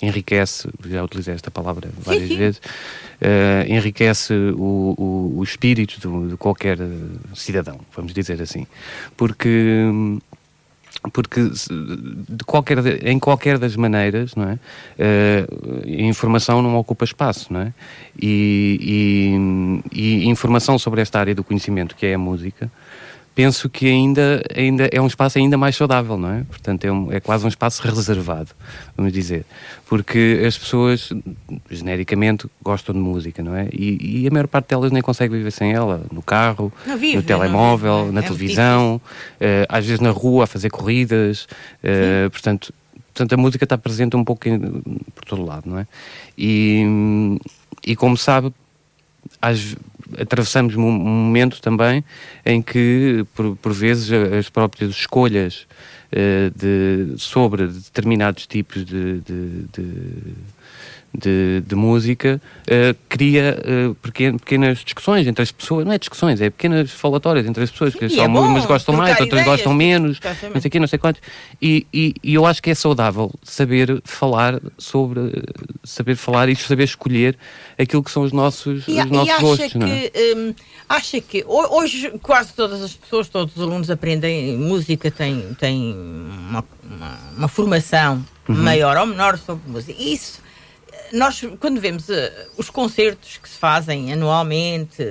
enriquece, 0.00 0.70
já 0.86 1.04
utilizei 1.04 1.34
esta 1.34 1.50
palavra 1.50 1.90
várias 1.98 2.28
sim, 2.28 2.28
sim. 2.30 2.38
vezes, 2.38 2.58
uh, 2.58 3.70
enriquece 3.70 4.32
o, 4.56 4.94
o, 4.96 5.34
o 5.36 5.44
espírito 5.44 6.00
de, 6.00 6.30
de, 6.30 6.36
qualquer 6.38 6.78
cidadão, 7.34 7.78
vamos 7.94 8.14
dizer 8.14 8.40
assim. 8.40 8.66
Porque 9.18 9.86
porque 11.12 11.50
de 12.28 12.44
qualquer, 12.44 13.06
em 13.06 13.18
qualquer 13.18 13.58
das 13.58 13.76
maneiras, 13.76 14.34
não 14.34 14.44
é? 14.44 14.58
Uh, 14.98 15.82
informação 15.86 16.62
não 16.62 16.74
ocupa 16.76 17.04
espaço, 17.04 17.52
não 17.52 17.60
é? 17.60 17.74
E, 18.20 19.82
e, 19.92 20.24
e, 20.24 20.28
informação 20.28 20.78
sobre 20.78 21.02
esta 21.02 21.18
área 21.18 21.34
do 21.34 21.44
conhecimento 21.44 21.94
que 21.94 22.06
é 22.06 22.14
a 22.14 22.18
música 22.18 22.70
penso 23.34 23.68
que 23.68 23.86
ainda, 23.86 24.42
ainda 24.54 24.88
é 24.92 25.00
um 25.00 25.06
espaço 25.06 25.38
ainda 25.38 25.56
mais 25.56 25.76
saudável, 25.76 26.18
não 26.18 26.30
é? 26.30 26.44
Portanto, 26.44 26.84
é, 26.84 26.92
um, 26.92 27.12
é 27.12 27.20
quase 27.20 27.44
um 27.44 27.48
espaço 27.48 27.82
reservado, 27.82 28.50
vamos 28.96 29.12
dizer. 29.12 29.44
Porque 29.86 30.42
as 30.46 30.58
pessoas, 30.58 31.10
genericamente, 31.70 32.46
gostam 32.62 32.94
de 32.94 33.00
música, 33.00 33.42
não 33.42 33.54
é? 33.54 33.68
E, 33.72 34.22
e 34.22 34.28
a 34.28 34.30
maior 34.30 34.46
parte 34.46 34.68
delas 34.68 34.90
nem 34.92 35.02
consegue 35.02 35.36
viver 35.36 35.50
sem 35.50 35.72
ela. 35.72 36.02
No 36.12 36.22
carro, 36.22 36.72
vive, 36.98 37.16
no 37.16 37.22
telemóvel, 37.22 38.02
vive, 38.04 38.14
na 38.14 38.20
é 38.20 38.22
televisão, 38.24 39.00
uh, 39.40 39.66
às 39.68 39.86
vezes 39.86 40.00
na 40.00 40.10
rua, 40.10 40.44
a 40.44 40.46
fazer 40.46 40.70
corridas. 40.70 41.46
Uh, 41.82 42.30
portanto, 42.30 42.74
portanto, 43.12 43.32
a 43.32 43.36
música 43.36 43.64
está 43.64 43.78
presente 43.78 44.16
um 44.16 44.24
pouco 44.24 44.48
em, 44.48 44.58
por 45.14 45.24
todo 45.26 45.44
lado, 45.44 45.68
não 45.68 45.78
é? 45.78 45.86
E, 46.36 47.38
e 47.86 47.96
como 47.96 48.16
sabe, 48.16 48.52
às, 49.40 49.76
atravessamos 50.18 50.74
um 50.76 50.90
momento 50.90 51.60
também 51.60 52.04
em 52.44 52.60
que, 52.60 53.24
por, 53.34 53.56
por 53.56 53.72
vezes, 53.72 54.10
as 54.12 54.48
próprias 54.48 54.90
escolhas 54.90 55.66
uh, 56.12 56.50
de, 56.56 57.18
sobre 57.18 57.66
determinados 57.66 58.46
tipos 58.46 58.84
de, 58.84 59.20
de, 59.20 59.64
de 59.72 60.34
de, 61.12 61.62
de 61.66 61.74
música 61.74 62.40
uh, 62.62 62.96
cria 63.08 63.58
uh, 63.90 63.94
pequenas 63.96 64.78
discussões 64.78 65.26
entre 65.26 65.42
as 65.42 65.50
pessoas, 65.50 65.84
não 65.84 65.92
é 65.92 65.98
discussões, 65.98 66.40
é 66.40 66.50
pequenas 66.50 66.90
falatórias 66.90 67.46
entre 67.46 67.64
as 67.64 67.70
pessoas, 67.70 67.92
Sim, 67.92 67.98
que 67.98 68.08
só 68.08 68.22
é 68.22 68.26
umas 68.28 68.64
gostam 68.64 68.94
mais, 68.94 69.18
outras 69.20 69.44
gostam 69.44 69.74
menos, 69.74 70.20
não 70.54 70.60
sei 70.60 70.68
o 70.68 70.70
quê, 70.70 70.78
não 70.78 70.86
sei 70.86 70.98
quantos. 70.98 71.20
E, 71.60 71.86
e, 71.92 72.14
e, 72.22 72.34
eu 72.34 72.46
acho 72.46 72.62
que 72.62 72.70
é 72.70 72.74
saudável 72.74 73.30
saber 73.42 74.00
falar 74.04 74.60
sobre, 74.78 75.42
saber 75.82 76.14
falar 76.14 76.48
e 76.48 76.54
saber 76.54 76.84
escolher 76.84 77.36
aquilo 77.78 78.02
que 78.04 78.10
são 78.10 78.22
os 78.22 78.32
nossos, 78.32 78.84
e, 78.86 79.00
os 79.00 79.10
nossos 79.10 79.38
gostos. 79.40 79.72
Que, 79.72 79.78
não 79.78 79.86
é? 79.88 80.10
Hum, 80.36 80.54
acha 80.88 81.20
que 81.20 81.44
hoje 81.46 82.10
quase 82.22 82.52
todas 82.52 82.82
as 82.82 82.94
pessoas, 82.94 83.28
todos 83.28 83.56
os 83.56 83.62
alunos 83.62 83.90
aprendem 83.90 84.56
música, 84.56 85.10
têm, 85.10 85.54
têm 85.58 85.92
uma, 85.92 86.64
uma, 86.88 87.18
uma 87.36 87.48
formação 87.48 88.24
uhum. 88.48 88.54
maior 88.54 88.96
ou 88.96 89.06
menor 89.06 89.38
sobre 89.38 89.68
música. 89.68 90.00
Isso 90.00 90.40
nós, 91.12 91.42
quando 91.58 91.80
vemos 91.80 92.08
uh, 92.08 92.14
os 92.56 92.70
concertos 92.70 93.38
que 93.38 93.48
se 93.48 93.56
fazem 93.56 94.12
anualmente, 94.12 95.04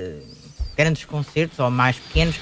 grandes 0.76 1.04
concertos 1.04 1.58
ou 1.58 1.70
mais 1.70 1.96
pequenos, 1.96 2.36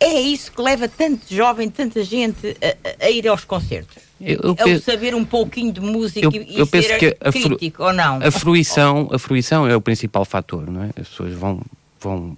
é 0.00 0.20
isso 0.20 0.52
que 0.52 0.62
leva 0.62 0.88
tanto 0.88 1.22
jovem, 1.32 1.68
tanta 1.68 2.02
gente 2.04 2.56
a, 2.62 3.06
a 3.06 3.10
ir 3.10 3.26
aos 3.26 3.44
concertos. 3.44 4.08
Eu, 4.20 4.40
eu 4.42 4.56
é 4.58 4.74
o 4.74 4.80
saber 4.82 5.14
um 5.14 5.24
pouquinho 5.24 5.72
de 5.72 5.80
música 5.80 6.20
eu, 6.20 6.32
e 6.32 6.58
eu 6.58 6.66
ser 6.66 6.70
penso 6.72 6.98
que 6.98 7.16
a 7.20 7.30
crítico, 7.30 7.84
ou 7.84 7.92
não? 7.92 8.18
A 8.22 8.30
fruição, 8.30 9.08
a 9.12 9.18
fruição 9.18 9.66
é 9.66 9.76
o 9.76 9.80
principal 9.80 10.24
fator, 10.24 10.68
não 10.68 10.82
é? 10.84 10.90
As 11.00 11.08
pessoas 11.08 11.34
vão, 11.34 11.60
vão 12.00 12.36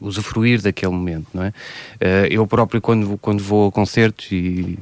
usufruir 0.00 0.60
daquele 0.60 0.92
momento, 0.92 1.28
não 1.32 1.44
é? 1.44 1.48
Uh, 1.48 2.26
eu 2.30 2.46
próprio, 2.46 2.80
quando, 2.80 3.16
quando 3.18 3.42
vou 3.42 3.68
a 3.68 3.72
concertos 3.72 4.26
e 4.32 4.78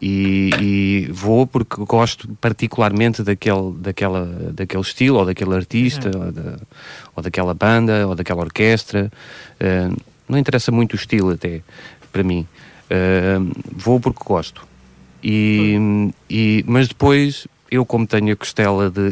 e, 0.00 0.50
e, 0.60 1.12
vou 1.12 1.46
porque 1.46 1.76
gosto 1.84 2.28
particularmente 2.40 3.22
daquele, 3.22 3.72
daquela, 3.78 4.24
daquele 4.52 4.82
estilo, 4.82 5.18
ou 5.18 5.26
daquele 5.26 5.54
artista, 5.54 6.10
uhum. 6.16 6.26
ou, 6.26 6.32
da, 6.32 6.58
ou, 7.16 7.22
daquela 7.22 7.54
banda, 7.54 8.06
ou 8.06 8.14
daquela 8.14 8.40
orquestra. 8.40 9.10
Uh, 9.60 9.96
não 10.28 10.38
interessa 10.38 10.72
muito 10.72 10.94
o 10.94 10.96
estilo, 10.96 11.30
até, 11.30 11.62
para 12.12 12.22
mim. 12.22 12.46
Uh, 12.90 13.52
vou 13.72 14.00
porque 14.00 14.22
gosto. 14.24 14.66
E, 15.22 15.74
uhum. 15.76 16.12
e, 16.28 16.64
mas 16.66 16.88
depois 16.88 17.46
eu 17.74 17.84
como 17.84 18.06
tenho 18.06 18.32
a 18.32 18.36
costela 18.36 18.90
de, 18.90 19.10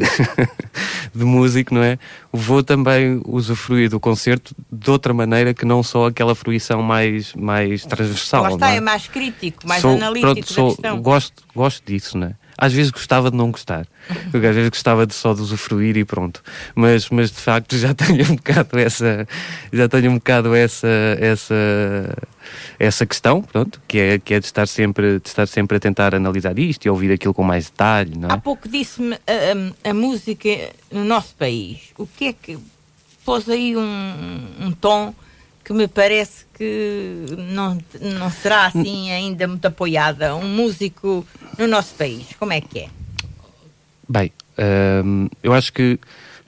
de 1.13 1.25
músico, 1.25 1.73
não 1.73 1.83
é? 1.83 1.97
Vou 2.31 2.63
também 2.63 3.21
usufruir 3.25 3.89
do 3.89 3.99
concerto 3.99 4.55
de 4.71 4.89
outra 4.89 5.13
maneira 5.13 5.53
que 5.53 5.65
não 5.65 5.83
só 5.83 6.07
aquela 6.07 6.33
fruição 6.33 6.81
mais, 6.81 7.33
mais 7.33 7.85
transversal. 7.85 8.43
Lá 8.43 8.51
está, 8.51 8.71
é? 8.71 8.77
é? 8.77 8.81
mais 8.81 9.07
crítico, 9.07 9.67
mais 9.67 9.81
sou, 9.81 9.91
analítico 9.91 10.53
pronto, 10.53 10.81
sou, 10.81 10.97
Gosto, 11.01 11.43
gosto 11.53 11.85
disso, 11.85 12.17
não 12.17 12.27
é? 12.27 12.35
Às 12.57 12.73
vezes 12.73 12.91
gostava 12.91 13.31
de 13.31 13.37
não 13.37 13.51
gostar, 13.51 13.87
às 14.09 14.31
vezes 14.31 14.69
gostava 14.69 15.07
de 15.07 15.13
só 15.13 15.33
de 15.33 15.41
usufruir 15.41 15.97
e 15.97 16.05
pronto. 16.05 16.43
Mas, 16.75 17.09
mas 17.09 17.31
de 17.31 17.39
facto 17.39 17.77
já 17.77 17.93
tenho 17.93 18.31
um 18.31 18.35
bocado 18.35 18.77
essa, 18.77 19.27
já 19.71 19.89
tenho 19.89 20.11
um 20.11 20.15
bocado 20.15 20.53
essa, 20.55 20.87
essa, 21.19 21.55
essa 22.79 23.05
questão, 23.05 23.41
pronto, 23.41 23.81
que 23.87 23.97
é, 23.97 24.19
que 24.19 24.33
é 24.33 24.39
de, 24.39 24.45
estar 24.45 24.67
sempre, 24.67 25.19
de 25.19 25.27
estar 25.27 25.47
sempre 25.47 25.77
a 25.77 25.79
tentar 25.79 26.13
analisar 26.13 26.57
isto 26.59 26.85
e 26.85 26.89
ouvir 26.89 27.11
aquilo 27.11 27.33
com 27.33 27.43
mais 27.43 27.65
detalhe. 27.65 28.17
Não 28.17 28.29
é? 28.29 28.33
Há 28.33 28.37
pouco 28.37 28.69
disse-me 28.69 29.15
a, 29.15 29.87
a, 29.87 29.89
a, 29.89 29.93
música 29.93 30.49
no 30.91 31.03
nosso 31.03 31.35
país. 31.35 31.79
O 31.97 32.05
que 32.05 32.25
é 32.25 32.33
que 32.33 32.57
pôs 33.25 33.49
aí 33.49 33.75
um, 33.75 34.47
um 34.59 34.71
tom 34.71 35.13
que 35.63 35.73
me 35.73 35.87
parece 35.87 36.42
que 36.53 37.25
não, 37.53 37.77
não 38.01 38.29
será 38.29 38.65
assim 38.67 39.11
ainda 39.11 39.47
muito 39.47 39.65
apoiada. 39.65 40.35
Um 40.35 40.47
músico 40.47 41.25
no 41.57 41.67
nosso 41.67 41.95
país, 41.95 42.27
como 42.39 42.53
é 42.53 42.61
que 42.61 42.79
é? 42.79 42.89
Bem, 44.07 44.31
hum, 45.03 45.27
eu 45.41 45.53
acho 45.53 45.71
que 45.73 45.99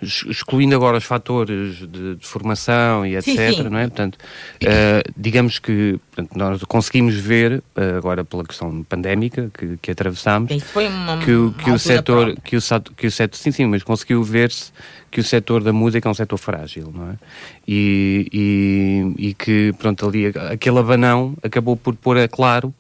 excluindo 0.01 0.75
agora 0.75 0.97
os 0.97 1.03
fatores 1.03 1.77
de, 1.77 2.15
de 2.15 2.25
formação 2.25 3.05
e 3.05 3.15
etc, 3.15 3.25
sim, 3.25 3.53
sim. 3.53 3.69
não 3.69 3.77
é? 3.77 3.87
Portanto, 3.87 4.15
uh, 4.15 5.11
digamos 5.15 5.59
que 5.59 5.99
portanto, 6.13 6.37
nós 6.37 6.63
conseguimos 6.63 7.15
ver, 7.15 7.63
uh, 7.75 7.97
agora 7.97 8.23
pela 8.23 8.43
questão 8.43 8.83
pandémica 8.83 9.49
que, 9.53 9.77
que 9.81 9.91
atravessamos, 9.91 10.51
uma, 10.75 11.17
que, 11.17 11.31
o, 11.31 11.51
que 11.51 11.71
o 11.71 11.79
setor, 11.79 12.35
que 12.43 12.57
o, 12.57 12.61
que 12.95 13.07
o 13.07 13.11
setor, 13.11 13.37
sim, 13.37 13.51
sim, 13.51 13.65
mas 13.65 13.83
conseguiu 13.83 14.23
ver-se 14.23 14.71
que 15.09 15.19
o 15.19 15.23
setor 15.23 15.63
da 15.63 15.71
música 15.71 16.09
é 16.09 16.11
um 16.11 16.15
setor 16.15 16.37
frágil, 16.37 16.91
não 16.93 17.11
é? 17.11 17.15
E, 17.67 18.27
e, 19.17 19.29
e 19.29 19.33
que, 19.33 19.73
pronto, 19.79 20.07
ali 20.07 20.27
aquele 20.51 20.77
abanão 20.77 21.35
acabou 21.41 21.77
por 21.77 21.95
pôr 21.95 22.17
a 22.17 22.27
claro 22.27 22.73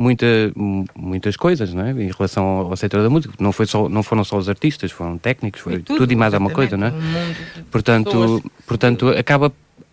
muita, 0.00 0.26
muitas 0.96 1.36
coisas, 1.36 1.74
não 1.74 1.84
é? 1.84 1.90
Em 1.90 2.10
relação 2.10 2.44
ao, 2.44 2.76
setor 2.76 3.02
da 3.02 3.10
música. 3.10 3.34
Não, 3.38 3.52
foi 3.52 3.66
só, 3.66 3.86
não 3.86 4.02
foram 4.02 4.24
só 4.24 4.38
os 4.38 4.48
artistas, 4.48 4.90
foram 4.90 5.18
técnicos, 5.18 5.60
foi 5.60 5.80
tudo, 5.80 5.98
tudo, 5.98 6.12
e 6.12 6.16
mais 6.16 6.32
alguma 6.32 6.50
coisa, 6.50 6.74
não 6.74 6.86
é? 6.86 6.92
portanto, 7.70 8.42
portanto 8.66 9.08
acaba, 9.10 9.52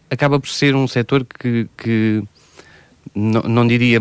acaba 0.10 0.40
por 0.40 0.48
ser 0.48 0.76
um 0.76 0.88
setor 0.88 1.26
que, 1.26 1.68
que 1.78 2.24
não, 3.14 3.42
não 3.42 3.68
diria 3.68 4.00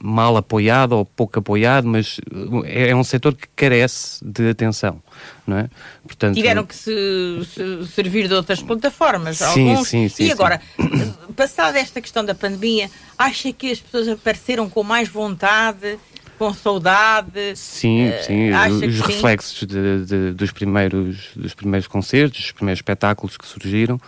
mal 0.00 0.36
apoiado 0.36 0.92
ou 0.92 1.04
pouco 1.04 1.38
apoiado, 1.38 1.86
mas 1.86 2.20
é, 2.64 2.90
é 2.90 2.96
um 2.96 3.04
setor 3.04 3.34
que 3.34 3.48
carece 3.56 4.24
de 4.24 4.50
atenção, 4.50 5.02
não 5.46 5.58
é? 5.58 5.70
Portanto, 6.04 6.34
Tiveram 6.34 6.64
que 6.64 6.74
se, 6.74 7.40
se 7.44 7.86
servir 7.88 8.28
de 8.28 8.34
outras 8.34 8.62
plataformas, 8.62 9.38
sim, 9.38 9.70
alguns. 9.70 9.88
Sim, 9.88 10.08
sim, 10.08 10.24
e 10.24 10.32
agora, 10.32 10.60
passada 11.34 11.78
esta 11.78 12.00
questão 12.00 12.24
da 12.24 12.34
pandemia, 12.34 12.90
acha 13.18 13.52
que 13.52 13.70
as 13.70 13.80
pessoas 13.80 14.08
apareceram 14.08 14.68
com 14.68 14.82
mais 14.82 15.08
vontade, 15.08 15.98
com 16.38 16.52
saudade? 16.52 17.56
Sim, 17.56 18.08
uh, 18.08 18.24
sim, 18.24 18.50
os 18.86 19.00
reflexos 19.00 19.66
de, 19.66 20.04
de, 20.04 20.32
dos, 20.32 20.52
primeiros, 20.52 21.30
dos 21.34 21.54
primeiros 21.54 21.88
concertos, 21.88 22.40
dos 22.40 22.52
primeiros 22.52 22.78
espetáculos 22.78 23.36
que 23.36 23.46
surgiram, 23.46 24.00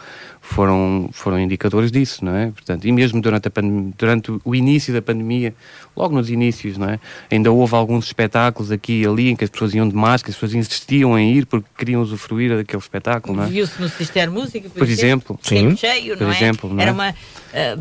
foram, 0.48 1.10
foram 1.12 1.38
indicadores 1.38 1.92
disso, 1.92 2.24
não 2.24 2.34
é? 2.34 2.46
Portanto, 2.46 2.86
e 2.86 2.90
mesmo 2.90 3.20
durante, 3.20 3.48
a 3.48 3.52
durante 3.96 4.32
o 4.42 4.54
início 4.54 4.94
da 4.94 5.02
pandemia, 5.02 5.54
logo 5.94 6.14
nos 6.14 6.30
inícios, 6.30 6.78
não 6.78 6.88
é? 6.88 6.98
Ainda 7.30 7.52
houve 7.52 7.74
alguns 7.74 8.06
espetáculos 8.06 8.72
aqui 8.72 9.02
e 9.02 9.06
ali 9.06 9.28
em 9.28 9.36
que 9.36 9.44
as 9.44 9.50
pessoas 9.50 9.74
iam 9.74 9.86
de 9.86 9.94
máscara, 9.94 10.30
as 10.30 10.36
pessoas 10.36 10.54
insistiam 10.54 11.18
em 11.18 11.34
ir 11.34 11.44
porque 11.44 11.68
queriam 11.76 12.00
usufruir 12.00 12.56
daquele 12.56 12.80
espetáculo, 12.80 13.36
não 13.36 13.44
é? 13.44 13.46
Viu-se 13.46 13.80
no 13.80 13.88
Sister 13.90 14.30
Música, 14.30 14.70
por, 14.70 14.78
por 14.78 14.88
exemplo. 14.88 15.38
exemplo. 15.44 15.70
Sim. 15.70 15.76
Cheio, 15.76 16.16
por 16.16 16.24
não 16.24 16.32
é? 16.32 16.36
exemplo, 16.36 16.70
não 16.70 16.80
é? 16.80 16.82
Era 16.82 16.92
uma... 16.92 17.10
Uh, 17.10 17.14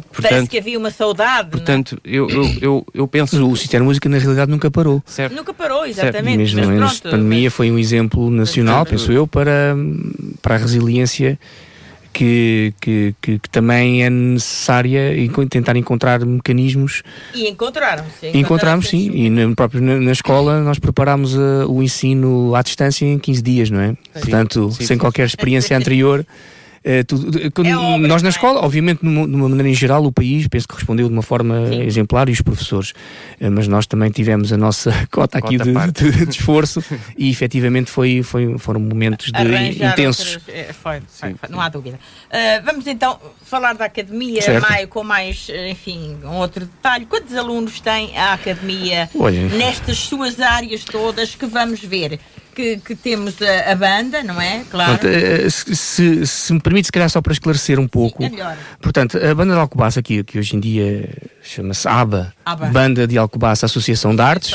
portanto, 0.01 0.22
parece 0.22 0.47
que 0.47 0.57
havia 0.57 0.78
uma 0.78 0.91
saudade. 0.91 1.47
É? 1.47 1.51
Portanto, 1.51 1.97
eu, 2.03 2.30
eu, 2.30 2.45
eu, 2.61 2.88
eu 2.93 3.07
penso. 3.07 3.45
o 3.49 3.55
Sister 3.55 3.84
Música 3.84 4.09
na 4.09 4.18
realidade 4.18 4.51
nunca 4.51 4.70
parou. 4.70 5.01
Certo. 5.05 5.34
Nunca 5.34 5.53
parou, 5.53 5.86
exatamente. 5.86 6.51
Certo. 6.51 6.68
Mesmo 6.68 6.86
a 6.86 7.11
pandemia 7.11 7.49
foi 7.49 7.72
um 7.72 7.80
exemplo 7.80 8.30
nacional, 8.30 8.86
penso 8.86 9.11
eu, 9.11 9.26
para, 9.26 9.76
para 10.41 10.55
a 10.55 10.57
resiliência 10.57 11.39
que, 12.18 12.74
que, 12.82 13.15
que, 13.22 13.38
que, 13.38 13.49
também 13.51 14.03
é 14.03 14.09
necessária 14.09 15.13
e 15.15 15.30
tentar 15.47 15.78
encontrar 15.78 16.26
mecanismos. 16.26 17.03
E 17.36 17.47
encontraram-se. 17.47 18.36
Encontramos, 18.36 18.89
sim. 18.89 19.11
E 19.13 19.30
no, 19.30 19.55
próprio 19.55 19.84
na, 19.84 19.99
na 19.99 20.11
escola 20.11 20.59
nós 20.61 20.80
preparámos 20.80 21.36
uh, 21.36 21.70
o 21.70 21.84
ensino 21.84 22.55
à 22.55 22.63
distância 22.63 23.05
em 23.05 23.20
15 23.20 23.41
dias, 23.43 23.70
não 23.70 23.80
é? 23.80 23.89
Sim. 23.89 23.95
Portanto, 24.13 24.72
sim, 24.72 24.78
sem 24.78 24.88
sim. 24.88 24.97
qualquer 24.97 25.28
experiência 25.28 25.78
anterior. 25.78 26.26
Uh, 26.88 27.04
tudo, 27.04 27.68
é 27.68 27.76
obra, 27.76 28.08
nós 28.08 28.22
na 28.22 28.30
é? 28.30 28.32
escola, 28.32 28.62
obviamente, 28.62 29.02
de 29.02 29.08
uma 29.10 29.50
maneira 29.50 29.68
em 29.68 29.74
geral, 29.74 30.06
o 30.06 30.12
país 30.12 30.48
penso 30.48 30.66
que 30.66 30.74
respondeu 30.74 31.10
de 31.10 31.14
uma 31.14 31.22
forma 31.22 31.68
Sim. 31.68 31.82
exemplar 31.82 32.30
e 32.30 32.32
os 32.32 32.40
professores, 32.40 32.92
uh, 33.42 33.52
mas 33.52 33.68
nós 33.68 33.86
também 33.86 34.10
tivemos 34.10 34.54
a 34.54 34.58
nossa 34.58 34.94
cota 35.12 35.38
aqui 35.38 35.58
de, 35.58 35.74
de, 35.74 36.26
de, 36.26 36.32
esforço 36.32 36.82
e 37.18 37.30
efetivamente 37.30 37.92
foi, 37.92 38.24
foi, 38.24 38.58
foram 38.58 38.80
momentos 38.80 39.34
de, 39.34 39.84
intensos. 39.84 40.36
Outros, 40.36 40.56
é, 40.56 40.72
foi, 40.72 41.02
foi, 41.10 41.34
foi, 41.34 41.50
não 41.50 41.60
há 41.60 41.68
dúvida. 41.68 42.00
Uh, 42.28 42.64
vamos 42.64 42.88
então 42.88 43.20
falar 43.44 43.74
da 43.74 43.84
academia, 43.84 44.42
certo. 44.42 44.70
Maio, 44.70 44.88
com 44.88 45.04
mais, 45.04 45.50
enfim, 45.70 46.16
um 46.24 46.36
outro 46.36 46.66
detalhe. 46.66 47.06
Quantos 47.06 47.36
alunos 47.36 47.82
tem 47.82 48.18
a 48.18 48.32
academia 48.32 49.10
Olha. 49.14 49.50
nestas 49.50 49.98
suas 49.98 50.40
áreas 50.40 50.86
todas 50.86 51.36
que 51.36 51.46
vamos 51.46 51.82
ver? 51.82 52.18
Que, 52.58 52.78
que 52.78 52.95
temos 52.95 53.39
a, 53.39 53.72
a, 53.72 53.76
banda, 53.76 54.24
não 54.24 54.41
é? 54.41 54.64
Claro. 54.72 54.97
Pronto, 54.97 55.08
eh, 55.08 55.47
se, 55.47 56.26
se, 56.26 56.53
me 56.53 56.60
permite, 56.60 56.88
se 56.88 56.91
calhar 56.91 57.08
só 57.08 57.22
para 57.22 57.32
esclarecer 57.32 57.80
um 57.80 57.88
pouco. 57.88 58.24
Sim, 58.24 58.41
é 58.41 58.58
Portanto, 58.82 59.16
a 59.18 59.36
banda 59.36 59.53
de 59.53 59.60
Alcobaça, 59.60 59.99
aqui, 59.99 60.24
que 60.24 60.39
hoje 60.39 60.55
em 60.55 60.60
dia 60.60 61.08
chama-se 61.43 61.88
ABA, 61.88 62.34
Banda 62.56 63.08
de 63.08 63.18
Alcobaça 63.18 63.66
Associação 63.66 64.16
de 64.16 64.22
Artes, 64.22 64.52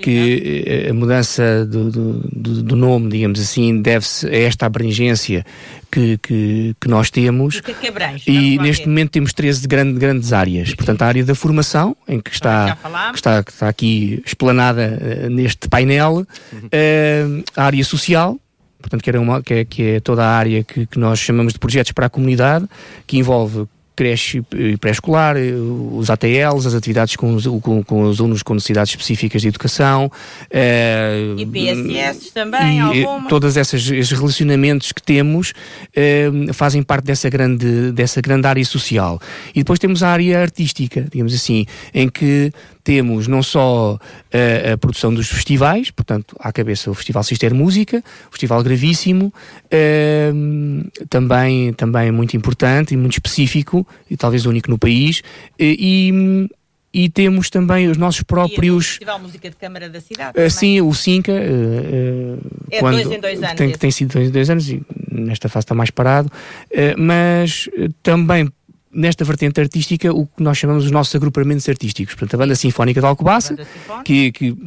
que 0.00 0.64
eh, 0.66 0.90
a 0.90 0.94
mudança 0.94 1.64
do, 1.64 1.90
do, 1.90 2.62
do 2.62 2.76
nome, 2.76 3.10
digamos 3.10 3.40
assim, 3.40 3.80
deve-se 3.80 4.26
a 4.26 4.36
esta 4.36 4.66
abrangência 4.66 5.44
que, 5.90 6.18
que, 6.18 6.76
que 6.80 6.88
nós 6.88 7.10
temos. 7.10 7.60
Que, 7.60 7.74
que 7.74 7.88
abrange, 7.88 8.24
e 8.26 8.58
neste 8.58 8.88
momento 8.88 9.10
temos 9.10 9.32
13 9.32 9.66
grandes, 9.66 9.98
grandes 9.98 10.32
áreas. 10.32 10.74
Portanto, 10.74 11.02
a 11.02 11.06
área 11.06 11.24
da 11.24 11.34
formação, 11.34 11.96
em 12.06 12.20
que 12.20 12.30
está, 12.30 12.76
que 13.10 13.16
está, 13.16 13.40
está 13.40 13.68
aqui 13.68 14.22
explanada 14.24 14.98
uh, 15.00 15.30
neste 15.30 15.68
painel, 15.68 16.26
uh, 16.52 17.44
a 17.56 17.64
área 17.64 17.84
social, 17.84 18.38
portanto, 18.80 19.02
que, 19.02 19.10
era 19.10 19.20
uma, 19.20 19.42
que, 19.42 19.54
é, 19.54 19.64
que 19.64 19.82
é 19.82 20.00
toda 20.00 20.24
a 20.24 20.36
área 20.36 20.62
que, 20.62 20.86
que 20.86 20.98
nós 20.98 21.18
chamamos 21.18 21.52
de 21.52 21.58
projetos 21.58 21.92
para 21.92 22.06
a 22.06 22.10
comunidade, 22.10 22.66
que 23.06 23.18
envolve 23.18 23.66
creche 23.96 24.42
e 24.54 24.76
pré-escolar, 24.76 25.36
eh, 25.36 25.52
os 25.92 26.10
ATLs, 26.10 26.66
as 26.66 26.74
atividades 26.74 27.16
com 27.16 27.34
os, 27.34 27.46
com, 27.46 27.82
com 27.82 28.02
os 28.02 28.20
alunos 28.20 28.42
com 28.42 28.54
necessidades 28.54 28.92
específicas 28.92 29.40
de 29.40 29.48
educação. 29.48 30.10
Uh, 30.50 31.38
e 31.38 31.46
PSS 31.46 32.32
também, 32.32 32.78
e, 32.78 33.04
alguma? 33.04 33.28
Todos 33.28 33.56
esses, 33.56 33.90
esses, 33.90 34.16
relacionamentos 34.16 34.92
que 34.92 35.02
temos 35.02 35.54
fazem 36.52 36.82
parte 36.82 37.04
dessa 37.04 37.30
grande, 37.30 37.92
dessa 37.92 38.20
grande 38.20 38.46
área 38.46 38.64
social. 38.64 39.20
E 39.54 39.60
depois 39.60 39.78
temos 39.78 40.02
a 40.02 40.10
área 40.10 40.40
artística, 40.40 41.06
digamos 41.10 41.34
assim, 41.34 41.64
em 41.94 42.08
que 42.08 42.52
temos 42.86 43.26
não 43.26 43.42
só 43.42 43.98
a, 44.32 44.74
a, 44.74 44.78
produção 44.78 45.12
dos 45.12 45.26
festivais, 45.26 45.90
portanto, 45.90 46.36
à 46.38 46.52
cabeça 46.52 46.88
o 46.88 46.94
Festival 46.94 47.24
Sister 47.24 47.52
Música, 47.52 47.98
o 48.28 48.30
Festival 48.30 48.62
Gravíssimo, 48.62 49.34
uh, 49.64 51.06
também, 51.08 51.72
também 51.72 52.12
muito 52.12 52.36
importante 52.36 52.94
e 52.94 52.96
muito 52.96 53.14
específico, 53.14 53.84
e 54.08 54.16
talvez 54.16 54.46
único 54.46 54.70
no 54.70 54.78
país, 54.78 55.20
e, 55.58 56.48
e 56.94 57.08
temos 57.08 57.50
também 57.50 57.88
os 57.88 57.96
nossos 57.96 58.22
próprios. 58.22 58.62
E 58.62 58.70
o 58.70 58.80
Festival 58.90 59.18
Música 59.18 59.50
de 59.50 59.56
Câmara 59.56 59.88
da 59.90 60.00
Cidade. 60.00 60.40
Uh, 60.40 60.48
sim, 60.48 60.80
o 60.80 60.94
SINCA. 60.94 61.32
Uh, 61.32 62.36
uh, 62.36 62.66
é 62.70 62.78
quando 62.78 63.02
dois 63.02 63.16
em 63.16 63.20
dois 63.20 63.42
anos. 63.42 63.56
Tem, 63.56 63.72
tem 63.72 63.90
sido 63.90 64.12
dois 64.12 64.28
em 64.28 64.30
dois 64.30 64.48
anos 64.48 64.70
e 64.70 64.80
nesta 65.10 65.48
fase 65.48 65.64
está 65.64 65.74
mais 65.74 65.90
parado. 65.90 66.30
mas 66.96 67.68
também 68.00 68.48
nesta 68.96 69.24
vertente 69.24 69.60
artística 69.60 70.10
o 70.12 70.26
que 70.26 70.42
nós 70.42 70.56
chamamos 70.56 70.86
os 70.86 70.90
nossos 70.90 71.14
agrupamentos 71.14 71.68
artísticos. 71.68 72.14
Portanto, 72.14 72.34
a 72.34 72.38
Banda 72.38 72.54
Sinfónica 72.54 72.98
de 72.98 73.06
Alcobaça, 73.06 73.54
que, 74.04 74.32
que, 74.32 74.54
que, 74.54 74.58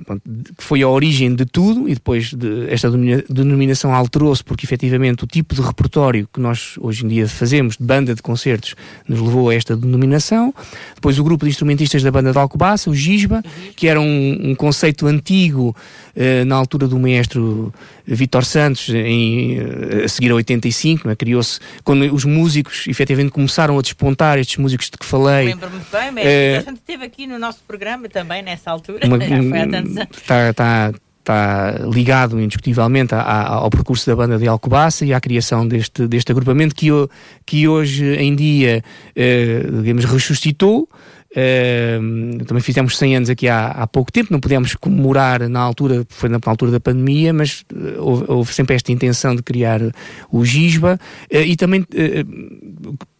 foi 0.59 0.83
a 0.83 0.87
origem 0.87 1.33
de 1.33 1.45
tudo 1.45 1.89
e 1.89 1.95
depois 1.95 2.31
de, 2.31 2.69
esta 2.69 2.89
denominação 3.27 3.93
alterou-se 3.93 4.43
porque 4.43 4.65
efetivamente 4.65 5.23
o 5.23 5.27
tipo 5.27 5.55
de 5.55 5.61
repertório 5.61 6.29
que 6.31 6.39
nós 6.39 6.75
hoje 6.79 7.05
em 7.05 7.07
dia 7.07 7.27
fazemos 7.27 7.75
de 7.75 7.83
banda 7.83 8.13
de 8.13 8.21
concertos 8.21 8.75
nos 9.07 9.19
levou 9.19 9.49
a 9.49 9.55
esta 9.55 9.75
denominação. 9.75 10.53
Depois 10.93 11.17
o 11.17 11.23
grupo 11.23 11.45
de 11.45 11.49
instrumentistas 11.49 12.03
da 12.03 12.11
Banda 12.11 12.31
de 12.31 12.37
Alcobaça, 12.37 12.89
o 12.89 12.95
Gisba, 12.95 13.41
que 13.75 13.87
era 13.87 13.99
um, 13.99 14.51
um 14.51 14.55
conceito 14.55 15.07
antigo 15.07 15.75
uh, 16.15 16.45
na 16.45 16.55
altura 16.55 16.87
do 16.87 16.99
maestro 16.99 17.73
Vitor 18.15 18.43
Santos, 18.43 18.89
em, 18.89 19.59
uh, 19.59 20.05
a 20.05 20.07
seguir 20.07 20.31
a 20.31 20.35
85, 20.35 21.09
é? 21.09 21.15
criou-se 21.15 21.59
quando 21.83 22.13
os 22.13 22.25
músicos 22.25 22.85
efetivamente 22.87 23.31
começaram 23.31 23.77
a 23.77 23.81
despontar 23.81 24.37
estes 24.39 24.57
músicos 24.57 24.89
de 24.89 24.97
que 24.97 25.05
falei. 25.05 25.47
Lembro-me 25.47 25.81
bem, 25.91 26.11
mas 26.11 26.25
é, 26.25 26.57
a 26.57 26.61
gente 26.61 26.77
esteve 26.77 27.05
aqui 27.05 27.27
no 27.27 27.37
nosso 27.37 27.59
programa 27.67 28.09
também 28.09 28.41
nessa 28.41 28.71
altura. 28.71 29.05
Uma, 29.05 29.19
Já 29.23 29.43
foi 29.43 29.59
há 29.59 29.67
tantos 29.67 29.97
anos. 29.97 30.17
Está, 30.17 30.49
está, 30.49 30.93
está 31.19 31.75
ligado 31.91 32.39
indiscutivelmente 32.41 33.13
a, 33.13 33.21
a, 33.21 33.47
ao 33.55 33.69
percurso 33.69 34.09
da 34.09 34.15
banda 34.15 34.37
de 34.37 34.47
Alcobaça 34.47 35.05
e 35.05 35.13
à 35.13 35.21
criação 35.21 35.67
deste, 35.67 36.07
deste 36.07 36.31
agrupamento 36.31 36.73
que, 36.73 36.87
que 37.45 37.67
hoje 37.67 38.15
em 38.15 38.35
dia, 38.35 38.83
uh, 39.15 39.81
digamos, 39.81 40.05
ressuscitou. 40.05 40.89
Uh, 41.31 42.43
também 42.45 42.61
fizemos 42.61 42.97
100 42.97 43.17
anos 43.17 43.29
aqui 43.29 43.47
há, 43.47 43.67
há 43.67 43.85
pouco 43.85 44.11
tempo, 44.11 44.33
não 44.33 44.39
pudemos 44.39 44.73
comemorar 44.75 45.47
na 45.47 45.59
altura, 45.59 46.03
foi 46.09 46.27
na, 46.27 46.39
altura 46.43 46.71
da 46.71 46.79
pandemia, 46.79 47.31
mas 47.31 47.63
uh, 47.71 48.01
houve, 48.01 48.25
houve, 48.27 48.53
sempre 48.53 48.75
esta 48.75 48.91
intenção 48.91 49.35
de 49.35 49.43
criar 49.43 49.79
o 50.31 50.43
GISBA. 50.43 50.99
Uh, 51.31 51.37
e 51.37 51.55
também 51.55 51.85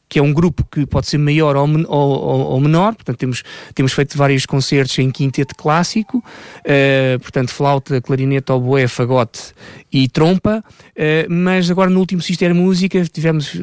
que 0.10 0.18
é 0.18 0.22
um 0.22 0.34
grupo 0.34 0.66
que 0.72 0.88
pode 0.88 1.08
ser 1.08 1.20
maior 1.20 1.56
ou, 1.56 1.70
ou, 1.88 2.40
ou, 2.52 2.60
menor, 2.60 2.96
portanto 2.96 3.18
temos, 3.18 3.44
temos 3.76 3.94
feito 3.94 4.18
vários 4.18 4.44
concertos 4.44 4.98
em 4.98 5.12
quinteto 5.12 5.54
clássico, 5.56 6.18
uh, 6.18 7.20
portanto 7.20 7.52
flauta, 7.52 8.02
clarinete, 8.02 8.52
oboé, 8.52 8.88
fagote 8.88 9.54
e 9.94 10.10
trompa, 10.10 10.64
uh, 10.66 11.32
mas 11.32 11.70
agora 11.70 11.92
no 11.92 12.00
último 12.00 12.24
Sister 12.24 12.56
Música 12.56 13.06
tivemos, 13.06 13.56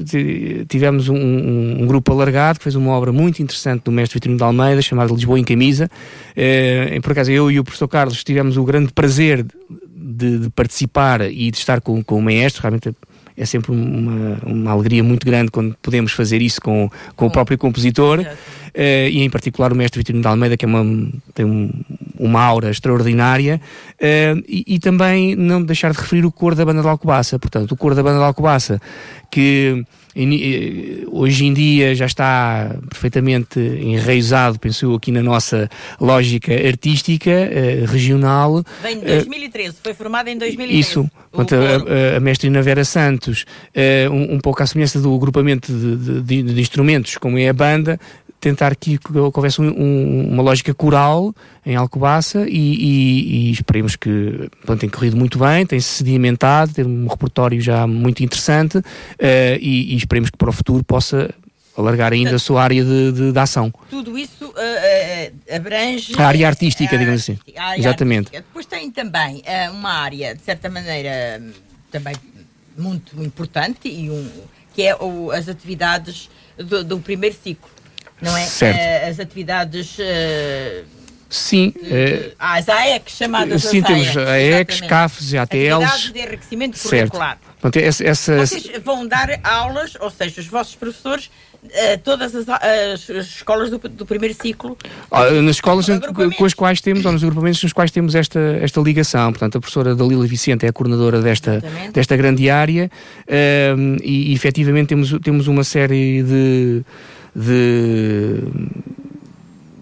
tivemos 0.68 1.08
um, 1.08 1.16
um, 1.16 1.82
um, 1.82 1.86
grupo 1.86 2.12
alargado 2.12 2.60
que 2.60 2.62
fez 2.62 2.76
uma 2.76 2.92
obra 2.92 3.12
muito 3.12 3.42
interessante 3.42 3.82
do 3.82 3.90
mestre 3.90 4.14
Vitorino 4.14 4.38
de 4.38 4.44
Almeida, 4.44 4.80
chamada 4.80 5.12
Lisboa 5.12 5.40
em 5.40 5.44
Camisa, 5.44 5.90
uh, 5.90 7.02
por 7.02 7.10
acaso 7.10 7.32
eu 7.32 7.50
e 7.50 7.58
o 7.58 7.64
professor 7.64 7.88
Carlos 7.88 8.22
tivemos 8.22 8.56
o 8.56 8.62
grande 8.62 8.92
prazer 8.92 9.44
de, 9.96 10.38
de 10.38 10.50
participar 10.50 11.22
e 11.22 11.50
de 11.50 11.58
estar 11.58 11.80
com, 11.80 12.04
com 12.04 12.18
o 12.18 12.22
maestro, 12.22 12.62
realmente 12.62 12.94
é 13.36 13.44
sempre 13.44 13.72
uma, 13.72 14.38
uma 14.44 14.70
alegria 14.70 15.02
muito 15.04 15.26
grande 15.26 15.50
quando 15.50 15.76
podemos 15.82 16.12
fazer 16.12 16.40
isso 16.40 16.60
com, 16.60 16.90
com 17.14 17.26
o 17.26 17.30
próprio 17.30 17.58
compositor 17.58 18.20
uh, 18.20 18.24
e 18.74 19.22
em 19.22 19.30
particular 19.30 19.72
o 19.72 19.76
mestre 19.76 20.00
Vitorino 20.00 20.22
de 20.22 20.28
Almeida 20.28 20.56
que 20.56 20.64
é 20.64 20.68
uma, 20.68 21.10
tem 21.34 21.44
um, 21.44 21.70
uma 22.18 22.42
aura 22.42 22.70
extraordinária 22.70 23.60
uh, 23.94 24.42
e, 24.48 24.64
e, 24.66 24.78
também 24.78 25.36
não 25.36 25.62
deixar 25.62 25.92
de 25.92 25.98
referir 25.98 26.24
o 26.24 26.32
cor 26.32 26.54
da 26.54 26.64
banda 26.64 26.80
de 26.80 26.88
Alcobaça. 26.88 27.38
Portanto 27.38 27.72
o 27.72 27.76
cor 27.76 27.94
da 27.94 28.02
banda 28.02 28.18
de 28.18 28.24
Alcobaça 28.24 28.80
que 29.30 29.84
hoje 31.10 31.44
em 31.44 31.52
dia 31.52 31.94
já 31.94 32.06
está 32.06 32.74
perfeitamente 32.88 33.60
enraizado, 33.60 34.58
penso 34.58 34.86
eu, 34.86 34.94
aqui 34.94 35.12
na 35.12 35.22
nossa 35.22 35.68
lógica 36.00 36.52
artística, 36.52 37.30
uh, 37.30 37.84
regional. 37.86 38.64
Vem 38.82 39.00
de 39.00 39.04
2013, 39.04 39.70
uh, 39.70 39.74
foi 39.82 39.94
formada 39.94 40.30
em 40.30 40.38
2013. 40.38 40.80
Isso, 40.80 41.10
Portanto, 41.30 41.54
a, 41.54 42.16
a, 42.16 42.20
mestrina 42.20 42.62
Vera 42.62 42.84
Santos, 42.84 43.44
um, 44.10 44.36
um, 44.36 44.40
pouco 44.40 44.62
à 44.62 44.66
semelhança 44.66 44.98
do 44.98 45.14
agrupamento 45.14 45.70
de, 45.70 46.22
de, 46.22 46.42
de, 46.42 46.60
instrumentos, 46.60 47.18
como 47.18 47.38
é 47.38 47.48
a 47.48 47.52
banda, 47.52 48.00
tentar 48.46 48.76
que, 48.76 48.96
que 48.96 49.18
houvesse 49.18 49.60
um, 49.60 49.66
um, 49.66 50.28
uma 50.32 50.42
lógica 50.42 50.72
coral 50.72 51.34
em 51.64 51.74
Alcobaça 51.74 52.46
e, 52.48 52.52
e, 52.52 53.48
e 53.48 53.50
esperemos 53.50 53.96
que 53.96 54.48
pronto, 54.64 54.78
tem 54.78 54.88
corrido 54.88 55.16
muito 55.16 55.36
bem, 55.36 55.66
tem-se 55.66 55.88
sedimentado, 55.88 56.72
tem 56.72 56.84
um 56.84 57.08
repertório 57.08 57.60
já 57.60 57.88
muito 57.88 58.22
interessante 58.22 58.78
uh, 58.78 58.84
e, 59.60 59.94
e 59.94 59.96
esperemos 59.96 60.30
que 60.30 60.36
para 60.36 60.48
o 60.48 60.52
futuro 60.52 60.84
possa 60.84 61.34
alargar 61.76 62.12
ainda 62.12 62.36
a 62.36 62.38
sua 62.38 62.62
área 62.62 62.84
de, 62.84 63.12
de, 63.12 63.32
de 63.32 63.38
ação. 63.38 63.72
Tudo 63.90 64.16
isso 64.16 64.46
uh, 64.46 64.50
uh, 64.50 65.54
abrange... 65.54 66.14
A 66.16 66.28
área 66.28 66.46
artística, 66.46 66.94
a 66.94 66.98
digamos 66.98 67.22
assim. 67.22 67.38
Exatamente. 67.76 68.28
Artística. 68.28 68.44
Depois 68.46 68.66
tem 68.66 68.90
também 68.92 69.42
uh, 69.42 69.72
uma 69.72 69.90
área, 69.90 70.36
de 70.36 70.42
certa 70.42 70.70
maneira, 70.70 71.42
também 71.90 72.14
muito 72.78 73.20
importante, 73.22 73.88
e 73.88 74.08
um, 74.08 74.30
que 74.72 74.82
é 74.82 74.94
o, 74.94 75.32
as 75.32 75.48
atividades 75.48 76.30
do, 76.56 76.82
do, 76.82 76.98
primeiro 76.98 77.36
ciclo, 77.36 77.68
não 78.20 78.36
é? 78.36 78.44
Certo. 78.44 79.08
as 79.08 79.20
atividades... 79.20 79.96
Sim. 81.28 81.74
Uh, 81.76 82.32
as 82.38 82.68
AECs, 82.68 83.16
chamadas 83.16 83.64
Sim, 83.64 83.82
temos 83.82 84.16
AECs, 84.16 84.80
CAFs 84.82 85.32
e 85.32 85.38
ATLs. 85.38 85.84
Atividades 85.84 86.12
de 86.12 86.18
enriquecimento 86.20 86.78
curricular. 86.80 87.38
Portanto, 87.60 87.84
essa, 87.84 88.04
essa... 88.04 88.46
Vocês 88.46 88.70
vão 88.84 89.06
dar 89.06 89.40
aulas, 89.42 89.94
ou 90.00 90.10
seja, 90.10 90.40
os 90.40 90.46
vossos 90.46 90.76
professores 90.76 91.30
uh, 91.64 91.98
todas 92.04 92.34
as, 92.34 92.48
as, 92.48 93.10
as 93.10 93.26
escolas 93.26 93.70
do, 93.70 93.78
do, 93.78 94.06
primeiro 94.06 94.34
ciclo? 94.40 94.78
Ah, 95.10 95.30
nas 95.30 95.56
escolas 95.56 95.86
com 96.36 96.44
as 96.44 96.54
quais 96.54 96.80
temos, 96.80 97.04
ou 97.04 97.12
nos 97.12 97.24
agrupamentos 97.24 97.62
nos 97.62 97.72
quais 97.72 97.90
temos 97.90 98.14
esta, 98.14 98.38
esta 98.62 98.80
ligação. 98.80 99.32
Portanto, 99.32 99.58
a 99.58 99.60
professora 99.60 99.96
Dalila 99.96 100.26
Vicente 100.26 100.64
é 100.64 100.68
a 100.68 100.72
coordenadora 100.72 101.20
desta, 101.20 101.62
desta 101.92 102.16
grande 102.16 102.48
área 102.48 102.88
uh, 103.28 103.96
e, 104.02 104.30
e 104.30 104.34
efetivamente 104.34 104.88
temos, 104.88 105.12
temos 105.22 105.48
uma 105.48 105.64
série 105.64 106.22
de, 106.22 106.84
de 107.36 108.42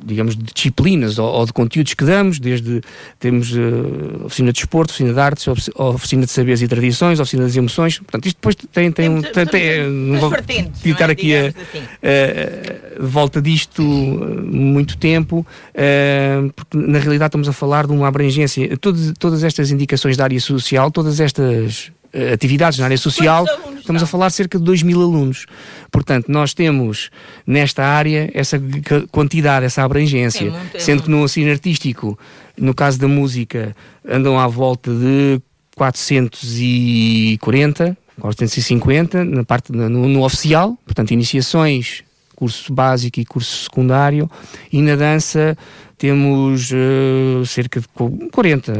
digamos, 0.05 0.37
de 0.37 0.45
disciplinas 0.53 1.19
ou, 1.19 1.27
ou, 1.27 1.47
de 1.47 1.53
conteúdos 1.53 1.95
que 1.95 2.05
damos, 2.05 2.39
desde 2.39 2.83
temos 3.19 3.53
uh, 3.53 4.27
oficina 4.27 4.53
de 4.53 4.59
esporte, 4.59 4.91
oficina 4.91 5.15
de 5.15 5.21
artes, 5.21 5.49
oficina 5.75 6.27
de 6.27 6.31
saberes 6.31 6.61
e 6.61 6.69
tradições, 6.69 7.19
oficina 7.19 7.45
das 7.45 7.57
emoções, 7.57 7.99
portanto 7.99 8.27
isto 8.27 8.37
depois 8.37 8.55
tem, 8.55 8.93
tem, 8.93 9.09
um, 9.09 9.23
tem, 9.23 9.47
tem 9.47 9.89
não 9.89 10.21
vou 10.21 10.35
é? 10.35 11.05
aqui 11.11 11.35
a, 11.35 11.49
assim. 11.49 11.79
uh, 11.79 13.07
volta 13.07 13.41
disto 13.41 13.83
muito 13.83 14.99
tempo, 14.99 15.39
uh, 15.39 16.53
porque 16.55 16.77
na 16.77 16.99
realidade 16.99 17.29
estamos 17.29 17.49
a 17.49 17.53
falar 17.53 17.87
de 17.87 17.93
uma 17.93 18.07
abrangência, 18.07 18.77
todas, 18.77 19.13
todas 19.19 19.43
estas 19.43 19.71
indicações 19.71 20.17
da 20.17 20.25
área 20.25 20.41
social, 20.41 20.91
todas 20.91 21.19
estas 21.19 21.91
atividades 22.33 22.79
na 22.79 22.87
área 22.87 22.97
social, 22.97 23.45
estamos 23.79 24.03
a 24.03 24.07
falar 24.07 24.29
de 24.29 24.35
cerca 24.35 24.59
de 24.59 24.65
2 24.65 24.83
mil 24.83 25.03
alunos. 25.03 25.45
Portanto, 25.91 26.29
nós 26.29 26.55
temos 26.55 27.11
nesta 27.47 27.85
área 27.85 28.31
essa 28.33 28.59
quantidade, 29.11 29.67
essa 29.67 29.83
abrangência, 29.83 30.47
é 30.47 30.51
muito, 30.51 30.77
é 30.77 30.81
sendo 30.81 31.03
que 31.03 31.11
no 31.11 31.25
ensino 31.25 31.51
artístico, 31.51 32.19
no 32.57 32.73
caso 32.75 32.99
da 32.99 33.09
música, 33.09 33.77
andam 34.07 34.39
à 34.39 34.47
volta 34.47 34.93
de 34.93 35.41
440, 35.77 37.97
450, 38.21 39.25
na 39.25 39.43
parte, 39.45 39.73
no, 39.73 40.09
no 40.09 40.25
oficial, 40.25 40.79
portanto, 40.85 41.11
iniciações, 41.11 42.05
curso 42.35 42.73
básico 42.73 43.21
e 43.21 43.25
curso 43.25 43.65
secundário, 43.65 44.31
e 44.73 44.81
na 44.83 44.97
dança 44.97 45.57
temos 45.97 46.71
uh, 46.71 47.45
cerca 47.47 47.81
de 47.81 47.87
40, 48.31 48.73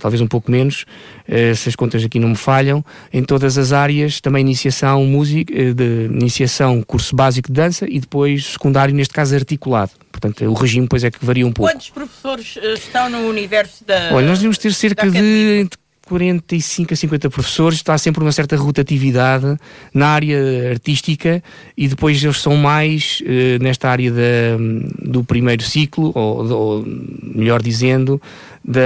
talvez 0.00 0.20
um 0.20 0.26
pouco 0.26 0.50
menos, 0.50 0.84
uh, 1.28 1.54
se 1.54 1.68
as 1.68 1.76
contas 1.76 2.04
aqui 2.04 2.18
não 2.18 2.30
me 2.30 2.36
falham, 2.36 2.84
em 3.12 3.22
todas 3.22 3.58
as 3.58 3.72
áreas, 3.72 4.20
também 4.20 4.42
iniciação 4.42 5.04
música, 5.04 5.52
uh, 5.52 5.74
de 5.74 6.06
iniciação 6.06 6.82
curso 6.82 7.14
básico 7.14 7.48
de 7.48 7.54
dança 7.54 7.86
e 7.88 7.98
depois 7.98 8.44
secundário, 8.46 8.94
neste 8.94 9.14
caso 9.14 9.34
articulado. 9.34 9.92
Portanto, 10.10 10.44
o 10.44 10.52
regime 10.52 10.86
depois 10.86 11.02
é 11.04 11.10
que 11.10 11.24
varia 11.24 11.46
um 11.46 11.52
pouco. 11.52 11.72
Quantos 11.72 11.90
professores 11.90 12.58
estão 12.74 13.08
no 13.08 13.28
universo 13.28 13.84
da 13.84 14.10
Olha, 14.12 14.26
nós 14.26 14.38
devemos 14.38 14.58
ter 14.58 14.72
cerca 14.72 15.10
de 15.10 15.68
45 16.06 16.92
a 16.92 16.96
50 16.96 17.30
professores, 17.30 17.78
está 17.78 17.96
sempre 17.96 18.22
uma 18.22 18.32
certa 18.32 18.56
rotatividade 18.56 19.56
na 19.94 20.08
área 20.08 20.70
artística 20.70 21.42
e 21.76 21.88
depois 21.88 22.22
eles 22.22 22.40
são 22.40 22.56
mais 22.56 23.22
eh, 23.24 23.58
nesta 23.60 23.88
área 23.88 24.10
da, 24.10 24.58
do 24.98 25.24
primeiro 25.24 25.62
ciclo, 25.62 26.12
ou, 26.14 26.50
ou 26.50 26.84
melhor 27.22 27.62
dizendo, 27.62 28.20
da, 28.64 28.80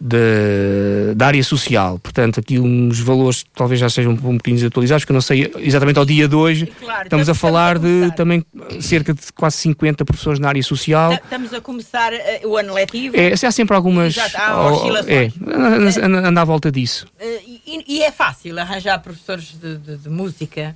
de, 0.00 1.14
da 1.14 1.26
área 1.26 1.42
social. 1.42 1.98
Portanto, 1.98 2.40
aqui 2.40 2.58
uns 2.58 3.00
valores 3.00 3.44
talvez 3.54 3.80
já 3.80 3.88
sejam 3.88 4.12
um 4.12 4.16
bocadinho 4.16 4.56
desatualizados, 4.56 5.04
porque 5.04 5.12
eu 5.12 5.14
não 5.14 5.20
sei 5.20 5.52
exatamente 5.58 5.98
ao 5.98 6.04
dia 6.04 6.28
de 6.28 6.34
hoje. 6.34 6.66
Claro, 6.66 7.04
estamos, 7.04 7.28
a 7.28 7.34
falar 7.34 7.76
a 7.76 7.78
de 7.78 8.12
também 8.14 8.44
cerca 8.80 9.14
de 9.14 9.20
quase 9.34 9.56
50 9.58 10.04
professores 10.04 10.38
na 10.38 10.48
área 10.48 10.62
social. 10.62 11.12
Estamos 11.14 11.52
a 11.54 11.60
começar 11.60 12.12
uh, 12.12 12.48
o 12.48 12.56
ano 12.56 12.74
letivo. 12.74 13.16
É, 13.16 13.32
há 13.32 13.50
sempre 13.50 13.74
algumas. 13.74 14.16
Exato, 14.16 14.36
há 14.38 14.70
oscilações. 14.70 15.08
É, 15.08 15.32
anda, 16.04 16.28
anda 16.28 16.40
à 16.40 16.44
volta 16.44 16.70
disso. 16.70 17.06
Uh, 17.20 17.40
e, 17.66 17.84
e, 17.88 18.02
é 18.02 18.10
fácil 18.10 18.58
arranjar 18.58 18.98
professores 19.00 19.56
de, 19.60 19.78
de, 19.78 19.96
de 19.96 20.08
música? 20.08 20.74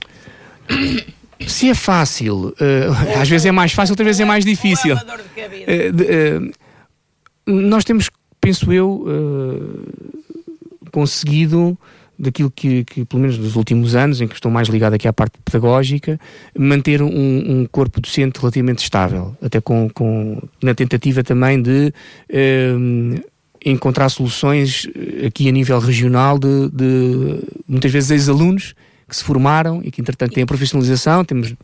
Se 1.47 1.71
é 1.71 1.75
fácil, 1.75 2.49
uh, 2.49 3.21
às 3.21 3.29
vezes 3.29 3.47
é 3.47 3.53
mais 3.53 3.73
fácil, 3.73 3.93
outras 3.93 4.07
vezes 4.07 4.21
é 4.21 4.25
mais 4.25 4.45
difícil. 4.45 4.97
Uh, 4.97 6.53
nós 7.47 7.85
temos 7.85 8.11
penso 8.49 8.72
eu, 8.72 9.05
uh, 9.07 10.90
conseguido 10.90 11.76
daquilo 12.18 12.51
que, 12.51 12.82
que, 12.82 13.05
pelo 13.05 13.20
menos 13.20 13.36
nos 13.36 13.57
últimos 13.57 13.94
anos, 13.94 14.22
em 14.22 14.26
que 14.26 14.34
estou 14.34 14.51
mais 14.51 14.68
ligado 14.68 14.94
aqui 14.94 15.07
à 15.07 15.12
parte 15.12 15.38
pedagógica, 15.44 16.18
manter 16.59 17.03
um, 17.03 17.09
um 17.61 17.66
corpo 17.70 18.01
docente 18.01 18.40
relativamente 18.40 18.82
estável, 18.82 19.36
até 19.42 19.61
com, 19.61 19.90
com 19.90 20.40
na 20.62 20.74
tentativa 20.74 21.22
também 21.22 21.61
de 21.61 21.92
uh, 22.30 23.20
encontrar 23.62 24.09
soluções 24.09 24.88
aqui 25.26 25.46
a 25.46 25.53
nível 25.53 25.78
regional 25.78 26.38
de, 26.38 26.70
de 26.70 27.40
muitas 27.68 27.92
vezes 27.92 28.11
ex-alunos 28.11 28.74
que 29.09 29.16
se 29.16 29.24
formaram 29.24 29.80
e 29.82 29.90
que, 29.90 30.00
entretanto, 30.00 30.34
têm 30.34 30.42
a 30.42 30.46
profissionalização. 30.46 31.24
Temos 31.24 31.54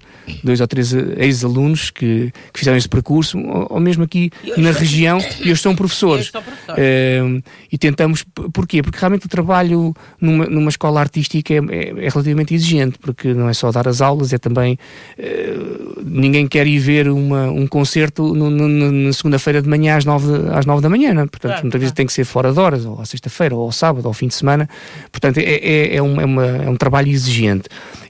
dois 0.42 0.61
ou 0.61 0.66
três 0.66 0.92
ex-alunos 0.92 1.90
que, 1.90 2.32
que, 2.53 2.59
fizeram 2.59 2.78
esse 2.78 2.88
percurso, 2.88 3.38
ou, 3.38 3.66
ou 3.70 3.80
mesmo 3.80 4.03
aqui 4.03 4.30
na 4.57 4.70
região, 4.70 5.18
e 5.40 5.51
hoje 5.51 5.61
são 5.61 5.76
professores. 5.76 6.30
Uh, 6.30 7.42
e 7.70 7.76
tentamos, 7.76 8.24
porquê? 8.53 8.82
Porque 8.82 8.99
realmente 8.99 9.26
o 9.26 9.28
trabalho 9.28 9.95
numa, 10.18 10.47
numa 10.47 10.70
escola 10.70 11.01
artística 11.01 11.53
é, 11.53 11.59
é, 11.59 11.88
é, 12.07 12.09
relativamente 12.09 12.55
exigente, 12.55 12.99
porque 12.99 13.34
não 13.34 13.49
é 13.49 13.53
só 13.53 13.70
dar 13.70 13.86
as 13.86 14.01
aulas, 14.01 14.32
é 14.32 14.38
também. 14.38 14.78
Uh, 15.18 16.03
ninguém 16.03 16.49
quer 16.49 16.66
ir 16.66 16.78
ver 16.78 17.09
uma, 17.09 17.51
um 17.51 17.66
concerto 17.66 18.34
no, 18.34 18.49
no, 18.49 18.68
na 18.90 19.12
segunda-feira 19.12 19.61
de 19.61 19.68
manhã 19.68 19.97
às 19.97 20.07
nove, 20.07 20.32
às 20.53 20.64
nove 20.64 20.80
da 20.80 20.88
manhã, 20.88 21.12
né? 21.12 21.26
portanto, 21.26 21.51
claro, 21.51 21.62
muitas 21.64 21.70
claro. 21.70 21.80
vezes 21.80 21.92
tem 21.92 22.07
que 22.07 22.12
ser 22.12 22.24
fora 22.24 22.53
de 22.53 22.59
horas, 22.59 22.86
ou 22.86 23.01
à 23.01 23.05
sexta-feira, 23.05 23.55
ou 23.55 23.64
ao 23.64 23.72
sábado, 23.72 24.05
ou 24.07 24.09
ao 24.09 24.14
fim 24.14 24.28
de 24.28 24.34
semana. 24.34 24.68
Portanto, 25.12 25.38
é, 25.38 25.42
é, 25.42 25.95
é, 25.95 25.97
é, 25.97 26.03
uma, 26.03 26.47
é 26.47 26.70
um 26.70 26.76
trabalho 26.76 27.11
exigente. 27.11 27.34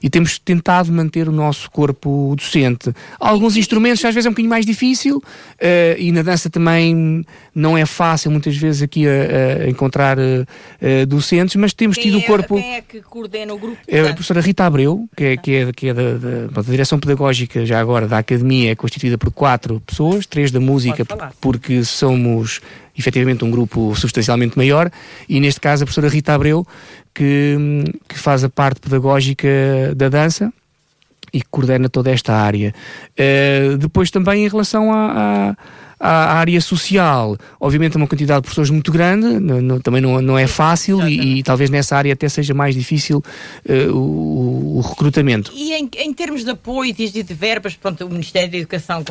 E 0.01 0.09
temos 0.09 0.37
tentado 0.37 0.91
manter 0.91 1.27
o 1.27 1.31
nosso 1.31 1.69
corpo 1.71 2.33
docente. 2.37 2.93
Alguns 3.19 3.57
instrumentos 3.57 4.03
às 4.05 4.13
vezes 4.13 4.25
é 4.25 4.29
um 4.29 4.33
bocadinho 4.33 4.49
mais 4.49 4.65
difícil, 4.65 5.17
uh, 5.17 5.23
e 5.97 6.11
na 6.11 6.21
dança 6.21 6.49
também 6.49 7.25
não 7.53 7.77
é 7.77 7.85
fácil 7.85 8.29
muitas 8.29 8.55
vezes 8.55 8.81
aqui 8.81 9.05
a, 9.07 9.65
a 9.65 9.69
encontrar 9.69 10.17
uh, 10.17 11.05
docentes, 11.07 11.55
mas 11.55 11.73
temos 11.73 11.97
quem 11.97 12.05
tido 12.05 12.17
é, 12.17 12.19
o 12.19 12.23
corpo. 12.23 12.55
Quem 12.55 12.75
é 12.75 12.81
que 12.81 13.01
coordena 13.01 13.53
o 13.53 13.57
grupo? 13.57 13.77
É 13.87 14.01
a 14.01 14.13
professora 14.13 14.41
Rita 14.41 14.65
Abreu, 14.65 15.07
que 15.15 15.23
é, 15.23 15.37
que 15.37 15.55
é, 15.55 15.73
que 15.73 15.87
é 15.87 15.93
da, 15.93 16.17
da, 16.17 16.47
da, 16.47 16.61
direção 16.61 16.99
pedagógica 16.99 17.65
já 17.65 17.79
agora 17.79 18.07
da 18.07 18.17
academia, 18.19 18.71
é 18.71 18.75
constituída 18.75 19.17
por 19.17 19.31
quatro 19.31 19.81
pessoas, 19.85 20.25
três 20.25 20.51
da 20.51 20.59
música, 20.59 21.05
porque 21.39 21.83
somos 21.83 22.61
efetivamente 22.97 23.43
um 23.43 23.51
grupo 23.51 23.93
substancialmente 23.95 24.57
maior, 24.57 24.89
e 25.27 25.39
neste 25.39 25.59
caso 25.59 25.83
a 25.83 25.85
professora 25.85 26.07
Rita 26.07 26.33
Abreu, 26.33 26.65
que, 27.15 27.57
que 28.07 28.19
faz 28.19 28.43
a 28.43 28.49
parte 28.49 28.81
pedagógica 28.81 29.47
da 29.95 30.09
dança 30.09 30.53
e 31.33 31.41
que 31.41 31.47
coordena 31.49 31.89
toda 31.89 32.11
esta 32.11 32.33
área. 32.33 32.73
Uh, 33.17 33.77
depois 33.77 34.11
também 34.11 34.45
em 34.45 34.47
relação 34.47 34.91
a, 34.93 35.51
a 35.51 35.55
à, 35.99 36.33
área 36.33 36.59
social, 36.61 37.37
obviamente 37.59 37.95
é 37.95 37.97
uma 37.97 38.07
quantidade 38.07 38.41
de 38.41 38.43
professores 38.43 38.69
muito 38.69 38.91
grande, 38.91 39.39
não, 39.39 39.61
não, 39.61 39.79
também 39.79 40.01
não, 40.01 40.21
não 40.21 40.37
é 40.37 40.47
fácil 40.47 41.07
e, 41.07 41.39
e, 41.39 41.43
talvez 41.43 41.69
nessa 41.69 41.95
área 41.95 42.13
até 42.13 42.27
seja 42.27 42.53
mais 42.53 42.75
difícil 42.75 43.23
uh, 43.67 43.91
o, 43.91 44.77
o, 44.77 44.81
recrutamento. 44.81 45.51
E 45.53 45.73
em, 45.73 45.89
em, 45.97 46.13
termos 46.13 46.43
de 46.43 46.51
apoio 46.51 46.93
e 46.97 47.23
de 47.23 47.33
verbas, 47.33 47.75
pronto, 47.75 48.05
o 48.05 48.09
Ministério 48.09 48.51
da 48.51 48.57
Educação 48.57 49.03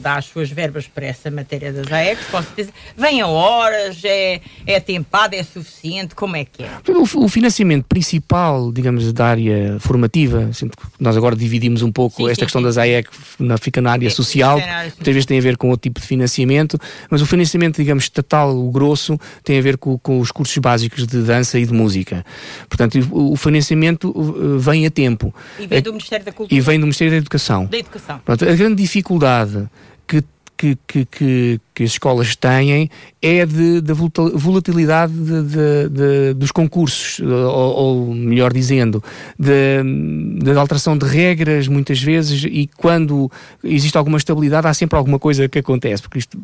dá 0.00 0.16
as 0.16 0.26
suas 0.26 0.50
verbas 0.50 0.86
para 0.86 1.06
essa 1.06 1.30
matéria 1.30 1.72
das 1.72 1.90
AECs, 1.90 2.26
com 2.30 2.42
certeza. 2.42 2.70
Vem 2.96 3.20
a 3.20 3.26
horas, 3.26 4.00
é, 4.04 4.40
é 4.66 4.80
tempado, 4.80 5.34
é 5.34 5.42
suficiente, 5.42 6.14
como 6.14 6.36
é 6.36 6.44
que 6.44 6.62
é? 6.62 6.70
O, 6.88 7.24
o 7.24 7.28
financiamento 7.28 7.84
principal, 7.84 8.72
digamos, 8.72 9.12
da 9.12 9.26
área 9.26 9.76
formativa, 9.80 10.50
nós 10.98 11.16
agora 11.16 11.36
dividimos 11.36 11.82
um 11.82 11.92
pouco 11.92 12.16
sim, 12.16 12.30
esta 12.30 12.40
sim, 12.40 12.46
questão 12.46 12.60
sim. 12.60 12.66
das 12.66 12.78
AEC, 12.78 13.08
na, 13.38 13.58
fica 13.58 13.80
na 13.80 13.92
área 13.92 14.10
social, 14.10 14.58
muitas 14.58 15.14
vezes 15.14 15.26
tem 15.26 15.38
a 15.38 15.42
ver 15.42 15.56
com 15.56 15.70
tipo 15.78 16.00
de 16.00 16.06
financiamento, 16.06 16.78
mas 17.10 17.22
o 17.22 17.26
financiamento, 17.26 17.76
digamos, 17.76 18.04
estatal, 18.04 18.56
o 18.56 18.70
grosso, 18.70 19.18
tem 19.42 19.58
a 19.58 19.62
ver 19.62 19.78
com, 19.78 19.98
com 19.98 20.20
os 20.20 20.30
cursos 20.30 20.56
básicos 20.58 21.06
de 21.06 21.22
dança 21.22 21.58
e 21.58 21.66
de 21.66 21.72
música. 21.72 22.24
Portanto, 22.68 22.98
o, 23.10 23.32
o 23.32 23.36
financiamento 23.36 24.10
uh, 24.10 24.58
vem 24.58 24.86
a 24.86 24.90
tempo. 24.90 25.34
E 25.58 25.66
vem 25.66 25.82
do 25.82 25.92
Ministério 25.92 26.24
da 26.24 26.32
Cultura. 26.32 26.58
E 26.58 26.60
vem 26.60 26.78
do 26.78 26.86
Ministério 26.86 27.12
da 27.12 27.18
Educação. 27.18 27.66
Da 27.66 27.78
Educação. 27.78 28.20
A 28.26 28.54
grande 28.54 28.82
dificuldade 28.82 29.68
que 30.06 30.22
que, 30.58 30.76
que, 30.88 31.04
que, 31.04 31.60
que, 31.72 31.84
as 31.84 31.90
escolas 31.90 32.34
têm 32.34 32.90
é 33.22 33.46
de, 33.46 33.80
da 33.80 33.94
volatilidade 33.94 35.12
de, 35.12 35.42
de, 35.42 35.88
de, 35.88 36.34
dos 36.34 36.50
concursos, 36.50 37.20
ou, 37.20 37.74
ou 38.08 38.14
melhor 38.14 38.52
dizendo, 38.52 39.02
da 39.38 40.60
alteração 40.60 40.98
de 40.98 41.06
regras 41.06 41.68
muitas 41.68 42.02
vezes 42.02 42.44
e 42.44 42.68
quando 42.76 43.30
existe 43.62 43.96
alguma 43.96 44.18
estabilidade 44.18 44.66
há 44.66 44.74
sempre 44.74 44.98
alguma 44.98 45.18
coisa 45.18 45.48
que 45.48 45.60
acontece. 45.60 46.02
Porque 46.02 46.18
isto, 46.18 46.36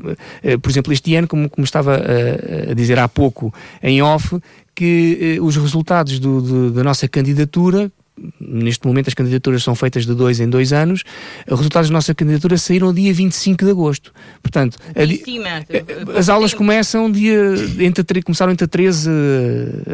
eh, 0.43 0.57
por 0.57 0.71
exemplo, 0.71 0.93
este 0.93 1.17
ano, 1.17 1.27
como, 1.27 1.51
como 1.51 1.65
estava 1.65 1.97
a, 1.97 2.71
a 2.71 2.75
dizer 2.75 2.99
há 3.01 3.09
pouco 3.09 3.53
em 3.83 4.01
off, 4.01 4.39
que 4.75 5.37
eh, 5.37 5.41
os 5.41 5.57
resultados 5.57 6.21
do, 6.21 6.41
do, 6.41 6.71
da 6.71 6.85
nossa 6.85 7.09
candidatura 7.09 7.91
neste 8.41 8.87
momento 8.87 9.09
as 9.09 9.15
candidaturas 9.15 9.63
são 9.63 9.75
feitas 9.75 10.07
de 10.07 10.15
dois 10.15 10.41
em 10.41 10.49
dois 10.49 10.73
anos, 10.73 11.03
os 11.47 11.59
resultados 11.59 11.91
da 11.91 11.95
nossa 11.95 12.15
candidatura 12.15 12.57
saíram 12.57 12.93
dia 12.93 13.13
25 13.13 13.65
de 13.65 13.71
agosto. 13.71 14.13
Portanto, 14.43 14.79
a, 14.95 16.19
as 16.19 16.29
aulas 16.29 16.55
começam 16.55 17.11
dia, 17.11 17.55
entre, 17.81 18.23
começaram 18.23 18.53
entre 18.53 18.67
13, 18.67 19.11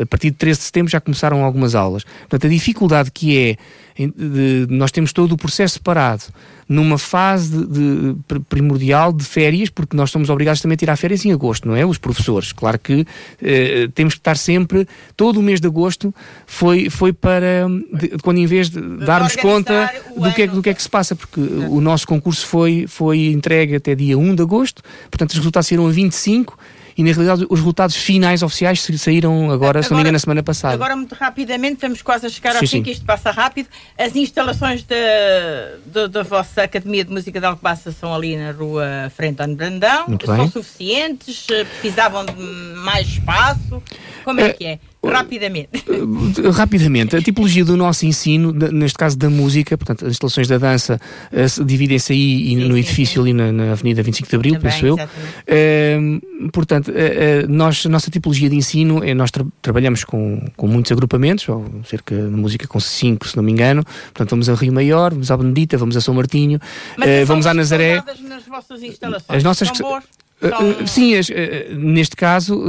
a 0.02 0.06
partir 0.06 0.30
de 0.30 0.36
13 0.36 0.58
de 0.58 0.64
setembro 0.64 0.90
já 0.90 1.00
começaram 1.00 1.44
algumas 1.44 1.74
aulas. 1.74 2.04
Portanto, 2.28 2.46
a 2.46 2.50
dificuldade 2.50 3.10
que 3.10 3.38
é, 3.38 3.56
de, 3.98 4.66
nós 4.68 4.90
temos 4.90 5.12
todo 5.12 5.32
o 5.32 5.36
processo 5.36 5.74
separado 5.74 6.24
numa 6.70 6.98
fase 6.98 7.66
de, 7.66 8.14
primordial 8.48 9.12
de 9.12 9.24
férias, 9.24 9.68
porque 9.68 9.96
nós 9.96 10.08
somos 10.08 10.30
obrigados 10.30 10.60
também 10.60 10.74
a 10.74 10.78
tirar 10.78 10.96
férias 10.96 11.24
em 11.24 11.32
agosto, 11.32 11.66
não 11.66 11.74
é? 11.74 11.84
Os 11.84 11.98
professores. 11.98 12.52
Claro 12.52 12.78
que 12.78 13.04
eh, 13.42 13.88
temos 13.92 14.14
que 14.14 14.20
estar 14.20 14.36
sempre, 14.36 14.86
todo 15.16 15.40
o 15.40 15.42
mês 15.42 15.60
de 15.60 15.66
agosto 15.66 16.14
foi, 16.46 16.88
foi 16.88 17.12
para, 17.12 17.66
quando 18.22 18.38
em 18.38 18.46
vez 18.46 18.70
de 18.70 18.80
darmos 18.80 19.36
conta 19.36 19.92
do 20.16 20.32
que, 20.32 20.42
é, 20.42 20.46
do 20.46 20.62
que 20.62 20.70
é 20.70 20.74
que 20.74 20.82
se 20.82 20.88
passa, 20.88 21.14
porque 21.14 21.40
o 21.40 21.80
nosso 21.80 22.06
concurso 22.06 22.46
foi, 22.46 22.86
foi 22.88 23.26
entregue 23.26 23.76
até 23.76 23.94
dia 23.94 24.18
1 24.18 24.34
de 24.34 24.42
agosto, 24.42 24.82
portanto 25.10 25.30
os 25.30 25.36
resultados 25.36 25.68
saíram 25.68 25.86
a 25.86 25.90
25 25.90 26.58
e 27.00 27.02
na 27.02 27.12
realidade 27.12 27.46
os 27.48 27.58
resultados 27.58 27.96
finais 27.96 28.42
oficiais 28.42 28.86
saíram 28.98 29.44
agora, 29.44 29.54
agora 29.54 29.82
se 29.82 29.90
não 29.90 29.96
me 29.96 30.02
engano, 30.02 30.12
na 30.12 30.18
semana 30.18 30.42
passada. 30.42 30.74
Agora, 30.74 30.94
muito 30.94 31.14
rapidamente, 31.14 31.74
estamos 31.74 32.02
quase 32.02 32.26
a 32.26 32.28
chegar 32.28 32.54
ao 32.54 32.60
sim, 32.60 32.66
fim, 32.66 32.82
que 32.82 32.90
isto 32.90 33.06
passa 33.06 33.30
rápido. 33.30 33.68
As 33.96 34.14
instalações 34.14 34.84
da, 34.84 36.06
da 36.08 36.22
vossa 36.22 36.62
Academia 36.62 37.02
de 37.02 37.10
Música 37.10 37.40
de 37.40 37.46
Alcobaça 37.46 37.90
são 37.90 38.14
ali 38.14 38.36
na 38.36 38.52
rua 38.52 39.10
Frente 39.16 39.40
ao 39.40 39.48
Brandão. 39.48 40.08
Muito 40.08 40.26
são 40.26 40.36
bem. 40.36 40.50
suficientes? 40.50 41.46
Precisavam 41.46 42.26
de 42.26 42.34
mais 42.34 43.06
espaço? 43.08 43.82
Como 44.22 44.40
é, 44.40 44.48
é 44.48 44.52
que 44.52 44.64
é? 44.66 44.78
Rapidamente. 45.02 45.70
Uh, 45.88 46.50
rapidamente. 46.50 47.16
A 47.16 47.22
tipologia 47.22 47.64
do 47.64 47.74
nosso 47.76 48.04
ensino, 48.04 48.52
neste 48.52 48.98
caso 48.98 49.16
da 49.16 49.30
música, 49.30 49.76
portanto, 49.76 50.04
as 50.04 50.12
instalações 50.12 50.46
da 50.46 50.58
dança 50.58 51.00
uh, 51.32 51.64
dividem-se 51.64 52.12
aí 52.12 52.54
no 52.56 52.76
edifício 52.76 53.22
ali 53.22 53.32
na, 53.32 53.50
na, 53.50 53.72
Avenida 53.72 54.02
25 54.02 54.28
de 54.28 54.36
Abril, 54.36 54.54
Também, 54.54 54.70
penso 54.70 54.86
eu. 54.86 54.96
Uh, 54.96 56.50
portanto, 56.50 56.90
uh, 56.90 57.48
nós, 57.48 57.84
a 57.86 57.88
nossa 57.88 58.10
tipologia 58.10 58.50
de 58.50 58.56
ensino 58.56 59.02
é 59.02 59.14
nós 59.14 59.30
tra 59.30 59.44
trabalhamos 59.62 60.04
com, 60.04 60.46
com 60.54 60.66
muitos 60.66 60.92
agrupamentos, 60.92 61.48
ou 61.48 61.64
cerca 61.84 62.14
de 62.14 62.36
música 62.36 62.66
com 62.68 62.78
cinco, 62.78 63.26
se 63.26 63.36
não 63.36 63.42
me 63.42 63.52
engano. 63.52 63.82
Portanto, 64.12 64.30
vamos 64.30 64.50
a 64.50 64.54
Rio 64.54 64.72
Maior, 64.72 65.12
vamos 65.12 65.30
à 65.30 65.36
Benedita, 65.36 65.78
vamos 65.78 65.96
a 65.96 66.00
São 66.02 66.12
Martinho, 66.12 66.60
vamos 67.26 67.46
à 67.46 67.54
Nazaré. 67.54 68.02
Nas 68.28 68.44
vossas 68.44 68.82
instalações? 68.82 69.38
As 69.38 69.42
nossas. 69.42 69.68
São 69.68 69.88
boas? 69.88 70.04
Uh, 70.42 70.86
sim, 70.86 71.14
as, 71.16 71.28
uh, 71.28 71.34
neste 71.74 72.16
caso, 72.16 72.62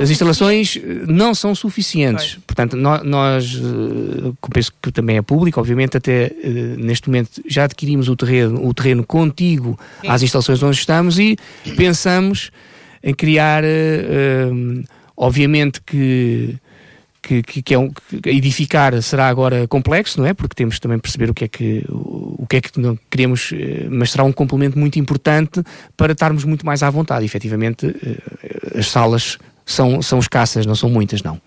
as 0.00 0.08
instalações 0.08 0.78
não 1.06 1.34
são 1.34 1.54
suficientes. 1.54 2.38
Portanto, 2.46 2.76
nós, 2.76 3.02
nós 3.02 3.62
penso 4.52 4.72
que 4.80 4.92
também 4.92 5.16
é 5.16 5.22
público, 5.22 5.58
obviamente, 5.58 5.96
até 5.96 6.30
neste 6.78 7.08
momento 7.08 7.42
já 7.46 7.64
adquirimos 7.64 8.08
o 8.08 8.16
terreno, 8.16 8.66
o 8.66 8.72
terreno 8.72 9.04
contigo 9.04 9.78
sim. 10.00 10.08
às 10.08 10.22
instalações 10.22 10.62
onde 10.62 10.76
estamos 10.76 11.18
e 11.18 11.36
pensamos 11.76 12.50
em 13.02 13.12
criar, 13.12 13.62
obviamente 15.16 15.80
que 15.84 16.56
que, 17.26 17.42
que, 17.42 17.62
que, 17.62 17.74
é 17.74 17.78
um, 17.78 17.90
que 17.90 18.30
edificar 18.30 19.02
será 19.02 19.26
agora 19.26 19.66
complexo, 19.66 20.20
não 20.20 20.26
é? 20.28 20.32
Porque 20.32 20.54
temos 20.54 20.78
também 20.78 20.96
perceber 20.96 21.28
o 21.28 21.34
que 21.34 21.44
é 21.44 21.48
que 21.48 21.84
o 21.88 22.46
que 22.48 22.56
é 22.56 22.60
que 22.60 22.78
não 22.78 22.96
queremos, 23.10 23.50
eh, 23.52 23.88
mas 23.90 24.12
será 24.12 24.22
um 24.22 24.32
complemento 24.32 24.78
muito 24.78 24.96
importante 25.00 25.60
para 25.96 26.12
estarmos 26.12 26.44
muito 26.44 26.64
mais 26.64 26.84
à 26.84 26.90
vontade. 26.90 27.24
E, 27.24 27.26
efetivamente, 27.26 27.86
eh, 27.86 28.78
as 28.78 28.88
salas 28.88 29.38
são, 29.64 30.00
são 30.00 30.20
escassas, 30.20 30.64
não 30.64 30.76
são 30.76 30.88
muitas, 30.88 31.22
não. 31.22 31.40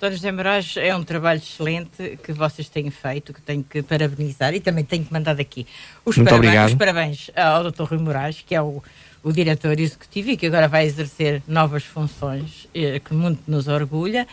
Doutor 0.00 0.16
José 0.16 0.30
Moraes, 0.30 0.76
é 0.76 0.94
um 0.94 1.02
trabalho 1.02 1.38
excelente 1.38 2.18
que 2.22 2.32
vocês 2.32 2.68
têm 2.68 2.90
feito, 2.90 3.32
que 3.32 3.40
tenho 3.40 3.64
que 3.64 3.82
parabenizar 3.82 4.54
e 4.54 4.60
também 4.60 4.84
tenho 4.84 5.04
que 5.04 5.12
mandar 5.12 5.40
aqui 5.40 5.66
os, 6.04 6.16
Muito 6.16 6.28
parabéns, 6.28 6.52
obrigado. 6.52 6.68
os 6.68 6.74
parabéns 6.74 7.30
ao 7.34 7.72
Dr. 7.72 7.82
Rui 7.82 7.98
Moraes, 7.98 8.44
que 8.46 8.54
é 8.54 8.62
o, 8.62 8.80
o 9.22 9.32
diretor 9.32 9.80
executivo 9.80 10.30
e 10.30 10.36
que 10.36 10.46
agora 10.46 10.68
vai 10.68 10.84
exercer 10.84 11.42
novas 11.48 11.82
funções, 11.82 12.68
eh, 12.72 13.00
que 13.00 13.14
muito 13.14 13.42
nos 13.48 13.66
orgulha 13.66 14.28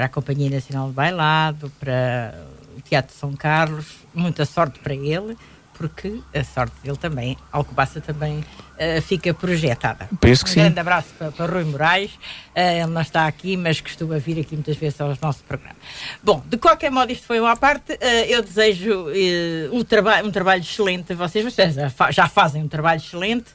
para 0.00 0.06
a 0.06 0.08
Companhia 0.08 0.48
Nacional 0.48 0.88
de 0.88 0.94
Bailado, 0.94 1.70
para 1.78 2.34
o 2.74 2.80
Teatro 2.80 3.14
São 3.14 3.34
Carlos. 3.36 3.84
Muita 4.14 4.46
sorte 4.46 4.78
para 4.78 4.94
ele, 4.94 5.36
porque 5.74 6.20
a 6.34 6.42
sorte 6.42 6.74
dele 6.82 6.96
também, 6.96 7.36
Alcobaça 7.52 8.00
também 8.00 8.38
uh, 8.38 9.02
fica 9.02 9.34
projetada. 9.34 10.08
Penso 10.18 10.42
que 10.42 10.52
um 10.52 10.54
sim. 10.54 10.60
grande 10.60 10.80
abraço 10.80 11.08
para, 11.18 11.30
para 11.32 11.52
Rui 11.52 11.64
Moraes. 11.64 12.12
Uh, 12.12 12.80
ele 12.82 12.86
não 12.86 13.02
está 13.02 13.26
aqui, 13.26 13.58
mas 13.58 13.82
costuma 13.82 14.16
vir 14.16 14.40
aqui 14.40 14.54
muitas 14.54 14.78
vezes 14.78 14.98
ao 14.98 15.14
nosso 15.20 15.44
programa. 15.44 15.76
Bom, 16.22 16.42
de 16.46 16.56
qualquer 16.56 16.90
modo, 16.90 17.12
isto 17.12 17.26
foi 17.26 17.38
uma 17.38 17.54
parte. 17.54 17.92
Uh, 17.92 18.24
eu 18.26 18.42
desejo 18.42 19.08
um, 19.70 19.84
traba 19.84 20.22
um 20.22 20.30
trabalho 20.30 20.62
excelente 20.62 21.12
a 21.12 21.16
vocês. 21.16 21.44
Vocês 21.44 21.74
já, 21.74 21.90
fa 21.90 22.10
já 22.10 22.26
fazem 22.26 22.62
um 22.62 22.68
trabalho 22.68 23.00
excelente 23.00 23.50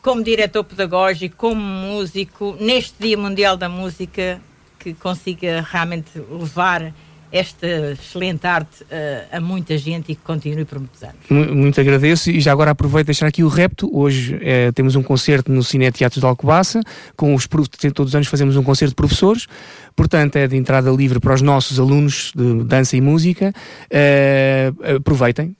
como 0.00 0.22
diretor 0.22 0.64
pedagógico, 0.64 1.36
como 1.36 1.60
músico, 1.60 2.56
neste 2.58 2.94
Dia 2.98 3.18
Mundial 3.18 3.58
da 3.58 3.68
Música, 3.68 4.40
que 4.84 4.92
consiga 4.92 5.66
realmente 5.72 6.10
levar 6.30 6.92
esta 7.32 7.66
excelente 7.90 8.46
arte 8.46 8.84
uh, 8.84 9.36
a 9.36 9.40
muita 9.40 9.76
gente 9.76 10.12
e 10.12 10.14
que 10.14 10.22
continue 10.22 10.64
por 10.64 10.78
muitos 10.78 11.02
anos. 11.02 11.16
Muito 11.28 11.80
agradeço 11.80 12.30
e 12.30 12.40
já 12.40 12.52
agora 12.52 12.70
aproveito 12.70 13.06
deixar 13.06 13.26
aqui 13.26 13.42
o 13.42 13.48
repto. 13.48 13.90
Hoje 13.92 14.38
eh, 14.40 14.70
temos 14.70 14.94
um 14.94 15.02
concerto 15.02 15.50
no 15.50 15.60
Cine 15.64 15.90
Teatro 15.90 16.20
de 16.20 16.26
Alcobaça, 16.26 16.80
com 17.16 17.34
os 17.34 17.48
todos 17.48 18.10
os 18.10 18.14
anos 18.14 18.28
fazemos 18.28 18.56
um 18.56 18.62
concerto 18.62 18.90
de 18.90 18.94
professores, 18.94 19.48
portanto 19.96 20.36
é 20.36 20.46
de 20.46 20.56
entrada 20.56 20.88
livre 20.92 21.18
para 21.18 21.34
os 21.34 21.42
nossos 21.42 21.80
alunos 21.80 22.30
de 22.36 22.62
dança 22.62 22.96
e 22.96 23.00
música. 23.00 23.52
Uh, 23.90 24.96
aproveitem, 24.96 25.56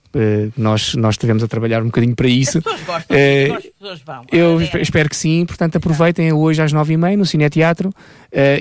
nós, 0.57 0.95
nós 0.95 1.15
estivemos 1.15 1.43
a 1.43 1.47
trabalhar 1.47 1.81
um 1.81 1.87
bocadinho 1.87 2.15
para 2.15 2.27
isso. 2.27 2.59
As 2.59 2.63
pessoas 2.63 2.83
gostam, 2.85 3.17
uh, 3.17 3.53
as 3.53 3.65
pessoas 3.65 4.01
vão. 4.01 4.25
Eu 4.31 4.61
é. 4.61 4.81
espero 4.81 5.09
que 5.09 5.15
sim, 5.15 5.45
portanto 5.45 5.75
aproveitem 5.75 6.31
hoje 6.31 6.61
às 6.61 6.71
nove 6.71 6.93
e 6.93 6.97
meia 6.97 7.17
no 7.17 7.25
Cine 7.25 7.49
Teatro 7.49 7.89
uh, 7.89 7.93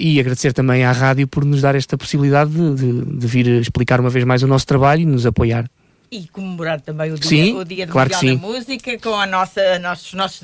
e 0.01 0.19
agradecer 0.19 0.53
também 0.53 0.85
à 0.85 0.93
rádio 0.93 1.29
por 1.29 1.45
nos 1.45 1.63
dar 1.63 1.75
esta 1.75 1.97
possibilidade 1.97 2.51
de, 2.51 2.75
de, 2.75 3.19
de, 3.19 3.27
vir 3.27 3.47
explicar 3.61 4.01
uma 4.01 4.11
vez 4.11 4.25
mais 4.25 4.43
o 4.43 4.47
nosso 4.47 4.67
trabalho 4.67 5.03
e 5.03 5.07
nos 5.07 5.27
apoiar. 5.27 5.71
E 6.11 6.29
comemorar 6.29 6.81
também 6.81 7.11
o 7.11 7.19
dia, 7.19 7.29
sim, 7.29 7.57
o 7.57 7.65
dia 7.65 7.89
claro 7.89 8.09
Mundial 8.15 8.37
da 8.37 8.47
Música 8.47 8.99
com 9.01 9.15
a 9.15 9.27
nossa, 9.27 9.81
nossos, 9.81 10.15
nossos 10.15 10.43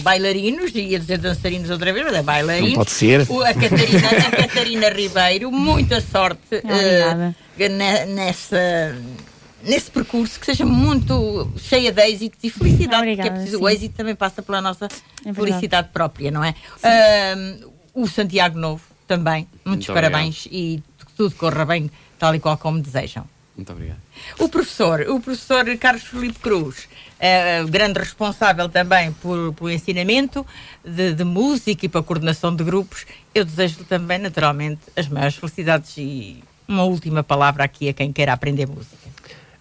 bailarinos, 0.00 0.74
ia 0.74 0.98
dizer 0.98 1.18
dançarinos 1.18 1.68
outra 1.68 1.92
vez, 1.92 2.06
mas 2.06 2.14
é 2.14 2.22
bailarinos. 2.22 2.70
Não 2.70 2.76
pode 2.78 2.90
ser. 2.90 3.26
O, 3.28 3.42
a, 3.42 3.52
Catarina, 3.52 4.08
a 4.08 4.30
Catarina 4.30 4.88
Ribeiro, 4.88 5.52
muita 5.52 6.00
sorte 6.00 6.62
nessa 8.06 8.94
nesse 9.62 9.90
percurso 9.90 10.38
que 10.38 10.46
seja 10.46 10.64
muito 10.64 11.50
cheia 11.56 11.92
de 11.92 12.02
êxitos 12.02 12.38
e 12.42 12.50
felicidade, 12.50 13.02
Obrigada, 13.02 13.28
porque 13.28 13.28
é 13.28 13.42
preciso, 13.42 13.62
o 13.62 13.68
êxito 13.68 13.94
também 13.96 14.14
passa 14.14 14.42
pela 14.42 14.60
nossa 14.60 14.88
é 15.24 15.32
felicidade 15.32 15.88
própria, 15.92 16.30
não 16.30 16.44
é? 16.44 16.54
Uh, 16.82 17.70
o 17.94 18.06
Santiago 18.06 18.58
Novo 18.58 18.82
também, 19.06 19.46
muitos 19.64 19.88
muito 19.88 19.92
parabéns 19.92 20.46
obrigado. 20.46 20.60
e 20.60 20.82
que 21.04 21.12
tudo 21.16 21.34
corra 21.34 21.64
bem, 21.64 21.90
tal 22.18 22.34
e 22.34 22.40
qual 22.40 22.56
como 22.56 22.80
desejam. 22.80 23.26
Muito 23.56 23.72
obrigado. 23.72 24.00
O 24.38 24.48
professor, 24.48 25.00
o 25.02 25.20
professor 25.20 25.64
Carlos 25.76 26.04
Felipe 26.04 26.38
Cruz, 26.38 26.88
é 27.18 27.62
grande 27.64 27.98
responsável 27.98 28.68
também 28.70 29.12
por, 29.12 29.52
por 29.52 29.70
ensinamento 29.70 30.46
de, 30.82 31.12
de 31.12 31.24
música 31.24 31.84
e 31.84 31.88
para 31.88 32.00
a 32.00 32.04
coordenação 32.04 32.56
de 32.56 32.64
grupos. 32.64 33.04
Eu 33.34 33.44
desejo-lhe 33.44 33.84
também, 33.84 34.18
naturalmente, 34.18 34.80
as 34.96 35.08
maiores 35.08 35.34
felicidades 35.34 35.92
e 35.98 36.42
uma 36.66 36.84
última 36.84 37.22
palavra 37.22 37.64
aqui 37.64 37.90
a 37.90 37.92
quem 37.92 38.12
queira 38.12 38.32
aprender 38.32 38.66
música. 38.66 38.96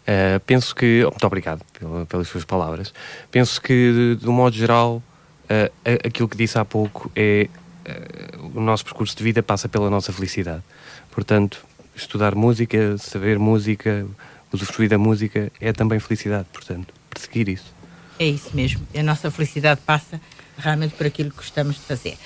Uh, 0.10 0.40
penso 0.40 0.74
que. 0.74 1.04
Muito 1.04 1.28
obrigado 1.28 1.62
pela, 1.78 2.06
pelas 2.08 2.28
suas 2.28 2.44
palavras. 2.44 2.92
Penso 3.30 3.62
que, 3.62 3.74
de, 3.74 4.16
de 4.16 4.28
um 4.28 4.34
modo 4.34 4.56
geral, 4.56 5.04
uh, 5.46 5.72
aquilo 6.04 6.28
que 6.28 6.36
disse 6.36 6.58
há 6.58 6.66
pouco 6.66 7.12
é. 7.16 7.48
Uh, 7.88 8.58
o 8.58 8.62
nosso 8.62 8.84
percurso 8.84 9.16
de 9.16 9.24
vida 9.24 9.44
passa 9.44 9.70
pela 9.70 9.90
nossa 9.90 10.12
felicidade. 10.12 10.64
Portanto, 11.12 11.64
estudar 11.96 12.34
música, 12.34 12.98
saber 12.98 13.38
música, 13.38 14.08
usufruir 14.52 14.90
da 14.90 14.98
música 14.98 15.52
é 15.62 15.72
também 15.72 16.00
felicidade. 16.00 16.48
Portanto, 16.52 16.92
perseguir 17.10 17.48
isso. 17.48 17.74
É 18.18 18.26
isso 18.26 18.50
mesmo. 18.54 18.86
A 18.96 19.04
nossa 19.04 19.30
felicidade 19.30 19.82
passa 19.86 20.20
realmente 20.58 20.96
por 20.96 21.06
aquilo 21.06 21.30
que 21.30 21.38
gostamos 21.38 21.76
de 21.76 21.82
fazer. 21.82 22.18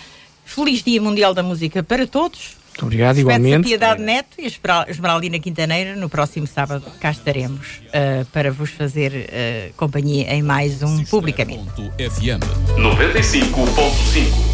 Feliz 0.45 0.83
Dia 0.83 1.01
Mundial 1.01 1.33
da 1.33 1.43
Música 1.43 1.83
para 1.83 2.07
todos. 2.07 2.57
Muito 2.73 2.85
obrigado, 2.85 3.19
igualmente. 3.19 3.55
A 3.55 3.59
Piedade 3.61 4.01
Neto 4.01 4.39
e 4.39 4.45
a 4.45 4.85
Esmeraldina 4.89 5.37
Quintaneira, 5.39 5.95
no 5.95 6.09
próximo 6.09 6.47
sábado 6.47 6.83
cá 6.99 7.11
estaremos 7.11 7.81
uh, 7.87 8.25
para 8.31 8.51
vos 8.51 8.71
fazer 8.71 9.11
uh, 9.11 9.73
companhia 9.75 10.33
em 10.33 10.41
mais 10.41 10.81
um 10.81 11.03
Publicamente. 11.05 11.69
FM 11.97 12.41
95.5 12.77 14.52